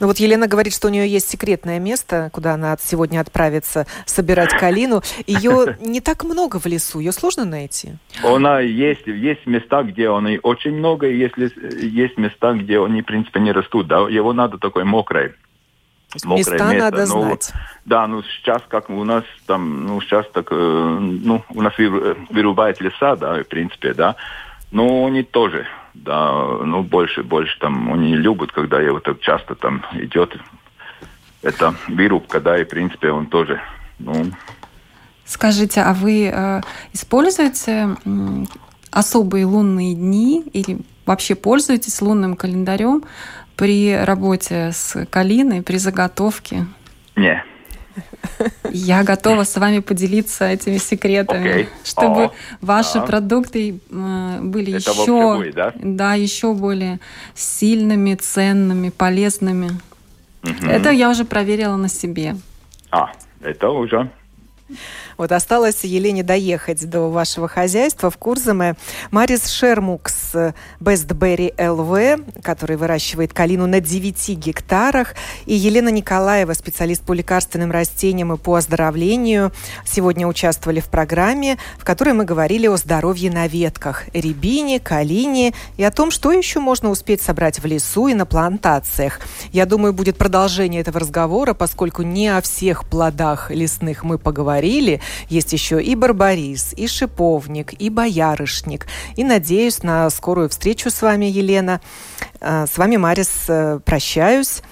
Ну 0.00 0.06
вот 0.06 0.18
Елена 0.18 0.46
говорит, 0.46 0.74
что 0.74 0.88
у 0.88 0.90
нее 0.90 1.08
есть 1.08 1.28
секретное 1.28 1.78
место, 1.78 2.30
куда 2.32 2.54
она 2.54 2.76
сегодня 2.80 3.20
отправится 3.20 3.86
собирать 4.06 4.50
калину. 4.50 5.02
Ее 5.26 5.76
не 5.80 6.00
так 6.00 6.24
много 6.24 6.58
в 6.58 6.66
лесу, 6.66 6.98
ее 7.00 7.12
сложно 7.12 7.44
найти? 7.44 7.94
Она 8.22 8.60
есть, 8.60 9.06
есть 9.06 9.46
места, 9.46 9.82
где 9.82 10.10
они 10.10 10.38
очень 10.42 10.72
много, 10.72 11.08
и 11.08 11.16
если 11.16 11.50
есть 11.84 12.16
места, 12.16 12.52
где 12.54 12.82
они, 12.82 13.02
в 13.02 13.06
принципе, 13.06 13.40
не 13.40 13.52
растут. 13.52 13.88
Да? 13.88 14.08
Его 14.08 14.32
надо 14.32 14.58
такой 14.58 14.84
мокрый. 14.84 15.34
Мокрое 16.24 16.38
места 16.38 16.52
место. 16.52 16.78
надо 16.78 17.06
ну, 17.06 17.22
знать. 17.22 17.52
Да, 17.84 18.06
ну 18.06 18.22
сейчас 18.22 18.62
как 18.68 18.88
у 18.88 19.04
нас 19.04 19.24
там, 19.46 19.86
ну 19.86 20.00
сейчас 20.00 20.26
так, 20.32 20.48
э, 20.50 20.54
ну 20.54 21.42
у 21.50 21.60
нас 21.60 21.74
вырубают 21.76 22.80
леса, 22.80 23.14
да, 23.16 23.42
в 23.42 23.48
принципе, 23.48 23.92
да, 23.92 24.16
но 24.70 25.04
они 25.04 25.22
тоже 25.22 25.66
да, 26.04 26.32
ну, 26.64 26.82
больше, 26.82 27.22
больше 27.22 27.58
там 27.58 27.92
они 27.92 28.16
любят, 28.16 28.52
когда 28.52 28.80
его 28.80 29.00
так 29.00 29.20
часто 29.20 29.54
там 29.54 29.84
идет. 29.92 30.36
Это 31.42 31.74
вырубка, 31.86 32.40
да, 32.40 32.58
и, 32.58 32.64
в 32.64 32.68
принципе, 32.68 33.10
он 33.10 33.26
тоже, 33.26 33.60
ну... 33.98 34.32
Скажите, 35.24 35.82
а 35.82 35.92
вы 35.92 36.30
э, 36.32 36.60
используете 36.94 37.96
э, 38.04 38.44
особые 38.90 39.44
лунные 39.44 39.94
дни 39.94 40.42
или 40.52 40.80
вообще 41.04 41.34
пользуетесь 41.34 42.00
лунным 42.00 42.34
календарем 42.34 43.04
при 43.56 43.94
работе 43.94 44.70
с 44.72 45.04
калиной, 45.06 45.62
при 45.62 45.76
заготовке? 45.76 46.66
Не, 47.14 47.44
я 48.70 49.02
готова 49.02 49.44
с 49.44 49.56
вами 49.56 49.80
поделиться 49.80 50.44
этими 50.44 50.78
секретами, 50.78 51.48
okay. 51.48 51.68
чтобы 51.84 52.24
О, 52.24 52.32
ваши 52.60 52.94
да. 52.94 53.00
продукты 53.02 53.80
были 53.90 54.76
Это 54.76 54.90
еще, 54.90 55.36
будет, 55.36 55.54
да? 55.54 55.72
да, 55.76 56.14
еще 56.14 56.52
более 56.52 57.00
сильными, 57.34 58.14
ценными, 58.14 58.90
полезными. 58.90 59.70
Угу. 60.42 60.66
Это 60.66 60.90
я 60.90 61.10
уже 61.10 61.24
проверила 61.24 61.76
на 61.76 61.88
себе. 61.88 62.36
А, 62.90 63.12
это 63.40 63.70
уже 63.70 64.10
вот 65.18 65.32
осталось 65.32 65.82
Елене 65.82 66.22
доехать 66.22 66.88
до 66.88 67.10
вашего 67.10 67.48
хозяйства 67.48 68.08
в 68.08 68.16
Курзаме. 68.16 68.76
Марис 69.10 69.48
Шермукс 69.48 70.32
Бестберри 70.78 71.52
ЛВ, 71.58 72.42
который 72.42 72.76
выращивает 72.76 73.32
калину 73.32 73.66
на 73.66 73.80
9 73.80 74.38
гектарах, 74.38 75.14
и 75.44 75.54
Елена 75.54 75.88
Николаева, 75.88 76.52
специалист 76.52 77.02
по 77.02 77.12
лекарственным 77.12 77.72
растениям 77.72 78.32
и 78.32 78.36
по 78.36 78.54
оздоровлению, 78.54 79.52
сегодня 79.84 80.26
участвовали 80.26 80.78
в 80.78 80.86
программе, 80.86 81.58
в 81.78 81.84
которой 81.84 82.14
мы 82.14 82.24
говорили 82.24 82.68
о 82.68 82.76
здоровье 82.76 83.32
на 83.32 83.48
ветках, 83.48 84.04
рябине, 84.14 84.78
калине 84.78 85.52
и 85.76 85.82
о 85.82 85.90
том, 85.90 86.12
что 86.12 86.30
еще 86.30 86.60
можно 86.60 86.90
успеть 86.90 87.22
собрать 87.22 87.58
в 87.58 87.66
лесу 87.66 88.06
и 88.06 88.14
на 88.14 88.24
плантациях. 88.24 89.20
Я 89.52 89.66
думаю, 89.66 89.92
будет 89.92 90.16
продолжение 90.16 90.80
этого 90.80 91.00
разговора, 91.00 91.54
поскольку 91.54 92.02
не 92.02 92.28
о 92.28 92.40
всех 92.40 92.88
плодах 92.88 93.50
лесных 93.50 94.04
мы 94.04 94.16
поговорили, 94.18 95.00
есть 95.28 95.52
еще 95.52 95.82
и 95.82 95.94
барбарис, 95.94 96.72
и 96.76 96.86
шиповник, 96.86 97.72
и 97.80 97.90
боярышник. 97.90 98.86
И 99.16 99.24
надеюсь 99.24 99.82
на 99.82 100.08
скорую 100.10 100.48
встречу 100.48 100.90
с 100.90 101.02
вами, 101.02 101.26
Елена. 101.26 101.80
А, 102.40 102.66
с 102.66 102.78
вами, 102.78 102.96
Марис, 102.96 103.44
э, 103.48 103.80
прощаюсь. 103.84 104.62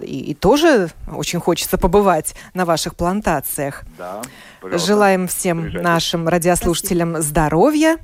и, 0.00 0.30
и 0.30 0.34
тоже 0.34 0.90
очень 1.10 1.40
хочется 1.40 1.78
побывать 1.78 2.34
на 2.54 2.64
ваших 2.64 2.96
плантациях. 2.96 3.84
Да, 3.96 4.22
Желаем 4.62 5.28
всем 5.28 5.60
Приезжайте. 5.62 5.84
нашим 5.88 6.28
радиослушателям 6.28 7.10
Спасибо. 7.10 7.28
здоровья. 7.28 7.98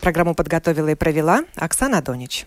Программу 0.00 0.34
подготовила 0.34 0.88
и 0.88 0.94
провела 0.94 1.44
Оксана 1.56 2.02
Донич. 2.02 2.46